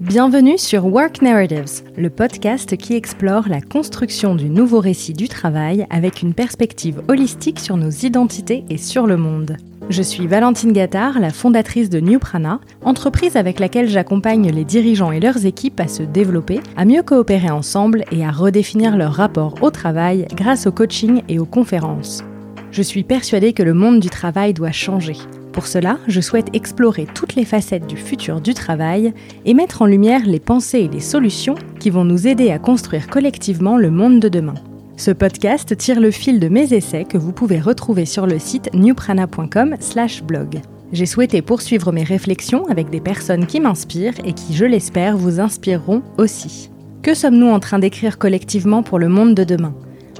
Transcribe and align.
Bienvenue 0.00 0.56
sur 0.56 0.86
Work 0.86 1.20
Narratives, 1.20 1.82
le 1.94 2.08
podcast 2.08 2.74
qui 2.78 2.94
explore 2.94 3.50
la 3.50 3.60
construction 3.60 4.34
du 4.34 4.48
nouveau 4.48 4.80
récit 4.80 5.12
du 5.12 5.28
travail 5.28 5.86
avec 5.90 6.22
une 6.22 6.32
perspective 6.32 7.02
holistique 7.08 7.60
sur 7.60 7.76
nos 7.76 7.90
identités 7.90 8.64
et 8.70 8.78
sur 8.78 9.06
le 9.06 9.18
monde. 9.18 9.58
Je 9.90 10.00
suis 10.00 10.26
Valentine 10.26 10.72
Gattard, 10.72 11.20
la 11.20 11.28
fondatrice 11.28 11.90
de 11.90 12.00
New 12.00 12.18
Prana, 12.18 12.60
entreprise 12.82 13.36
avec 13.36 13.60
laquelle 13.60 13.90
j'accompagne 13.90 14.50
les 14.50 14.64
dirigeants 14.64 15.12
et 15.12 15.20
leurs 15.20 15.44
équipes 15.44 15.80
à 15.80 15.86
se 15.86 16.02
développer, 16.02 16.60
à 16.78 16.86
mieux 16.86 17.02
coopérer 17.02 17.50
ensemble 17.50 18.04
et 18.10 18.24
à 18.24 18.30
redéfinir 18.30 18.96
leur 18.96 19.12
rapport 19.12 19.56
au 19.60 19.70
travail 19.70 20.26
grâce 20.34 20.66
au 20.66 20.72
coaching 20.72 21.20
et 21.28 21.38
aux 21.38 21.44
conférences. 21.44 22.24
Je 22.70 22.80
suis 22.80 23.04
persuadée 23.04 23.52
que 23.52 23.62
le 23.62 23.74
monde 23.74 24.00
du 24.00 24.08
travail 24.08 24.54
doit 24.54 24.72
changer. 24.72 25.16
Pour 25.52 25.66
cela, 25.66 25.98
je 26.06 26.20
souhaite 26.20 26.54
explorer 26.54 27.06
toutes 27.12 27.34
les 27.34 27.44
facettes 27.44 27.86
du 27.86 27.96
futur 27.96 28.40
du 28.40 28.54
travail 28.54 29.12
et 29.44 29.54
mettre 29.54 29.82
en 29.82 29.86
lumière 29.86 30.24
les 30.24 30.38
pensées 30.38 30.80
et 30.80 30.88
les 30.88 31.00
solutions 31.00 31.56
qui 31.80 31.90
vont 31.90 32.04
nous 32.04 32.28
aider 32.28 32.50
à 32.50 32.58
construire 32.58 33.08
collectivement 33.08 33.76
le 33.76 33.90
monde 33.90 34.20
de 34.20 34.28
demain. 34.28 34.54
Ce 34.96 35.10
podcast 35.10 35.76
tire 35.76 35.98
le 35.98 36.10
fil 36.10 36.40
de 36.40 36.48
mes 36.48 36.72
essais 36.72 37.04
que 37.04 37.18
vous 37.18 37.32
pouvez 37.32 37.58
retrouver 37.58 38.04
sur 38.04 38.26
le 38.26 38.38
site 38.38 38.72
newprana.com/blog. 38.74 40.60
J'ai 40.92 41.06
souhaité 41.06 41.40
poursuivre 41.42 41.90
mes 41.90 42.04
réflexions 42.04 42.66
avec 42.66 42.90
des 42.90 43.00
personnes 43.00 43.46
qui 43.46 43.60
m'inspirent 43.60 44.18
et 44.24 44.32
qui, 44.32 44.54
je 44.54 44.64
l'espère, 44.64 45.16
vous 45.16 45.40
inspireront 45.40 46.02
aussi. 46.18 46.70
Que 47.02 47.14
sommes-nous 47.14 47.48
en 47.48 47.60
train 47.60 47.78
d'écrire 47.78 48.18
collectivement 48.18 48.82
pour 48.82 48.98
le 48.98 49.08
monde 49.08 49.34
de 49.34 49.44
demain? 49.44 49.74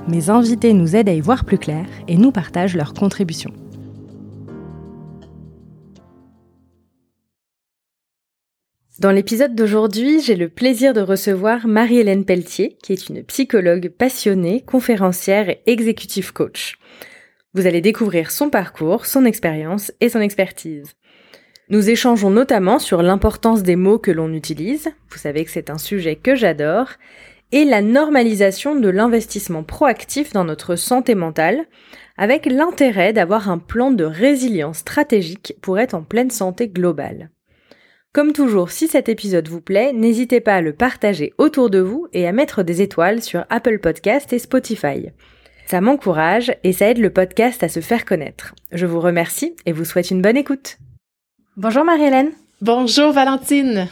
Mes 0.08 0.30
invités 0.30 0.72
nous 0.72 0.96
aident 0.96 1.10
à 1.10 1.14
y 1.14 1.20
voir 1.20 1.44
plus 1.44 1.58
clair 1.58 1.84
et 2.08 2.16
nous 2.16 2.30
partagent 2.32 2.76
leurs 2.76 2.94
contributions. 2.94 3.52
Dans 9.00 9.12
l'épisode 9.12 9.54
d'aujourd'hui, 9.54 10.20
j'ai 10.20 10.36
le 10.36 10.50
plaisir 10.50 10.92
de 10.92 11.00
recevoir 11.00 11.66
Marie-Hélène 11.66 12.26
Pelletier, 12.26 12.76
qui 12.82 12.92
est 12.92 13.08
une 13.08 13.24
psychologue 13.24 13.88
passionnée, 13.88 14.60
conférencière 14.60 15.48
et 15.48 15.62
executive 15.64 16.34
coach. 16.34 16.76
Vous 17.54 17.66
allez 17.66 17.80
découvrir 17.80 18.30
son 18.30 18.50
parcours, 18.50 19.06
son 19.06 19.24
expérience 19.24 19.90
et 20.02 20.10
son 20.10 20.20
expertise. 20.20 20.92
Nous 21.70 21.88
échangeons 21.88 22.28
notamment 22.28 22.78
sur 22.78 23.00
l'importance 23.00 23.62
des 23.62 23.74
mots 23.74 23.98
que 23.98 24.10
l'on 24.10 24.34
utilise, 24.34 24.90
vous 25.08 25.18
savez 25.18 25.46
que 25.46 25.50
c'est 25.50 25.70
un 25.70 25.78
sujet 25.78 26.16
que 26.16 26.34
j'adore, 26.34 26.90
et 27.52 27.64
la 27.64 27.80
normalisation 27.80 28.78
de 28.78 28.90
l'investissement 28.90 29.62
proactif 29.62 30.34
dans 30.34 30.44
notre 30.44 30.76
santé 30.76 31.14
mentale, 31.14 31.64
avec 32.18 32.44
l'intérêt 32.44 33.14
d'avoir 33.14 33.48
un 33.48 33.56
plan 33.56 33.92
de 33.92 34.04
résilience 34.04 34.80
stratégique 34.80 35.54
pour 35.62 35.78
être 35.78 35.94
en 35.94 36.02
pleine 36.02 36.30
santé 36.30 36.68
globale. 36.68 37.30
Comme 38.12 38.32
toujours, 38.32 38.72
si 38.72 38.88
cet 38.88 39.08
épisode 39.08 39.46
vous 39.46 39.60
plaît, 39.60 39.92
n'hésitez 39.92 40.40
pas 40.40 40.56
à 40.56 40.60
le 40.60 40.72
partager 40.72 41.32
autour 41.38 41.70
de 41.70 41.78
vous 41.78 42.08
et 42.12 42.26
à 42.26 42.32
mettre 42.32 42.64
des 42.64 42.82
étoiles 42.82 43.22
sur 43.22 43.44
Apple 43.50 43.78
Podcast 43.78 44.32
et 44.32 44.40
Spotify. 44.40 45.10
Ça 45.68 45.80
m'encourage 45.80 46.52
et 46.64 46.72
ça 46.72 46.88
aide 46.90 46.98
le 46.98 47.10
podcast 47.10 47.62
à 47.62 47.68
se 47.68 47.78
faire 47.78 48.04
connaître. 48.04 48.56
Je 48.72 48.84
vous 48.84 48.98
remercie 48.98 49.54
et 49.64 49.70
vous 49.70 49.84
souhaite 49.84 50.10
une 50.10 50.22
bonne 50.22 50.36
écoute. 50.36 50.78
Bonjour 51.56 51.84
Marie-Hélène. 51.84 52.32
Bonjour 52.60 53.12
Valentine. 53.12 53.86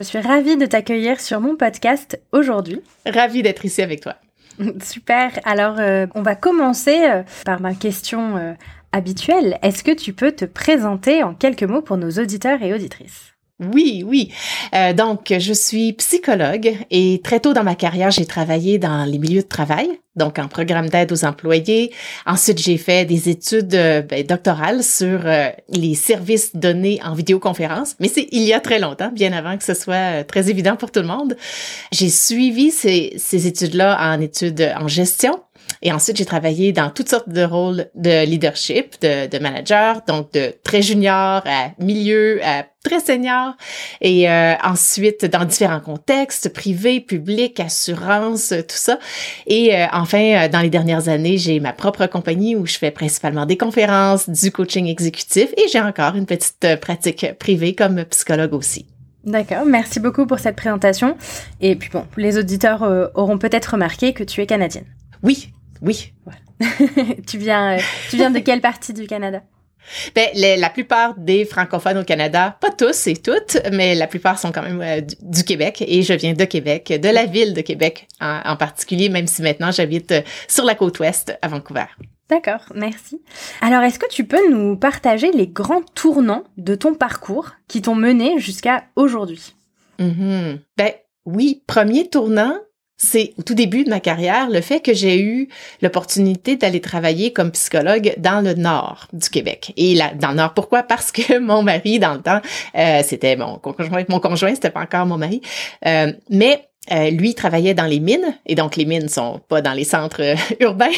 Je 0.00 0.04
suis 0.06 0.18
ravie 0.18 0.56
de 0.56 0.66
t'accueillir 0.66 1.20
sur 1.20 1.40
mon 1.40 1.54
podcast 1.54 2.20
aujourd'hui. 2.32 2.80
Ravie 3.06 3.44
d'être 3.44 3.64
ici 3.64 3.80
avec 3.80 4.00
toi. 4.00 4.16
Super. 4.82 5.38
Alors, 5.44 5.78
euh, 5.78 6.08
on 6.16 6.22
va 6.22 6.34
commencer 6.34 7.08
euh, 7.08 7.22
par 7.44 7.60
ma 7.60 7.74
question 7.74 8.36
euh, 8.38 8.54
habituelle. 8.90 9.60
Est-ce 9.62 9.84
que 9.84 9.94
tu 9.94 10.12
peux 10.14 10.32
te 10.32 10.46
présenter 10.46 11.22
en 11.22 11.34
quelques 11.34 11.62
mots 11.62 11.80
pour 11.80 11.96
nos 11.96 12.10
auditeurs 12.10 12.60
et 12.60 12.74
auditrices? 12.74 13.31
Oui, 13.72 14.04
oui. 14.06 14.32
Euh, 14.74 14.92
donc, 14.92 15.32
je 15.36 15.52
suis 15.52 15.92
psychologue 15.94 16.76
et 16.90 17.20
très 17.22 17.40
tôt 17.40 17.52
dans 17.52 17.64
ma 17.64 17.74
carrière, 17.74 18.10
j'ai 18.10 18.26
travaillé 18.26 18.78
dans 18.78 19.04
les 19.04 19.18
milieux 19.18 19.42
de 19.42 19.48
travail, 19.48 19.88
donc 20.16 20.38
en 20.38 20.48
programme 20.48 20.88
d'aide 20.88 21.12
aux 21.12 21.24
employés. 21.24 21.92
Ensuite, 22.26 22.58
j'ai 22.58 22.78
fait 22.78 23.04
des 23.04 23.28
études 23.28 23.74
euh, 23.74 24.02
ben, 24.02 24.26
doctorales 24.26 24.82
sur 24.82 25.20
euh, 25.24 25.48
les 25.68 25.94
services 25.94 26.56
donnés 26.56 27.00
en 27.04 27.14
vidéoconférence, 27.14 27.94
mais 28.00 28.08
c'est 28.08 28.28
il 28.32 28.42
y 28.42 28.52
a 28.52 28.60
très 28.60 28.78
longtemps, 28.78 29.10
bien 29.12 29.32
avant 29.32 29.56
que 29.56 29.64
ce 29.64 29.74
soit 29.74 30.24
très 30.24 30.50
évident 30.50 30.76
pour 30.76 30.90
tout 30.90 31.00
le 31.00 31.06
monde. 31.06 31.36
J'ai 31.92 32.10
suivi 32.10 32.70
ces, 32.70 33.14
ces 33.16 33.46
études-là 33.46 33.98
en 34.00 34.20
études 34.20 34.72
en 34.78 34.88
gestion. 34.88 35.40
Et 35.82 35.92
ensuite, 35.92 36.16
j'ai 36.16 36.24
travaillé 36.24 36.72
dans 36.72 36.90
toutes 36.90 37.08
sortes 37.08 37.28
de 37.28 37.42
rôles 37.42 37.86
de 37.94 38.24
leadership, 38.24 39.00
de, 39.02 39.26
de 39.26 39.38
manager, 39.38 40.02
donc 40.06 40.32
de 40.32 40.54
très 40.62 40.80
junior 40.80 41.42
à 41.44 41.70
milieu, 41.78 42.40
à 42.44 42.64
très 42.84 43.00
senior. 43.00 43.56
Et 44.00 44.30
euh, 44.30 44.54
ensuite, 44.62 45.24
dans 45.24 45.44
différents 45.44 45.80
contextes, 45.80 46.52
privé, 46.52 47.00
public, 47.00 47.58
assurance, 47.58 48.48
tout 48.50 48.76
ça. 48.76 48.98
Et 49.46 49.74
euh, 49.74 49.86
enfin, 49.92 50.44
euh, 50.44 50.48
dans 50.48 50.60
les 50.60 50.70
dernières 50.70 51.08
années, 51.08 51.36
j'ai 51.36 51.58
ma 51.58 51.72
propre 51.72 52.06
compagnie 52.06 52.54
où 52.54 52.66
je 52.66 52.78
fais 52.78 52.90
principalement 52.90 53.46
des 53.46 53.56
conférences, 53.56 54.28
du 54.28 54.52
coaching 54.52 54.86
exécutif 54.86 55.52
et 55.56 55.68
j'ai 55.68 55.80
encore 55.80 56.14
une 56.14 56.26
petite 56.26 56.76
pratique 56.80 57.26
privée 57.38 57.74
comme 57.74 58.04
psychologue 58.04 58.54
aussi. 58.54 58.86
D'accord, 59.24 59.64
merci 59.64 60.00
beaucoup 60.00 60.26
pour 60.26 60.40
cette 60.40 60.56
présentation. 60.56 61.16
Et 61.60 61.76
puis 61.76 61.90
bon, 61.92 62.04
les 62.16 62.38
auditeurs 62.38 62.82
auront 63.14 63.38
peut-être 63.38 63.72
remarqué 63.72 64.12
que 64.12 64.24
tu 64.24 64.40
es 64.40 64.46
canadienne. 64.46 64.86
Oui, 65.22 65.52
oui. 65.80 66.12
tu 67.26 67.38
viens, 67.38 67.78
tu 68.10 68.16
viens 68.16 68.30
de 68.30 68.38
quelle 68.38 68.60
partie 68.60 68.92
du 68.92 69.06
Canada? 69.06 69.42
Ben, 70.14 70.28
la 70.34 70.70
plupart 70.70 71.14
des 71.18 71.44
francophones 71.44 71.98
au 71.98 72.04
Canada, 72.04 72.56
pas 72.60 72.70
tous 72.70 73.06
et 73.08 73.16
toutes, 73.16 73.58
mais 73.72 73.94
la 73.94 74.06
plupart 74.06 74.38
sont 74.38 74.52
quand 74.52 74.62
même 74.62 74.80
euh, 74.80 75.00
du, 75.20 75.44
Québec 75.44 75.82
et 75.86 76.02
je 76.02 76.14
viens 76.14 76.34
de 76.34 76.44
Québec, 76.44 76.92
de 77.00 77.08
la 77.08 77.26
ville 77.26 77.52
de 77.52 77.60
Québec 77.60 78.08
en, 78.20 78.56
particulier, 78.56 79.08
même 79.08 79.26
si 79.26 79.42
maintenant 79.42 79.70
j'habite 79.70 80.12
euh, 80.12 80.22
sur 80.48 80.64
la 80.64 80.74
côte 80.74 81.00
ouest 81.00 81.36
à 81.42 81.48
Vancouver. 81.48 81.86
D'accord, 82.28 82.64
merci. 82.74 83.20
Alors, 83.60 83.82
est-ce 83.82 83.98
que 83.98 84.08
tu 84.08 84.24
peux 84.24 84.50
nous 84.50 84.76
partager 84.76 85.30
les 85.32 85.48
grands 85.48 85.82
tournants 85.94 86.44
de 86.56 86.74
ton 86.74 86.94
parcours 86.94 87.50
qui 87.68 87.82
t'ont 87.82 87.94
mené 87.94 88.38
jusqu'à 88.38 88.84
aujourd'hui? 88.96 89.54
Mm-hmm. 89.98 90.58
Ben 90.78 90.92
oui, 91.26 91.62
premier 91.66 92.08
tournant, 92.08 92.54
c'est 92.96 93.34
au 93.38 93.42
tout 93.42 93.54
début 93.54 93.84
de 93.84 93.90
ma 93.90 94.00
carrière 94.00 94.48
le 94.48 94.60
fait 94.60 94.80
que 94.80 94.94
j'ai 94.94 95.20
eu 95.20 95.48
l'opportunité 95.80 96.56
d'aller 96.56 96.80
travailler 96.80 97.32
comme 97.32 97.50
psychologue 97.50 98.14
dans 98.18 98.40
le 98.40 98.54
nord 98.54 99.08
du 99.12 99.28
Québec. 99.28 99.72
Et 99.76 99.94
là, 99.94 100.12
dans 100.14 100.30
le 100.30 100.36
nord, 100.36 100.54
pourquoi? 100.54 100.82
Parce 100.82 101.10
que 101.10 101.38
mon 101.40 101.62
mari 101.62 101.98
dans 101.98 102.14
le 102.14 102.22
temps, 102.22 102.40
euh, 102.76 103.02
c'était 103.04 103.36
mon 103.36 103.58
conjoint, 103.58 104.04
mon 104.08 104.20
conjoint, 104.20 104.54
c'était 104.54 104.70
pas 104.70 104.82
encore 104.82 105.06
mon 105.06 105.18
mari, 105.18 105.40
euh, 105.86 106.12
mais 106.30 106.68
euh, 106.90 107.10
lui 107.10 107.36
travaillait 107.36 107.74
dans 107.74 107.86
les 107.86 108.00
mines 108.00 108.36
et 108.44 108.56
donc 108.56 108.74
les 108.74 108.84
mines 108.84 109.08
sont 109.08 109.40
pas 109.48 109.62
dans 109.62 109.72
les 109.72 109.84
centres 109.84 110.20
euh, 110.20 110.34
urbains. 110.60 110.90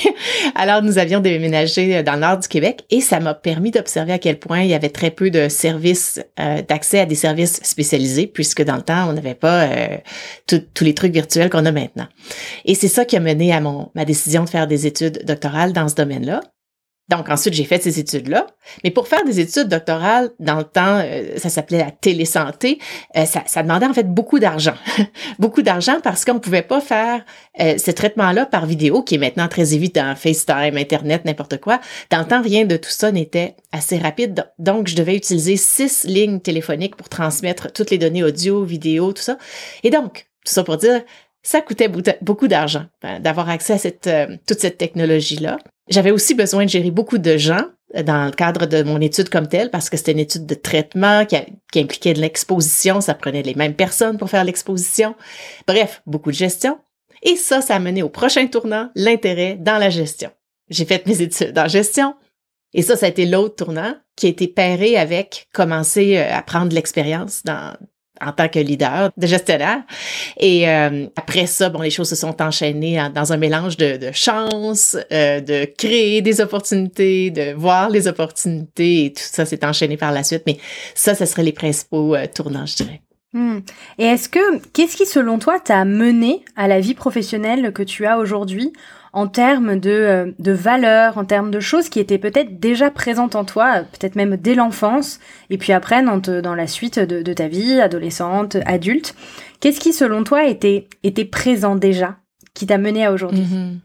Alors 0.55 0.81
nous 0.83 0.97
avions 0.97 1.21
déménagé 1.21 1.99
euh, 1.99 2.03
dans 2.03 2.15
le 2.15 2.21
nord 2.21 2.39
du 2.39 2.49
Québec 2.49 2.87
et 2.89 3.03
ça 3.03 3.21
m'a 3.21 3.35
permis 3.35 3.71
d'observer 3.71 4.15
à 4.15 4.19
quel 4.19 4.39
point 4.39 4.63
il 4.63 4.69
y 4.69 4.75
avait 4.75 4.89
très 4.89 5.11
peu 5.11 5.29
de 5.29 5.49
services 5.51 6.23
d'accès 6.69 7.01
à 7.01 7.07
des 7.07 7.15
services 7.15 7.61
spécialisés 7.63 8.27
puisque 8.27 8.63
dans 8.63 8.77
le 8.77 8.83
temps 8.83 9.11
on 9.11 9.13
n'avait 9.13 9.35
pas 9.35 9.69
tous 10.47 10.85
les 10.85 10.95
trucs 10.95 11.13
virtuels 11.13 11.51
qu'on 11.51 11.67
a 11.67 11.73
maintenant. 11.73 12.07
Et 12.65 12.75
c'est 12.75 12.89
ça 12.89 13.05
qui 13.05 13.17
a 13.17 13.21
mené 13.21 13.53
à 13.53 13.61
mon 13.61 13.91
ma 13.95 14.05
décision 14.05 14.45
de 14.45 14.49
faire 14.49 14.67
des 14.67 14.87
études 14.87 15.25
doctorales 15.25 15.73
dans 15.73 15.89
ce 15.89 15.95
domaine-là. 15.95 16.41
Donc 17.11 17.29
ensuite, 17.29 17.53
j'ai 17.53 17.65
fait 17.65 17.83
ces 17.83 17.99
études-là. 18.01 18.47
Mais 18.83 18.91
pour 18.91 19.09
faire 19.09 19.25
des 19.25 19.39
études 19.39 19.69
doctorales, 19.69 20.31
dans 20.39 20.57
le 20.57 20.65
temps, 20.65 21.01
euh, 21.03 21.37
ça 21.37 21.51
s'appelait 21.51 21.79
la 21.79 21.91
télésanté, 21.91 22.79
euh, 23.17 23.27
ça, 23.27 23.43
ça, 23.47 23.63
demandait 23.63 23.87
en 23.87 23.93
fait 23.93 24.09
beaucoup 24.09 24.39
d'argent. 24.39 24.75
beaucoup 25.39 25.61
d'argent 25.61 26.01
parce 26.03 26.25
qu'on 26.25 26.41
pouvait 26.41 26.63
pas 26.63 26.81
faire 26.81 27.23
euh, 27.61 27.77
ce 27.77 27.91
traitement-là 27.91 28.47
par 28.47 28.65
vidéo, 28.65 29.03
qui 29.03 29.17
est 29.17 29.19
maintenant 29.19 29.49
très 29.49 29.75
évident, 29.75 30.15
FaceTime, 30.17 30.79
Internet, 30.79 31.27
n'importe 31.27 31.61
quoi. 31.61 31.79
Dans 32.11 32.21
le 32.21 32.27
temps, 32.27 32.41
rien 32.41 32.65
de 32.65 32.77
tout 32.77 32.91
ça 32.91 33.13
n'était 33.13 33.55
assez 33.71 33.99
rapide. 33.99 34.51
Donc, 34.59 34.89
je 34.89 34.97
devais 34.97 35.15
utiliser 35.15 35.59
six 35.59 36.05
lignes 36.05 36.41
téléphoniques 36.41 36.97
pour 36.97 37.11
transmettre 37.11 37.71
toutes 37.71 37.91
les 37.91 37.99
données 37.99 38.25
audio, 38.25 38.65
vidéo, 38.65 39.13
tout 39.13 39.23
ça. 39.23 39.37
Et 39.83 39.91
donc, 39.91 40.27
tout 40.47 40.53
ça 40.55 40.65
pour 40.65 40.79
dire, 40.79 41.03
ça 41.43 41.61
coûtait 41.61 41.91
beaucoup 42.23 42.49
d'argent 42.49 42.87
hein, 43.03 43.21
d'avoir 43.21 43.51
accès 43.51 43.75
à 43.75 43.79
cette, 43.79 44.09
toute 44.47 44.61
cette 44.61 44.79
technologie-là. 44.79 45.59
J'avais 45.89 46.11
aussi 46.11 46.35
besoin 46.35 46.65
de 46.65 46.71
gérer 46.71 46.91
beaucoup 46.91 47.19
de 47.19 47.37
gens 47.37 47.67
euh, 47.95 48.03
dans 48.03 48.27
le 48.27 48.33
cadre 48.33 48.67
de 48.67 48.83
mon 48.83 49.01
étude 49.01 49.29
comme 49.29 49.49
telle, 49.49 49.71
parce 49.71 49.91
que 49.91 49.97
c'était 49.97 50.13
une 50.13 50.19
étude 50.19 50.47
de 50.47 50.55
traitement 50.55 51.27
qui, 51.27 51.37
impliquait 51.79 52.15
de 52.15 52.21
l'exposition, 52.21 53.01
ça 53.01 53.15
prenait 53.15 53.43
les 53.43 53.55
mêmes 53.55 53.75
personnes 53.75 54.19
pour 54.19 54.31
faire 54.31 54.45
l'exposition. 54.45 55.15
Bref, 55.67 56.03
beaucoup 56.07 56.31
de 56.31 56.37
gestion. 56.37 56.79
Et 57.23 57.37
ça, 57.37 57.61
ça 57.61 57.77
a 57.77 57.79
mené 57.79 58.03
au 58.03 58.09
prochain 58.09 58.47
tournant, 58.47 58.91
l'intérêt 58.95 59.57
dans 59.59 59.79
la 59.79 59.91
gestion. 59.91 60.31
J'ai 60.71 60.85
fait 60.85 61.07
mes 61.07 61.21
études 61.21 61.59
en 61.59 61.69
gestion. 61.69 62.15
Et 62.73 62.83
ça, 62.83 62.97
ça 62.97 63.07
a 63.07 63.09
été 63.09 63.27
l'autre 63.27 63.57
tournant 63.57 63.95
qui 64.17 64.27
a 64.27 64.31
été 64.31 64.49
pairé 64.49 64.97
avec 64.97 65.49
commencer 65.53 66.17
euh, 66.17 66.35
à 66.35 66.43
prendre 66.43 66.75
l'expérience 66.75 67.43
dans, 67.45 67.77
en 68.25 68.33
tant 68.33 68.49
que 68.49 68.59
leader, 68.59 69.11
de 69.17 69.27
gestionnaire. 69.27 69.83
Et 70.39 70.69
euh, 70.69 71.07
après 71.17 71.47
ça, 71.47 71.69
bon, 71.69 71.81
les 71.81 71.91
choses 71.91 72.09
se 72.09 72.17
sont 72.17 72.41
enchaînées 72.41 73.01
dans 73.15 73.33
un 73.33 73.37
mélange 73.37 73.77
de, 73.77 74.11
chance, 74.13 74.97
euh, 75.13 75.41
de 75.41 75.67
créer 75.77 76.23
des 76.23 76.41
opportunités, 76.41 77.31
de 77.31 77.53
voir 77.55 77.91
les 77.91 78.09
opportunités, 78.09 79.07
et 79.07 79.13
tout 79.13 79.23
ça 79.23 79.45
s'est 79.45 79.65
enchaîné 79.65 79.97
par 79.97 80.13
la 80.13 80.23
suite. 80.23 80.43
Mais 80.47 80.59
ça, 80.95 81.15
ce 81.15 81.25
serait 81.27 81.43
les 81.43 81.53
principaux 81.53 82.15
euh, 82.15 82.27
tournants, 82.33 82.67
je 82.67 82.77
dirais. 82.77 83.01
Hmm. 83.33 83.59
Et 83.99 84.05
est-ce 84.05 84.29
que, 84.29 84.59
qu'est-ce 84.73 84.97
qui 84.97 85.07
selon 85.07 85.39
toi 85.39 85.59
t'a 85.59 85.85
mené 85.85 86.45
à 86.57 86.69
la 86.69 86.79
vie 86.79 86.95
professionnelle 86.95 87.73
que 87.73 87.83
tu 87.83 88.07
as 88.07 88.19
aujourd'hui 88.19 88.73
en 89.15 89.29
termes 89.29 89.79
de, 89.79 89.91
euh, 89.91 90.33
de 90.41 90.51
valeurs, 90.51 91.19
en 91.19 91.25
termes 91.25 91.53
de 91.53 91.61
choses 91.61 91.89
qui 91.89 92.01
étaient 92.01 92.19
peut-être 92.19 92.59
déjà 92.59 92.91
présentes 92.91 93.37
en 93.37 93.45
toi, 93.45 93.85
peut-être 93.93 94.17
même 94.17 94.37
dès 94.37 94.57
l'enfance, 94.57 95.21
et 95.51 95.57
puis 95.57 95.73
après 95.73 96.03
dans, 96.03 96.19
dans 96.19 96.55
la 96.55 96.67
suite 96.67 96.99
de, 96.99 97.23
de, 97.23 97.33
ta 97.33 97.47
vie, 97.47 97.81
adolescente, 97.81 98.57
adulte. 98.67 99.15
Qu'est-ce 99.61 99.79
qui, 99.79 99.93
selon 99.93 100.25
toi, 100.25 100.47
était, 100.47 100.89
était 101.05 101.25
présent 101.25 101.77
déjà, 101.77 102.17
qui 102.55 102.67
t'a 102.67 102.77
mené 102.77 103.07
à 103.07 103.13
aujourd'hui? 103.13 103.45
Mm-hmm. 103.45 103.79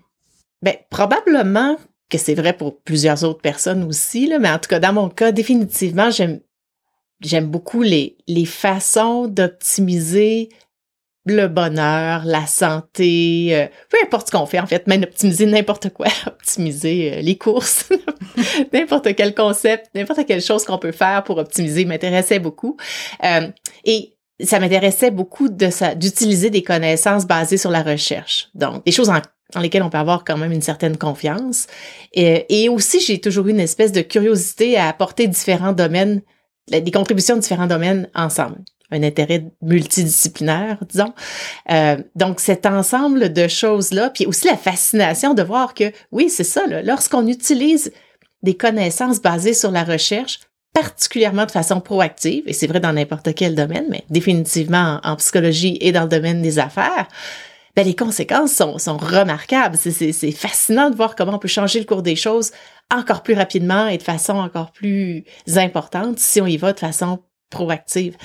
Ben, 0.63 0.75
probablement 0.89 1.77
que 2.09 2.17
c'est 2.17 2.33
vrai 2.33 2.53
pour 2.53 2.81
plusieurs 2.81 3.23
autres 3.23 3.41
personnes 3.41 3.83
aussi, 3.83 4.25
là, 4.25 4.39
mais 4.39 4.49
en 4.49 4.57
tout 4.57 4.67
cas, 4.67 4.79
dans 4.79 4.93
mon 4.93 5.09
cas, 5.09 5.31
définitivement, 5.31 6.09
j'aime 6.09 7.45
beaucoup 7.45 7.83
les, 7.83 8.17
les 8.27 8.45
façons 8.45 9.27
d'optimiser 9.27 10.49
le 11.29 11.47
bonheur, 11.47 12.23
la 12.25 12.45
santé, 12.47 13.49
euh, 13.51 13.67
peu 13.89 13.97
importe 14.03 14.27
ce 14.27 14.31
qu'on 14.31 14.45
fait 14.45 14.59
en 14.59 14.67
fait, 14.67 14.87
même 14.87 15.03
optimiser 15.03 15.45
n'importe 15.45 15.89
quoi, 15.89 16.07
optimiser 16.27 17.13
euh, 17.13 17.21
les 17.21 17.37
courses, 17.37 17.89
n'importe 18.73 19.15
quel 19.15 19.33
concept, 19.33 19.89
n'importe 19.95 20.25
quelle 20.25 20.41
chose 20.41 20.65
qu'on 20.65 20.77
peut 20.77 20.91
faire 20.91 21.23
pour 21.23 21.37
optimiser 21.37 21.85
m'intéressait 21.85 22.39
beaucoup. 22.39 22.77
Euh, 23.23 23.47
et 23.85 24.15
ça 24.41 24.59
m'intéressait 24.59 25.11
beaucoup 25.11 25.49
de 25.49 25.69
ça, 25.69 25.95
d'utiliser 25.95 26.49
des 26.49 26.63
connaissances 26.63 27.25
basées 27.25 27.57
sur 27.57 27.71
la 27.71 27.83
recherche. 27.83 28.49
Donc, 28.55 28.85
des 28.85 28.91
choses 28.91 29.09
en, 29.09 29.21
lesquelles 29.59 29.83
on 29.83 29.89
peut 29.89 29.97
avoir 29.97 30.23
quand 30.23 30.37
même 30.37 30.51
une 30.51 30.61
certaine 30.61 30.97
confiance. 30.97 31.67
Et, 32.13 32.63
et 32.63 32.69
aussi, 32.69 33.01
j'ai 33.01 33.19
toujours 33.19 33.47
eu 33.47 33.51
une 33.51 33.59
espèce 33.59 33.91
de 33.91 34.01
curiosité 34.01 34.77
à 34.77 34.87
apporter 34.87 35.27
différents 35.27 35.73
domaines, 35.73 36.21
des 36.71 36.91
contributions 36.91 37.35
de 37.35 37.41
différents 37.41 37.67
domaines 37.67 38.07
ensemble 38.13 38.59
un 38.91 39.03
intérêt 39.03 39.45
multidisciplinaire, 39.61 40.77
disons. 40.89 41.13
Euh, 41.71 41.97
donc, 42.15 42.39
cet 42.39 42.65
ensemble 42.65 43.31
de 43.31 43.47
choses-là, 43.47 44.09
puis 44.09 44.25
aussi 44.25 44.47
la 44.47 44.57
fascination 44.57 45.33
de 45.33 45.43
voir 45.43 45.73
que, 45.73 45.91
oui, 46.11 46.29
c'est 46.29 46.43
ça, 46.43 46.61
lorsqu'on 46.83 47.27
utilise 47.27 47.91
des 48.41 48.55
connaissances 48.55 49.21
basées 49.21 49.53
sur 49.53 49.71
la 49.71 49.83
recherche, 49.83 50.39
particulièrement 50.73 51.45
de 51.45 51.51
façon 51.51 51.81
proactive, 51.81 52.43
et 52.47 52.53
c'est 52.53 52.67
vrai 52.67 52.79
dans 52.79 52.93
n'importe 52.93 53.33
quel 53.35 53.55
domaine, 53.55 53.85
mais 53.89 54.03
définitivement 54.09 54.99
en, 55.03 55.15
psychologie 55.17 55.77
et 55.81 55.91
dans 55.91 56.03
le 56.03 56.09
domaine 56.09 56.41
des 56.41 56.59
affaires, 56.59 57.07
ben 57.75 57.85
les 57.85 57.95
conséquences 57.95 58.53
sont, 58.53 58.77
sont 58.77 58.97
remarquables. 58.97 59.77
C'est 59.77 60.31
fascinant 60.31 60.89
de 60.89 60.95
voir 60.95 61.15
comment 61.15 61.35
on 61.35 61.39
peut 61.39 61.47
changer 61.47 61.79
le 61.79 61.85
cours 61.85 62.01
des 62.01 62.15
choses 62.15 62.51
encore 62.91 63.23
plus 63.23 63.35
rapidement 63.35 63.87
et 63.87 63.97
de 63.97 64.03
façon 64.03 64.33
encore 64.33 64.71
plus 64.71 65.23
importante 65.55 66.19
si 66.19 66.41
on 66.41 66.47
y 66.47 66.57
va 66.57 66.73
de 66.73 66.79
façon 66.79 67.19
proactive. 67.49 68.15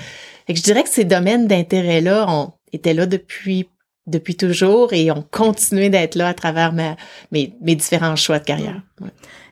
Que 0.49 0.55
je 0.55 0.63
dirais 0.63 0.83
que 0.83 0.89
ces 0.89 1.05
domaines 1.05 1.47
d'intérêt-là 1.47 2.27
ont 2.29 2.53
été 2.73 2.95
là 2.95 3.07
depuis 3.07 3.69
depuis 4.07 4.37
toujours 4.37 4.93
et 4.93 5.11
ont 5.11 5.25
continué 5.31 5.89
d'être 5.89 6.15
là 6.15 6.29
à 6.29 6.35
travers 6.35 6.75
ma, 6.75 6.97
mes, 7.33 7.55
mes 7.63 7.75
différents 7.75 8.17
choix 8.17 8.39
de 8.39 8.45
carrière. 8.45 8.83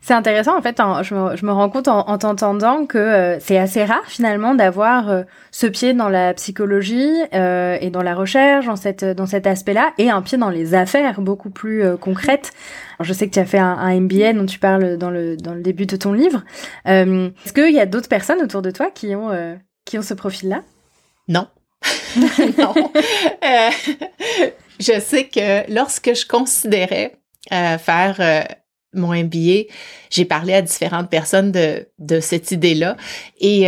C'est 0.02 0.14
intéressant, 0.14 0.58
en 0.58 0.62
fait, 0.62 0.76
je, 0.78 1.14
me, 1.14 1.36
je, 1.36 1.46
me, 1.46 1.52
rends 1.52 1.70
compte 1.70 1.88
en, 1.88 2.18
t'entendant 2.18 2.86
que 2.86 2.98
euh, 2.98 3.40
c'est 3.40 3.56
assez 3.56 3.84
rare 3.84 4.04
finalement 4.06 4.54
d'avoir 4.54 5.08
euh, 5.08 5.22
ce 5.52 5.66
pied 5.66 5.94
dans 5.94 6.08
la 6.08 6.34
psychologie 6.34 7.10
euh, 7.32 7.78
et 7.80 7.90
dans 7.90 8.02
la 8.02 8.14
recherche, 8.14 8.66
dans, 8.66 8.76
cette, 8.76 9.04
dans 9.04 9.26
cet 9.26 9.46
aspect-là, 9.46 9.92
et 9.98 10.10
un 10.10 10.20
pied 10.20 10.36
dans 10.36 10.50
les 10.50 10.74
affaires 10.74 11.20
beaucoup 11.20 11.50
plus 11.50 11.96
concrètes. 11.98 12.50
Alors, 12.98 13.06
je 13.06 13.12
sais 13.12 13.28
que 13.28 13.32
tu 13.32 13.38
as 13.38 13.46
fait 13.46 13.58
un, 13.58 13.78
un, 13.78 14.00
MBA 14.00 14.32
dont 14.34 14.46
tu 14.46 14.58
parles 14.58 14.98
dans 14.98 15.10
le, 15.10 15.36
dans 15.36 15.54
le 15.54 15.62
début 15.62 15.86
de 15.86 15.96
ton 15.96 16.12
livre. 16.12 16.42
Est-ce 16.84 17.52
qu'il 17.52 17.72
y 17.72 17.80
a 17.80 17.86
d'autres 17.86 18.08
personnes 18.08 18.42
autour 18.42 18.60
de 18.60 18.70
toi 18.70 18.90
qui 18.90 19.14
ont, 19.14 19.30
qui 19.84 19.98
ont 19.98 20.02
ce 20.02 20.14
profil-là? 20.14 20.62
Non. 21.28 21.46
non. 22.58 22.74
Euh, 23.44 23.70
je 24.78 25.00
sais 25.00 25.28
que 25.28 25.70
lorsque 25.72 26.14
je 26.14 26.26
considérais 26.26 27.16
euh, 27.52 27.78
faire 27.78 28.16
euh, 28.20 28.42
mon 28.92 29.14
MBA, 29.14 29.64
j'ai 30.10 30.24
parlé 30.24 30.54
à 30.54 30.62
différentes 30.62 31.10
personnes 31.10 31.52
de, 31.52 31.86
de 31.98 32.20
cette 32.20 32.50
idée-là 32.50 32.96
et 33.40 33.66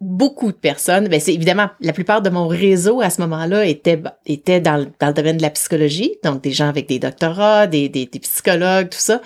beaucoup 0.00 0.50
de 0.50 0.56
personnes, 0.56 1.06
ben 1.08 1.20
c'est 1.20 1.32
évidemment 1.32 1.70
la 1.80 1.92
plupart 1.92 2.22
de 2.22 2.28
mon 2.28 2.48
réseau 2.48 3.00
à 3.00 3.08
ce 3.08 3.20
moment-là 3.20 3.64
était 3.64 4.02
était 4.26 4.60
dans 4.60 4.76
le, 4.76 4.88
dans 4.98 5.06
le 5.06 5.12
domaine 5.12 5.36
de 5.36 5.42
la 5.42 5.50
psychologie, 5.50 6.16
donc 6.24 6.42
des 6.42 6.50
gens 6.50 6.68
avec 6.68 6.88
des 6.88 6.98
doctorats, 6.98 7.68
des, 7.68 7.88
des, 7.88 8.06
des 8.06 8.18
psychologues, 8.18 8.88
tout 8.90 8.98
ça. 8.98 9.22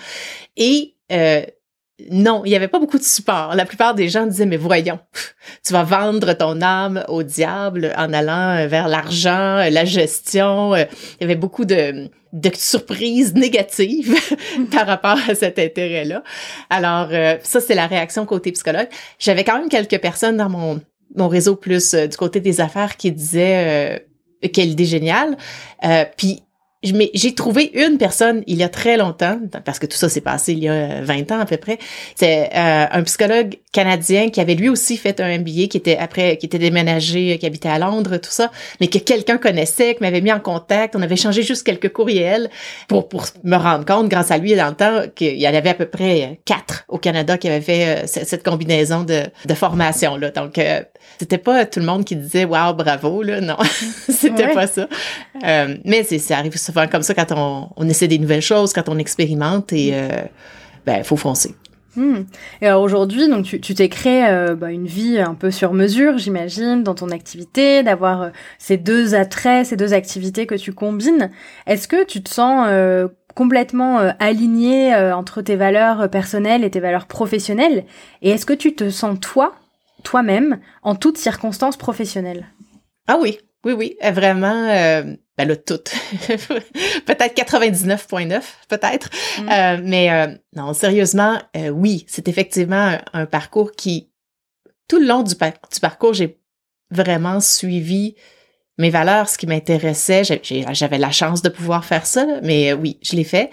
Et 0.55 0.93
non, 2.11 2.43
il 2.45 2.49
n'y 2.49 2.55
avait 2.55 2.67
pas 2.67 2.77
beaucoup 2.77 2.99
de 2.99 3.03
support. 3.03 3.55
La 3.55 3.65
plupart 3.65 3.95
des 3.95 4.07
gens 4.07 4.27
disaient, 4.27 4.45
mais 4.45 4.57
voyons, 4.57 4.99
tu 5.65 5.73
vas 5.73 5.83
vendre 5.83 6.33
ton 6.33 6.61
âme 6.61 7.03
au 7.07 7.23
diable 7.23 7.91
en 7.97 8.13
allant 8.13 8.57
euh, 8.57 8.67
vers 8.67 8.87
l'argent, 8.87 9.57
euh, 9.57 9.69
la 9.71 9.83
gestion. 9.83 10.75
Euh. 10.75 10.83
Il 11.19 11.21
y 11.21 11.23
avait 11.23 11.35
beaucoup 11.35 11.65
de, 11.65 12.07
de 12.33 12.51
surprises 12.53 13.33
négatives 13.33 14.15
par 14.71 14.85
rapport 14.85 15.17
à 15.27 15.33
cet 15.33 15.57
intérêt-là. 15.57 16.23
Alors, 16.69 17.09
ça, 17.41 17.59
c'est 17.59 17.75
la 17.75 17.87
réaction 17.87 18.25
côté 18.25 18.51
psychologue. 18.51 18.89
J'avais 19.17 19.43
quand 19.43 19.57
même 19.57 19.69
quelques 19.69 19.99
personnes 19.99 20.37
dans 20.37 20.49
mon, 20.49 20.79
mon 21.15 21.27
réseau 21.27 21.55
plus 21.55 21.95
du 21.95 22.15
côté 22.15 22.39
des 22.41 22.61
affaires 22.61 22.95
qui 22.97 23.11
disaient 23.11 24.05
quelle 24.53 24.69
idée 24.69 24.85
géniale. 24.85 25.35
Puis 26.15 26.43
j'ai 26.83 27.33
trouvé 27.33 27.71
une 27.73 27.97
personne 27.97 28.43
il 28.45 28.57
y 28.57 28.63
a 28.63 28.69
très 28.69 28.97
longtemps, 28.97 29.39
parce 29.65 29.79
que 29.79 29.87
tout 29.87 29.97
ça 29.97 30.09
s'est 30.09 30.21
passé 30.21 30.53
il 30.53 30.59
y 30.59 30.69
a 30.69 31.01
20 31.01 31.31
ans 31.31 31.39
à 31.39 31.45
peu 31.45 31.57
près. 31.57 31.79
C'est 32.15 32.49
euh, 32.55 32.85
un 32.91 33.03
psychologue 33.03 33.57
canadien 33.77 34.29
qui 34.31 34.41
avait 34.41 34.55
lui 34.55 34.69
aussi 34.69 34.97
fait 34.97 35.19
un 35.19 35.37
MBA, 35.37 35.67
qui 35.69 35.77
était 35.77 35.97
après, 35.97 36.37
qui 36.37 36.47
était 36.47 36.57
déménagé, 36.57 37.37
qui 37.37 37.45
habitait 37.45 37.69
à 37.69 37.77
Londres, 37.77 38.17
tout 38.17 38.31
ça, 38.31 38.49
mais 38.79 38.87
que 38.87 38.97
quelqu'un 38.97 39.37
connaissait, 39.37 39.93
qui 39.93 40.01
m'avait 40.01 40.21
mis 40.21 40.31
en 40.31 40.39
contact. 40.39 40.95
On 40.95 41.01
avait 41.03 41.15
changé 41.15 41.43
juste 41.43 41.63
quelques 41.63 41.93
courriels 41.93 42.49
pour 42.87 43.07
pour 43.07 43.25
me 43.43 43.55
rendre 43.55 43.85
compte, 43.85 44.09
grâce 44.09 44.31
à 44.31 44.39
lui, 44.39 44.55
dans 44.55 44.69
le 44.69 44.73
temps, 44.73 45.03
qu'il 45.13 45.37
y 45.37 45.47
en 45.47 45.53
avait 45.53 45.69
à 45.69 45.75
peu 45.75 45.85
près 45.85 46.39
quatre 46.43 46.85
au 46.87 46.97
Canada 46.97 47.37
qui 47.37 47.47
avaient 47.49 47.61
fait 47.61 48.03
euh, 48.03 48.07
cette, 48.07 48.43
combinaison 48.43 49.03
de, 49.03 49.25
de 49.45 49.53
formation 49.53 50.17
là. 50.17 50.31
Donc 50.31 50.57
euh, 50.57 50.81
c'était 51.19 51.37
pas 51.37 51.67
tout 51.67 51.79
le 51.79 51.85
monde 51.85 52.03
qui 52.03 52.15
disait 52.15 52.45
waouh 52.45 52.73
bravo 52.73 53.21
là, 53.21 53.41
non, 53.41 53.57
c'était 54.09 54.53
pas 54.53 54.65
ça. 54.65 54.87
mais 55.85 56.03
c'est 56.03 56.17
ça 56.17 56.39
arrive 56.39 56.57
souvent 56.57 56.87
comme 56.87 57.03
ça 57.03 57.13
quand 57.13 57.31
on, 57.31 57.69
on, 57.75 57.87
essaie 57.87 58.07
des 58.07 58.17
nouvelles 58.17 58.41
choses, 58.41 58.73
quand 58.73 58.89
on 58.89 58.97
expérimente 58.97 59.71
et 59.71 59.91
euh, 59.93 60.23
ben 60.85 61.03
faut 61.03 61.17
foncer. 61.17 61.53
Hmm. 61.95 62.23
Et 62.61 62.69
aujourd'hui, 62.71 63.27
donc 63.27 63.45
tu 63.45 63.73
t'es 63.73 63.89
créé 63.89 64.27
euh, 64.27 64.55
bah, 64.55 64.71
une 64.71 64.85
vie 64.85 65.19
un 65.19 65.33
peu 65.33 65.49
sur 65.49 65.73
mesure, 65.73 66.17
j'imagine, 66.17 66.83
dans 66.83 66.93
ton 66.93 67.09
activité, 67.09 67.81
d'avoir 67.81 68.21
euh, 68.21 68.29
ces 68.59 68.77
deux 68.77 69.15
attraits, 69.15 69.65
ces 69.65 69.77
deux 69.77 69.93
activités 69.93 70.45
que 70.45 70.55
tu 70.55 70.73
combines. 70.73 71.31
Est-ce 71.65 71.87
que 71.87 72.03
tu 72.03 72.21
te 72.21 72.29
sens 72.29 72.67
complètement 73.35 73.97
aligné 74.19 74.95
entre 74.95 75.41
tes 75.41 75.55
valeurs 75.55 76.09
personnelles 76.09 76.63
et 76.63 76.69
tes 76.69 76.79
valeurs 76.79 77.07
professionnelles? 77.07 77.85
Et 78.21 78.29
est-ce 78.29 78.45
que 78.45 78.53
tu 78.53 78.75
te 78.75 78.89
sens 78.89 79.19
toi, 79.19 79.55
toi-même, 80.03 80.59
en 80.83 80.95
toutes 80.95 81.17
circonstances 81.17 81.77
professionnelles? 81.77 82.47
Ah 83.07 83.17
oui, 83.19 83.39
oui, 83.65 83.73
oui, 83.73 83.97
vraiment 84.01 85.03
ben 85.37 85.47
là, 85.47 85.55
tout. 85.55 85.75
peut-être 87.05 87.35
99,9, 87.35 88.41
peut-être. 88.69 89.09
Mm. 89.39 89.49
Euh, 89.49 89.81
mais 89.83 90.11
euh, 90.11 90.27
non, 90.55 90.73
sérieusement, 90.73 91.39
euh, 91.55 91.69
oui, 91.69 92.05
c'est 92.07 92.27
effectivement 92.27 92.97
un, 93.13 93.25
parcours 93.27 93.71
qui, 93.73 94.09
tout 94.87 94.99
le 94.99 95.05
long 95.05 95.21
du, 95.21 95.35
du 95.35 95.79
parcours, 95.79 96.13
j'ai 96.13 96.39
vraiment 96.89 97.39
suivi 97.39 98.15
mes 98.79 98.89
valeurs, 98.89 99.29
ce 99.29 99.37
qui 99.37 99.45
m'intéressait. 99.45 100.23
J'avais 100.23 100.97
la 100.97 101.11
chance 101.11 101.41
de 101.41 101.49
pouvoir 101.49 101.85
faire 101.85 102.05
ça, 102.05 102.25
mais 102.41 102.73
oui, 102.73 102.99
je 103.03 103.15
l'ai 103.15 103.23
fait. 103.23 103.51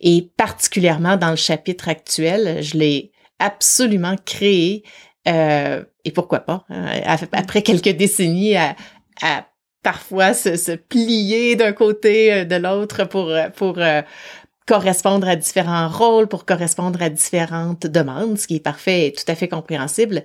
Et 0.00 0.30
particulièrement 0.36 1.16
dans 1.16 1.30
le 1.30 1.36
chapitre 1.36 1.88
actuel, 1.88 2.62
je 2.62 2.76
l'ai 2.76 3.12
absolument 3.38 4.16
créé. 4.24 4.84
et 5.26 6.12
pourquoi 6.14 6.40
pas, 6.40 6.64
hein, 6.70 6.86
après 7.32 7.62
quelques 7.62 7.96
décennies 7.96 8.56
à, 8.56 8.74
à 9.22 9.46
parfois 9.82 10.34
se, 10.34 10.56
se 10.56 10.72
plier 10.72 11.56
d'un 11.56 11.72
côté 11.72 12.32
euh, 12.32 12.44
de 12.44 12.56
l'autre 12.56 13.04
pour 13.04 13.28
euh, 13.30 13.48
pour 13.50 13.78
euh, 13.78 14.02
correspondre 14.66 15.28
à 15.28 15.36
différents 15.36 15.88
rôles, 15.88 16.28
pour 16.28 16.44
correspondre 16.44 17.02
à 17.02 17.08
différentes 17.10 17.86
demandes, 17.86 18.38
ce 18.38 18.46
qui 18.46 18.56
est 18.56 18.60
parfait 18.60 19.08
et 19.08 19.12
tout 19.12 19.24
à 19.26 19.34
fait 19.34 19.48
compréhensible. 19.48 20.22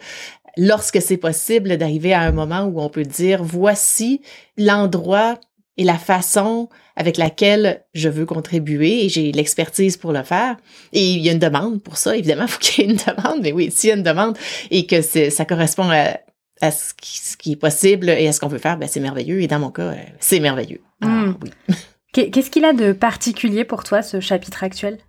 Lorsque 0.57 1.01
c'est 1.01 1.17
possible 1.17 1.77
d'arriver 1.77 2.13
à 2.13 2.21
un 2.21 2.31
moment 2.31 2.63
où 2.63 2.79
on 2.79 2.89
peut 2.89 3.03
dire 3.03 3.43
voici 3.43 4.21
l'endroit 4.57 5.39
et 5.77 5.83
la 5.83 5.97
façon 5.97 6.69
avec 6.95 7.17
laquelle 7.17 7.83
je 7.93 8.07
veux 8.07 8.25
contribuer 8.25 9.05
et 9.05 9.09
j'ai 9.09 9.31
l'expertise 9.31 9.97
pour 9.97 10.13
le 10.13 10.23
faire. 10.23 10.55
Et 10.93 11.11
il 11.11 11.21
y 11.21 11.29
a 11.29 11.33
une 11.33 11.39
demande 11.39 11.81
pour 11.81 11.97
ça, 11.97 12.15
évidemment, 12.15 12.43
il 12.43 12.47
faut 12.51 12.59
qu'il 12.59 12.85
y 12.85 12.87
ait 12.87 12.91
une 12.91 12.99
demande, 12.99 13.41
mais 13.41 13.51
oui, 13.51 13.71
s'il 13.71 13.89
y 13.89 13.93
a 13.93 13.95
une 13.95 14.03
demande 14.03 14.37
et 14.71 14.85
que 14.85 15.01
ça 15.01 15.45
correspond 15.45 15.89
à, 15.89 16.17
à 16.61 16.71
ce 16.71 16.93
qui, 16.95 17.51
est 17.51 17.55
possible 17.55 18.09
et 18.09 18.27
à 18.27 18.31
ce 18.31 18.39
qu'on 18.39 18.49
peut 18.49 18.57
faire, 18.57 18.77
ben 18.77 18.87
c'est 18.87 18.99
merveilleux. 18.99 19.41
Et 19.41 19.47
dans 19.47 19.59
mon 19.59 19.71
cas, 19.71 19.83
euh, 19.83 19.95
c'est 20.19 20.39
merveilleux. 20.39 20.81
Hmm. 21.01 21.33
Qu'est-ce 22.13 22.49
qu'il 22.49 22.63
a 22.63 22.71
de 22.71 22.93
particulier 22.93 23.65
pour 23.65 23.83
toi, 23.83 24.01
ce 24.01 24.21
chapitre 24.21 24.63
actuel? 24.63 24.99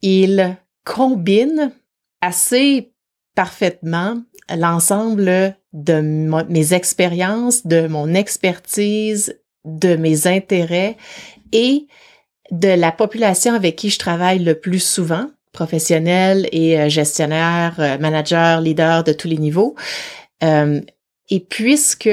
Il 0.00 0.56
combine 0.84 1.72
assez 2.22 2.92
parfaitement 3.34 4.22
l'ensemble 4.54 5.56
de 5.74 6.00
mes 6.48 6.72
expériences, 6.72 7.66
de 7.66 7.86
mon 7.86 8.14
expertise, 8.14 9.38
de 9.64 9.96
mes 9.96 10.26
intérêts 10.26 10.96
et 11.52 11.86
de 12.50 12.68
la 12.68 12.92
population 12.92 13.54
avec 13.54 13.76
qui 13.76 13.90
je 13.90 13.98
travaille 13.98 14.38
le 14.38 14.54
plus 14.54 14.82
souvent, 14.82 15.28
professionnels 15.52 16.48
et 16.52 16.78
euh, 16.78 16.88
gestionnaires, 16.88 17.76
euh, 17.78 17.98
managers, 17.98 18.58
leaders 18.60 19.04
de 19.04 19.12
tous 19.12 19.28
les 19.28 19.38
niveaux. 19.38 19.74
Euh, 20.42 20.80
et 21.30 21.40
puisque 21.40 22.10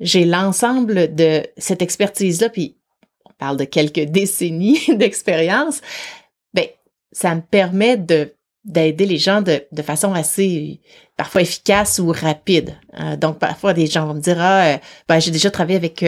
j'ai 0.00 0.24
l'ensemble 0.24 1.14
de 1.14 1.46
cette 1.56 1.82
expertise-là, 1.82 2.48
puis 2.48 2.76
on 3.24 3.32
parle 3.38 3.56
de 3.56 3.64
quelques 3.64 4.04
décennies 4.10 4.80
d'expérience, 4.96 5.80
ben 6.52 6.66
ça 7.12 7.34
me 7.34 7.42
permet 7.42 7.96
de 7.96 8.34
d'aider 8.64 9.04
les 9.04 9.18
gens 9.18 9.42
de, 9.42 9.62
de 9.72 9.82
façon 9.82 10.14
assez 10.14 10.80
parfois 11.18 11.42
efficace 11.42 11.98
ou 11.98 12.10
rapide. 12.10 12.78
donc 13.18 13.38
parfois 13.38 13.74
des 13.74 13.86
gens 13.86 14.06
vont 14.06 14.14
me 14.14 14.20
dire 14.20 14.40
ah 14.40 14.80
ben 15.06 15.20
j'ai 15.20 15.30
déjà 15.30 15.50
travaillé 15.50 15.76
avec 15.76 16.02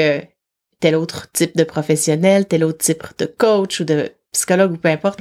tel 0.81 0.95
autre 0.95 1.31
type 1.33 1.55
de 1.55 1.65
professionnel, 1.65 2.47
tel 2.47 2.65
autre 2.65 2.79
type 2.79 3.05
de 3.19 3.27
coach 3.27 3.81
ou 3.81 3.85
de 3.85 4.11
psychologue 4.33 4.73
ou 4.73 4.77
peu 4.77 4.89
importe, 4.89 5.21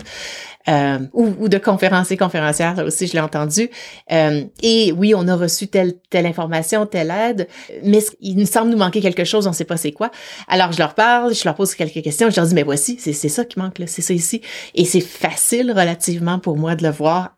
euh, 0.68 1.00
ou, 1.14 1.48
de 1.48 1.58
conférencier, 1.58 2.18
conférencière, 2.18 2.76
là 2.76 2.84
aussi 2.84 3.08
je 3.08 3.14
l'ai 3.14 3.20
entendu. 3.20 3.70
Euh, 4.12 4.44
et 4.62 4.92
oui, 4.92 5.14
on 5.16 5.28
a 5.28 5.36
reçu 5.36 5.68
telle, 5.68 5.94
telle 6.10 6.26
information, 6.26 6.86
telle 6.86 7.12
aide, 7.12 7.48
mais 7.84 8.00
il 8.22 8.38
nous 8.38 8.46
semble 8.46 8.72
nous 8.72 8.78
manquer 8.78 9.02
quelque 9.02 9.24
chose, 9.24 9.48
on 9.48 9.52
ne 9.52 9.56
sait 9.56 9.66
pas 9.66 9.78
c'est 9.78 9.92
quoi. 9.92 10.12
Alors 10.48 10.72
je 10.72 10.80
leur 10.80 10.96
parle, 10.96 11.34
je 11.34 11.44
leur 11.46 11.56
pose 11.56 11.76
quelques 11.76 12.02
questions, 12.02 12.30
je 12.30 12.36
leur 12.36 12.48
dis, 12.48 12.56
mais 12.56 12.64
voici, 12.64 12.98
c'est 13.00 13.14
ça 13.14 13.46
qui 13.46 13.60
manque, 13.60 13.80
là, 13.80 13.88
c'est 13.88 14.02
ça 14.02 14.14
ici. 14.14 14.42
Et 14.74 14.86
c'est 14.86 15.02
facile 15.02 15.72
relativement 15.72 16.40
pour 16.40 16.58
moi 16.58 16.76
de 16.76 16.84
le 16.84 16.92
voir 16.92 17.36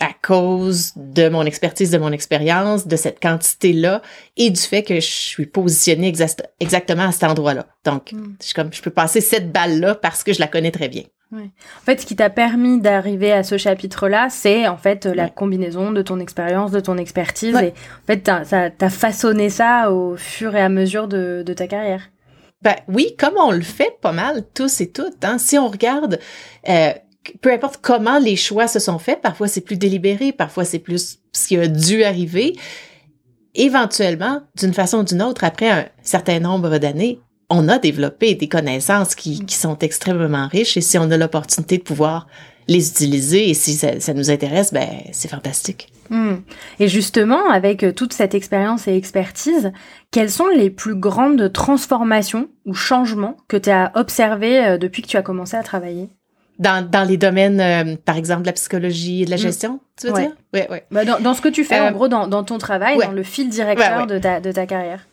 à 0.00 0.12
cause 0.22 0.92
de 0.96 1.28
mon 1.28 1.44
expertise, 1.44 1.90
de 1.90 1.98
mon 1.98 2.10
expérience, 2.10 2.86
de 2.86 2.96
cette 2.96 3.20
quantité-là 3.20 4.00
et 4.36 4.50
du 4.50 4.60
fait 4.60 4.82
que 4.82 4.94
je 4.94 5.06
suis 5.06 5.46
positionnée 5.46 6.12
exactement 6.58 7.02
à 7.02 7.12
cet 7.12 7.24
endroit-là. 7.24 7.66
Donc, 7.84 8.12
hmm. 8.12 8.34
je, 8.42 8.54
comme, 8.54 8.72
je 8.72 8.80
peux 8.80 8.90
passer 8.90 9.20
cette 9.20 9.52
balle-là 9.52 9.94
parce 9.94 10.24
que 10.24 10.32
je 10.32 10.40
la 10.40 10.48
connais 10.48 10.70
très 10.70 10.88
bien. 10.88 11.02
En 11.32 11.84
fait, 11.84 12.00
ce 12.00 12.06
qui 12.06 12.16
t'a 12.16 12.28
permis 12.28 12.80
d'arriver 12.80 13.30
à 13.30 13.44
ce 13.44 13.56
chapitre-là, 13.56 14.28
c'est 14.30 14.66
en 14.66 14.76
fait 14.76 15.06
la 15.06 15.28
combinaison 15.28 15.92
de 15.92 16.02
ton 16.02 16.18
expérience, 16.18 16.72
de 16.72 16.80
ton 16.80 16.98
expertise. 16.98 17.56
Et 17.56 17.68
en 17.68 18.06
fait, 18.06 18.18
t'as 18.18 18.70
as, 18.80 18.90
façonné 18.90 19.48
ça 19.48 19.92
au 19.92 20.16
fur 20.16 20.56
et 20.56 20.60
à 20.60 20.68
mesure 20.68 21.06
de, 21.06 21.44
de 21.46 21.52
ta 21.52 21.68
carrière. 21.68 22.10
Ben 22.62 22.74
oui, 22.88 23.14
comme 23.18 23.34
on 23.38 23.52
le 23.52 23.62
fait 23.62 23.96
pas 24.02 24.12
mal 24.12 24.44
tous 24.54 24.80
et 24.80 24.90
toutes. 24.90 25.24
Hein. 25.24 25.38
Si 25.38 25.56
on 25.56 25.68
regarde 25.68 26.18
euh, 26.68 26.92
peu 27.40 27.52
importe 27.52 27.78
comment 27.80 28.18
les 28.18 28.36
choix 28.36 28.66
se 28.66 28.78
sont 28.78 28.98
faits, 28.98 29.20
parfois 29.20 29.48
c'est 29.48 29.60
plus 29.60 29.76
délibéré, 29.76 30.32
parfois 30.32 30.64
c'est 30.64 30.78
plus 30.78 31.18
ce 31.32 31.48
qui 31.48 31.56
a 31.56 31.66
dû 31.66 32.02
arriver. 32.02 32.56
Éventuellement, 33.54 34.42
d'une 34.56 34.72
façon 34.72 34.98
ou 34.98 35.02
d'une 35.02 35.22
autre, 35.22 35.44
après 35.44 35.68
un 35.68 35.86
certain 36.02 36.38
nombre 36.38 36.78
d'années, 36.78 37.20
on 37.50 37.68
a 37.68 37.78
développé 37.78 38.34
des 38.34 38.48
connaissances 38.48 39.14
qui, 39.14 39.44
qui, 39.44 39.56
sont 39.56 39.76
extrêmement 39.78 40.48
riches 40.48 40.76
et 40.76 40.80
si 40.80 40.96
on 40.98 41.10
a 41.10 41.16
l'opportunité 41.16 41.78
de 41.78 41.82
pouvoir 41.82 42.28
les 42.68 42.88
utiliser 42.88 43.50
et 43.50 43.54
si 43.54 43.74
ça, 43.74 43.98
ça 43.98 44.14
nous 44.14 44.30
intéresse, 44.30 44.72
ben 44.72 44.88
c'est 45.12 45.28
fantastique. 45.28 45.88
Hmm. 46.08 46.36
Et 46.78 46.88
justement, 46.88 47.50
avec 47.50 47.82
euh, 47.82 47.92
toute 47.92 48.12
cette 48.12 48.34
expérience 48.34 48.88
et 48.88 48.96
expertise, 48.96 49.72
quelles 50.10 50.30
sont 50.30 50.48
les 50.48 50.70
plus 50.70 50.94
grandes 50.94 51.52
transformations 51.52 52.48
ou 52.66 52.74
changements 52.74 53.36
que 53.48 53.56
tu 53.56 53.70
as 53.70 53.92
observés 53.94 54.64
euh, 54.64 54.78
depuis 54.78 55.02
que 55.02 55.08
tu 55.08 55.16
as 55.16 55.22
commencé 55.22 55.56
à 55.56 55.62
travailler? 55.62 56.08
Dans, 56.58 56.86
dans 56.88 57.08
les 57.08 57.16
domaines, 57.16 57.60
euh, 57.60 57.96
par 58.04 58.16
exemple, 58.16 58.42
de 58.42 58.46
la 58.46 58.52
psychologie 58.52 59.22
et 59.22 59.24
de 59.24 59.30
la 59.30 59.36
mm. 59.36 59.40
gestion, 59.40 59.80
tu 59.98 60.08
veux 60.08 60.12
dire? 60.12 60.32
Oui, 60.52 60.60
oui. 60.68 60.78
Bah 60.90 61.04
dans, 61.04 61.20
dans, 61.20 61.34
ce 61.34 61.40
que 61.40 61.48
tu 61.48 61.64
fais, 61.64 61.80
en 61.80 61.92
gros, 61.92 62.08
dans, 62.08 62.26
dans 62.26 62.44
ton 62.44 62.58
travail, 62.58 62.98
dans 62.98 63.12
le 63.12 63.22
fil 63.22 63.48
directeur 63.48 64.06
de, 64.06 64.18
ta, 64.18 64.40
de 64.40 64.52
ta 64.52 64.66
carrière. 64.66 65.06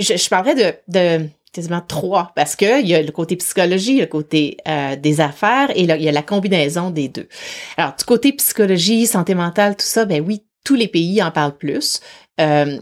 Je, 0.00 0.16
je 0.16 0.28
parlerais 0.28 0.54
de, 0.54 0.74
de 0.88 1.28
quasiment 1.52 1.82
trois, 1.86 2.32
parce 2.36 2.56
que 2.56 2.80
il 2.80 2.88
y 2.88 2.94
a 2.94 3.02
le 3.02 3.12
côté 3.12 3.36
psychologie, 3.36 4.00
le 4.00 4.06
côté 4.06 4.56
euh, 4.66 4.96
des 4.96 5.20
affaires, 5.20 5.70
et 5.74 5.86
là, 5.86 5.96
il 5.96 6.02
y 6.02 6.08
a 6.08 6.12
la 6.12 6.22
combinaison 6.22 6.90
des 6.90 7.08
deux. 7.08 7.28
Alors, 7.76 7.94
du 7.96 8.04
côté 8.04 8.32
psychologie, 8.32 9.06
santé 9.06 9.34
mentale, 9.34 9.76
tout 9.76 9.86
ça, 9.86 10.04
ben 10.04 10.22
oui, 10.26 10.44
tous 10.64 10.74
les 10.74 10.88
pays 10.88 11.22
en 11.22 11.30
parlent 11.30 11.56
plus. 11.56 12.00
Euh, 12.40 12.78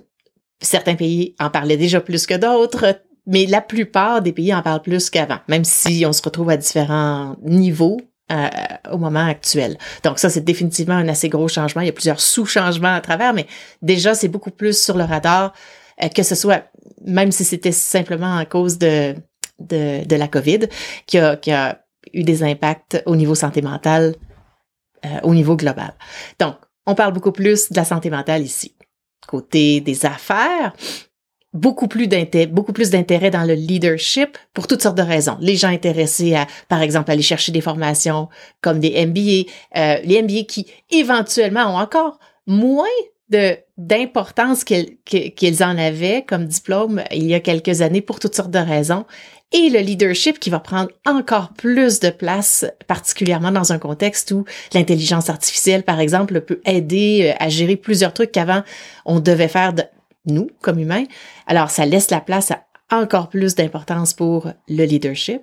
certains 0.60 0.94
pays 0.94 1.34
en 1.38 1.50
parlaient 1.50 1.76
déjà 1.76 2.00
plus 2.00 2.26
que 2.26 2.34
d'autres 2.34 2.96
mais 3.26 3.46
la 3.46 3.60
plupart 3.60 4.22
des 4.22 4.32
pays 4.32 4.54
en 4.54 4.62
parlent 4.62 4.82
plus 4.82 5.10
qu'avant, 5.10 5.38
même 5.48 5.64
si 5.64 6.04
on 6.06 6.12
se 6.12 6.22
retrouve 6.22 6.50
à 6.50 6.56
différents 6.56 7.36
niveaux 7.42 8.00
euh, 8.30 8.48
au 8.92 8.98
moment 8.98 9.26
actuel. 9.26 9.76
Donc 10.04 10.18
ça, 10.18 10.30
c'est 10.30 10.44
définitivement 10.44 10.94
un 10.94 11.08
assez 11.08 11.28
gros 11.28 11.48
changement. 11.48 11.82
Il 11.82 11.86
y 11.86 11.90
a 11.90 11.92
plusieurs 11.92 12.20
sous-changements 12.20 12.94
à 12.94 13.00
travers, 13.00 13.34
mais 13.34 13.46
déjà, 13.82 14.14
c'est 14.14 14.28
beaucoup 14.28 14.52
plus 14.52 14.80
sur 14.80 14.96
le 14.96 15.04
radar, 15.04 15.52
que 16.14 16.22
ce 16.22 16.34
soit, 16.34 16.64
même 17.04 17.32
si 17.32 17.44
c'était 17.44 17.72
simplement 17.72 18.36
à 18.36 18.44
cause 18.44 18.78
de, 18.78 19.14
de, 19.58 20.04
de 20.04 20.16
la 20.16 20.28
COVID, 20.28 20.68
qui 21.06 21.18
a, 21.18 21.36
qui 21.36 21.52
a 21.52 21.82
eu 22.12 22.22
des 22.22 22.42
impacts 22.42 23.02
au 23.06 23.16
niveau 23.16 23.34
santé 23.34 23.62
mentale, 23.62 24.14
euh, 25.04 25.20
au 25.22 25.34
niveau 25.34 25.56
global. 25.56 25.94
Donc, 26.38 26.56
on 26.86 26.94
parle 26.94 27.12
beaucoup 27.12 27.32
plus 27.32 27.70
de 27.70 27.76
la 27.76 27.84
santé 27.84 28.10
mentale 28.10 28.42
ici. 28.42 28.74
Côté 29.26 29.80
des 29.80 30.06
affaires, 30.06 30.72
beaucoup 31.52 31.88
plus 31.88 32.06
d'intérêt, 32.06 32.46
beaucoup 32.46 32.72
plus 32.72 32.90
d'intérêt 32.90 33.30
dans 33.30 33.44
le 33.44 33.54
leadership 33.54 34.38
pour 34.54 34.66
toutes 34.66 34.82
sortes 34.82 34.96
de 34.96 35.02
raisons. 35.02 35.36
Les 35.40 35.56
gens 35.56 35.68
intéressés 35.68 36.34
à, 36.34 36.46
par 36.68 36.82
exemple, 36.82 37.10
aller 37.10 37.22
chercher 37.22 37.52
des 37.52 37.60
formations 37.60 38.28
comme 38.60 38.78
des 38.78 39.04
MBA, 39.04 39.50
euh, 39.76 40.00
les 40.04 40.22
MBA 40.22 40.44
qui 40.44 40.66
éventuellement 40.90 41.74
ont 41.74 41.78
encore 41.78 42.18
moins 42.46 42.86
de 43.30 43.56
d'importance 43.76 44.64
qu'ils 44.64 45.64
en 45.64 45.76
avaient 45.76 46.24
comme 46.26 46.46
diplôme 46.46 47.02
il 47.12 47.26
y 47.26 47.34
a 47.34 47.40
quelques 47.40 47.82
années 47.82 48.00
pour 48.00 48.20
toutes 48.20 48.34
sortes 48.34 48.50
de 48.50 48.58
raisons 48.58 49.04
et 49.52 49.70
le 49.70 49.80
leadership 49.80 50.38
qui 50.38 50.50
va 50.50 50.60
prendre 50.60 50.90
encore 51.06 51.52
plus 51.52 52.00
de 52.00 52.10
place, 52.10 52.64
particulièrement 52.86 53.52
dans 53.52 53.72
un 53.72 53.78
contexte 53.78 54.32
où 54.32 54.44
l'intelligence 54.74 55.30
artificielle, 55.30 55.84
par 55.84 56.00
exemple, 56.00 56.40
peut 56.40 56.60
aider 56.64 57.32
euh, 57.32 57.36
à 57.44 57.48
gérer 57.48 57.76
plusieurs 57.76 58.12
trucs 58.12 58.32
qu'avant 58.32 58.62
on 59.04 59.20
devait 59.20 59.48
faire 59.48 59.72
de, 59.72 59.84
nous, 60.26 60.50
comme 60.60 60.80
humains. 60.80 61.04
Alors, 61.46 61.70
ça 61.70 61.86
laisse 61.86 62.10
la 62.10 62.20
place 62.20 62.50
à 62.50 62.64
encore 62.90 63.28
plus 63.28 63.54
d'importance 63.54 64.14
pour 64.14 64.50
le 64.68 64.84
leadership. 64.84 65.42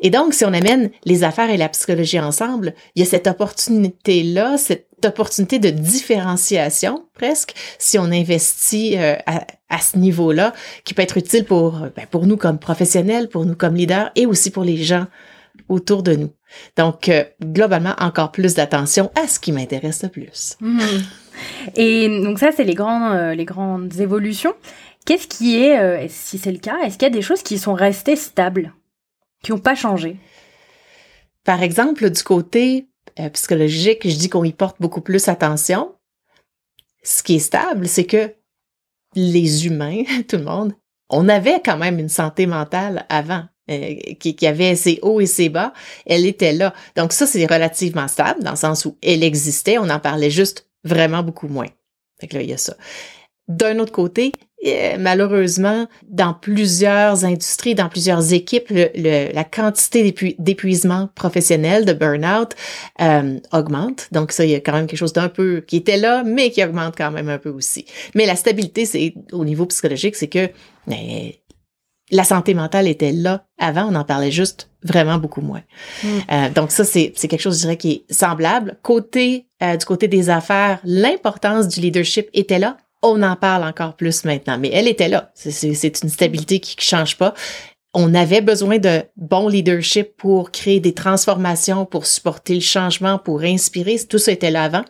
Et 0.00 0.10
donc, 0.10 0.34
si 0.34 0.44
on 0.44 0.52
amène 0.52 0.90
les 1.04 1.22
affaires 1.22 1.50
et 1.50 1.56
la 1.56 1.68
psychologie 1.68 2.18
ensemble, 2.18 2.74
il 2.94 3.00
y 3.00 3.06
a 3.06 3.08
cette 3.08 3.26
opportunité-là, 3.26 4.56
cette 4.56 4.88
opportunité 5.06 5.58
de 5.58 5.70
différenciation 5.70 7.06
presque, 7.14 7.54
si 7.78 7.98
on 7.98 8.04
investit 8.04 8.96
euh, 8.98 9.16
à, 9.26 9.78
ce 9.78 9.96
niveau-là, 9.96 10.52
qui 10.84 10.94
peut 10.94 11.02
être 11.02 11.16
utile 11.16 11.44
pour, 11.44 11.80
ben, 11.96 12.06
pour 12.10 12.26
nous 12.26 12.36
comme 12.36 12.58
professionnels, 12.58 13.28
pour 13.28 13.46
nous 13.46 13.54
comme 13.54 13.74
leaders 13.74 14.10
et 14.16 14.26
aussi 14.26 14.50
pour 14.50 14.64
les 14.64 14.76
gens 14.76 15.06
autour 15.68 16.02
de 16.02 16.14
nous. 16.14 16.30
Donc, 16.76 17.08
euh, 17.08 17.24
globalement, 17.42 17.94
encore 17.98 18.32
plus 18.32 18.54
d'attention 18.54 19.10
à 19.14 19.26
ce 19.26 19.40
qui 19.40 19.52
m'intéresse 19.52 20.02
le 20.02 20.08
plus. 20.08 20.56
Mmh. 20.60 20.80
Et 21.76 22.08
donc 22.22 22.38
ça, 22.38 22.52
c'est 22.52 22.64
les, 22.64 22.74
grands, 22.74 23.12
euh, 23.12 23.34
les 23.34 23.44
grandes 23.44 23.98
évolutions. 23.98 24.54
Qu'est-ce 25.06 25.26
qui 25.26 25.56
est, 25.56 25.78
euh, 25.78 26.06
si 26.08 26.38
c'est 26.38 26.52
le 26.52 26.58
cas, 26.58 26.78
est-ce 26.84 26.98
qu'il 26.98 27.08
y 27.08 27.10
a 27.10 27.14
des 27.14 27.22
choses 27.22 27.42
qui 27.42 27.58
sont 27.58 27.74
restées 27.74 28.16
stables, 28.16 28.72
qui 29.42 29.52
n'ont 29.52 29.58
pas 29.58 29.74
changé? 29.74 30.16
Par 31.44 31.62
exemple, 31.62 32.08
du 32.08 32.22
côté 32.22 32.86
psychologique, 33.32 34.08
je 34.08 34.16
dis 34.16 34.28
qu'on 34.28 34.44
y 34.44 34.52
porte 34.52 34.76
beaucoup 34.80 35.00
plus 35.00 35.28
attention. 35.28 35.94
Ce 37.02 37.22
qui 37.22 37.36
est 37.36 37.40
stable, 37.40 37.88
c'est 37.88 38.06
que 38.06 38.34
les 39.14 39.66
humains, 39.66 40.02
tout 40.28 40.36
le 40.36 40.44
monde, 40.44 40.74
on 41.10 41.28
avait 41.28 41.60
quand 41.64 41.76
même 41.76 41.98
une 41.98 42.08
santé 42.08 42.46
mentale 42.46 43.06
avant. 43.08 43.44
Euh, 43.70 43.94
qui, 44.18 44.34
qui, 44.34 44.44
avait 44.48 44.74
ses 44.74 44.98
hauts 45.02 45.20
et 45.20 45.26
ses 45.26 45.48
bas, 45.48 45.72
elle 46.04 46.26
était 46.26 46.52
là. 46.52 46.74
Donc 46.96 47.12
ça, 47.12 47.26
c'est 47.26 47.46
relativement 47.46 48.08
stable 48.08 48.42
dans 48.42 48.50
le 48.50 48.56
sens 48.56 48.84
où 48.84 48.98
elle 49.00 49.22
existait, 49.22 49.78
on 49.78 49.88
en 49.88 50.00
parlait 50.00 50.30
juste 50.30 50.68
vraiment 50.82 51.22
beaucoup 51.22 51.46
moins. 51.46 51.68
Fait 52.20 52.32
là, 52.32 52.42
il 52.42 52.50
y 52.50 52.52
a 52.52 52.58
ça. 52.58 52.76
D'un 53.46 53.78
autre 53.78 53.92
côté, 53.92 54.32
euh, 54.64 54.96
malheureusement, 54.98 55.88
dans 56.08 56.34
plusieurs 56.34 57.24
industries, 57.24 57.74
dans 57.74 57.88
plusieurs 57.88 58.32
équipes, 58.32 58.68
le, 58.70 59.32
la 59.32 59.44
quantité 59.44 60.14
d'épuisement 60.38 61.08
professionnel, 61.14 61.84
de 61.84 61.92
burn-out, 61.92 62.54
euh, 63.00 63.38
augmente. 63.52 64.08
Donc 64.12 64.32
ça, 64.32 64.44
il 64.44 64.50
y 64.50 64.54
a 64.54 64.60
quand 64.60 64.72
même 64.72 64.86
quelque 64.86 64.98
chose 64.98 65.12
d'un 65.12 65.28
peu 65.28 65.64
qui 65.66 65.76
était 65.76 65.96
là, 65.96 66.22
mais 66.24 66.50
qui 66.50 66.64
augmente 66.64 66.94
quand 66.96 67.10
même 67.10 67.28
un 67.28 67.38
peu 67.38 67.50
aussi. 67.50 67.86
Mais 68.14 68.26
la 68.26 68.36
stabilité, 68.36 68.86
c'est 68.86 69.14
au 69.32 69.44
niveau 69.44 69.66
psychologique, 69.66 70.16
c'est 70.16 70.28
que 70.28 70.48
ben, 70.86 71.32
la 72.12 72.24
santé 72.24 72.54
mentale 72.54 72.86
était 72.86 73.12
là 73.12 73.46
avant, 73.58 73.88
on 73.90 73.94
en 73.94 74.04
parlait 74.04 74.30
juste 74.30 74.68
vraiment 74.84 75.18
beaucoup 75.18 75.40
moins. 75.40 75.62
Mm. 76.02 76.08
Euh, 76.30 76.50
donc 76.50 76.70
ça, 76.70 76.84
c'est 76.84 77.12
quelque 77.12 77.40
chose, 77.40 77.56
je 77.56 77.62
dirais, 77.62 77.76
qui 77.76 77.90
est 77.90 78.12
semblable. 78.12 78.78
Côté 78.82 79.46
euh, 79.62 79.76
du 79.76 79.84
côté 79.84 80.08
des 80.08 80.28
affaires, 80.30 80.80
l'importance 80.84 81.68
du 81.68 81.80
leadership 81.80 82.28
était 82.34 82.58
là. 82.58 82.76
On 83.02 83.22
en 83.22 83.36
parle 83.36 83.64
encore 83.64 83.96
plus 83.96 84.24
maintenant, 84.24 84.58
mais 84.58 84.70
elle 84.72 84.88
était 84.88 85.08
là. 85.08 85.32
C'est 85.34 86.02
une 86.02 86.08
stabilité 86.08 86.60
qui 86.60 86.76
ne 86.76 86.82
change 86.82 87.16
pas. 87.16 87.34
On 87.94 88.14
avait 88.14 88.40
besoin 88.40 88.78
de 88.78 89.02
bon 89.16 89.48
leadership 89.48 90.16
pour 90.16 90.50
créer 90.50 90.80
des 90.80 90.94
transformations, 90.94 91.84
pour 91.84 92.06
supporter 92.06 92.54
le 92.54 92.60
changement, 92.60 93.18
pour 93.18 93.42
inspirer. 93.42 93.98
Tout 94.08 94.18
ça 94.18 94.32
était 94.32 94.50
là 94.50 94.64
avant. 94.64 94.84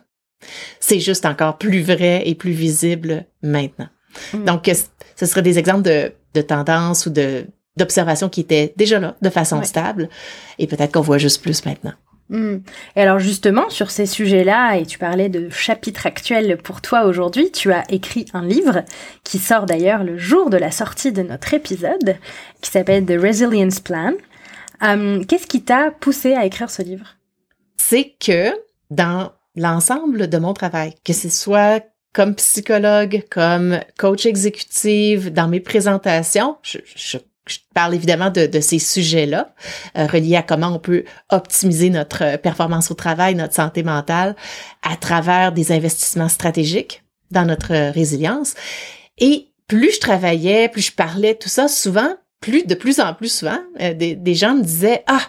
C'est 0.79 0.99
juste 0.99 1.25
encore 1.25 1.57
plus 1.57 1.81
vrai 1.81 2.23
et 2.25 2.35
plus 2.35 2.51
visible 2.51 3.25
maintenant. 3.41 3.89
Mm. 4.33 4.45
Donc, 4.45 4.71
ce 5.15 5.25
serait 5.25 5.41
des 5.41 5.59
exemples 5.59 5.81
de, 5.81 6.13
de 6.33 6.41
tendances 6.41 7.05
ou 7.05 7.09
de 7.09 7.47
d'observations 7.75 8.29
qui 8.29 8.41
étaient 8.41 8.73
déjà 8.77 8.99
là 8.99 9.15
de 9.21 9.29
façon 9.29 9.63
stable 9.63 10.09
et 10.59 10.67
peut-être 10.67 10.91
qu'on 10.93 11.01
voit 11.01 11.17
juste 11.17 11.41
plus 11.41 11.65
maintenant. 11.65 11.93
Mm. 12.29 12.57
Et 12.95 13.01
alors 13.01 13.19
justement, 13.19 13.69
sur 13.69 13.91
ces 13.91 14.05
sujets-là, 14.05 14.77
et 14.77 14.85
tu 14.85 14.97
parlais 14.97 15.29
de 15.29 15.49
chapitres 15.49 16.05
actuels 16.05 16.57
pour 16.57 16.81
toi 16.81 17.05
aujourd'hui, 17.05 17.51
tu 17.51 17.71
as 17.71 17.83
écrit 17.89 18.25
un 18.33 18.45
livre 18.45 18.83
qui 19.23 19.39
sort 19.39 19.65
d'ailleurs 19.65 20.03
le 20.03 20.17
jour 20.17 20.49
de 20.49 20.57
la 20.57 20.71
sortie 20.71 21.11
de 21.11 21.21
notre 21.21 21.53
épisode, 21.53 22.15
qui 22.61 22.71
s'appelle 22.71 23.05
The 23.05 23.19
Resilience 23.21 23.79
Plan. 23.79 24.13
Euh, 24.83 25.23
qu'est-ce 25.23 25.47
qui 25.47 25.63
t'a 25.63 25.91
poussé 25.91 26.33
à 26.33 26.45
écrire 26.45 26.69
ce 26.69 26.81
livre? 26.81 27.15
C'est 27.77 28.15
que 28.19 28.51
dans 28.89 29.31
l'ensemble 29.55 30.27
de 30.27 30.37
mon 30.37 30.53
travail, 30.53 30.93
que 31.03 31.13
ce 31.13 31.29
soit 31.29 31.83
comme 32.13 32.35
psychologue, 32.35 33.23
comme 33.29 33.79
coach 33.97 34.25
exécutive, 34.25 35.33
dans 35.33 35.47
mes 35.47 35.59
présentations, 35.59 36.57
je, 36.61 37.17
parle 37.73 37.93
évidemment 37.93 38.29
de, 38.29 38.45
de 38.45 38.59
ces 38.59 38.79
sujets-là, 38.79 39.53
euh, 39.97 40.05
reliés 40.05 40.35
à 40.35 40.43
comment 40.43 40.69
on 40.69 40.79
peut 40.79 41.03
optimiser 41.29 41.89
notre 41.89 42.37
performance 42.37 42.91
au 42.91 42.93
travail, 42.93 43.35
notre 43.35 43.53
santé 43.53 43.83
mentale, 43.83 44.35
à 44.81 44.95
travers 44.95 45.51
des 45.51 45.71
investissements 45.71 46.29
stratégiques 46.29 47.03
dans 47.31 47.45
notre 47.45 47.91
résilience. 47.91 48.53
Et 49.17 49.47
plus 49.67 49.95
je 49.95 49.99
travaillais, 49.99 50.69
plus 50.69 50.87
je 50.87 50.91
parlais, 50.91 51.35
tout 51.35 51.49
ça, 51.49 51.67
souvent, 51.67 52.15
plus 52.39 52.65
de 52.65 52.75
plus 52.75 52.99
en 52.99 53.13
plus 53.13 53.33
souvent, 53.33 53.59
euh, 53.81 53.93
des, 53.93 54.15
des 54.15 54.35
gens 54.35 54.55
me 54.55 54.63
disaient, 54.63 55.03
ah, 55.07 55.21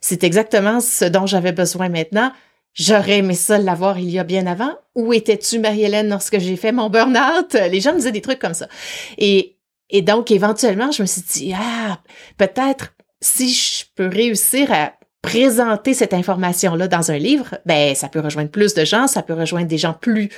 c'est 0.00 0.24
exactement 0.24 0.80
ce 0.80 1.04
dont 1.04 1.26
j'avais 1.26 1.52
besoin 1.52 1.88
maintenant 1.88 2.32
J'aurais 2.74 3.18
aimé 3.18 3.34
ça 3.34 3.56
l'avoir 3.58 4.00
il 4.00 4.10
y 4.10 4.18
a 4.18 4.24
bien 4.24 4.46
avant. 4.46 4.76
Où 4.96 5.12
étais-tu, 5.12 5.60
Marie-Hélène, 5.60 6.08
lorsque 6.08 6.40
j'ai 6.40 6.56
fait 6.56 6.72
mon 6.72 6.90
burn-out? 6.90 7.56
Les 7.70 7.80
gens 7.80 7.92
me 7.92 7.98
disaient 7.98 8.12
des 8.12 8.20
trucs 8.20 8.40
comme 8.40 8.54
ça. 8.54 8.68
Et, 9.16 9.53
et 9.90 10.02
donc, 10.02 10.30
éventuellement, 10.30 10.90
je 10.90 11.02
me 11.02 11.06
suis 11.06 11.22
dit, 11.22 11.54
ah, 11.56 11.98
peut-être 12.36 12.94
si 13.20 13.52
je 13.52 13.84
peux 13.94 14.08
réussir 14.08 14.72
à 14.72 14.92
présenter 15.22 15.94
cette 15.94 16.12
information-là 16.12 16.86
dans 16.88 17.10
un 17.10 17.16
livre, 17.16 17.56
ben, 17.64 17.94
ça 17.94 18.08
peut 18.08 18.20
rejoindre 18.20 18.50
plus 18.50 18.74
de 18.74 18.84
gens, 18.84 19.06
ça 19.06 19.22
peut 19.22 19.32
rejoindre 19.32 19.68
des 19.68 19.78
gens 19.78 19.94
plus 19.94 20.28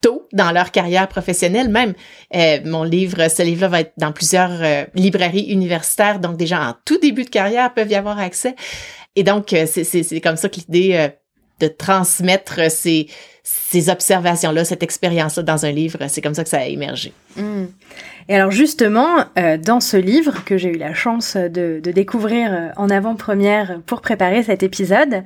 tôt 0.00 0.26
dans 0.32 0.50
leur 0.50 0.70
carrière 0.70 1.08
professionnelle. 1.08 1.68
Même 1.68 1.92
euh, 2.34 2.58
mon 2.64 2.84
livre, 2.84 3.28
ce 3.28 3.42
livre-là 3.42 3.68
va 3.68 3.80
être 3.80 3.92
dans 3.98 4.12
plusieurs 4.12 4.62
euh, 4.62 4.84
librairies 4.94 5.50
universitaires, 5.50 6.20
donc 6.20 6.38
des 6.38 6.46
gens 6.46 6.62
en 6.62 6.74
tout 6.86 6.98
début 6.98 7.24
de 7.24 7.30
carrière 7.30 7.74
peuvent 7.74 7.90
y 7.90 7.94
avoir 7.94 8.18
accès. 8.18 8.54
Et 9.16 9.22
donc, 9.22 9.52
euh, 9.52 9.66
c'est 9.66 10.20
comme 10.20 10.36
ça 10.36 10.48
que 10.48 10.56
l'idée 10.56 11.10
de 11.60 11.68
transmettre 11.68 12.70
ces, 12.70 13.08
ces 13.44 13.90
observations-là, 13.90 14.64
cette 14.64 14.82
expérience-là 14.82 15.42
dans 15.42 15.66
un 15.66 15.70
livre. 15.70 15.98
C'est 16.08 16.22
comme 16.22 16.34
ça 16.34 16.42
que 16.42 16.50
ça 16.50 16.60
a 16.60 16.64
émergé. 16.64 17.12
Mmh. 17.36 17.66
Et 18.28 18.34
alors 18.34 18.50
justement, 18.50 19.24
euh, 19.38 19.58
dans 19.58 19.80
ce 19.80 19.96
livre 19.96 20.44
que 20.44 20.56
j'ai 20.56 20.70
eu 20.70 20.78
la 20.78 20.94
chance 20.94 21.36
de, 21.36 21.80
découvrir 21.80 22.52
euh, 22.52 22.68
en 22.76 22.88
avant-première 22.88 23.80
pour 23.86 24.00
préparer 24.00 24.42
cet 24.42 24.62
épisode, 24.62 25.22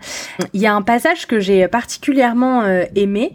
il 0.52 0.60
y 0.60 0.66
a 0.66 0.74
un 0.74 0.82
passage 0.82 1.26
que 1.26 1.38
j'ai 1.38 1.66
particulièrement 1.68 2.62
euh, 2.62 2.84
aimé 2.96 3.32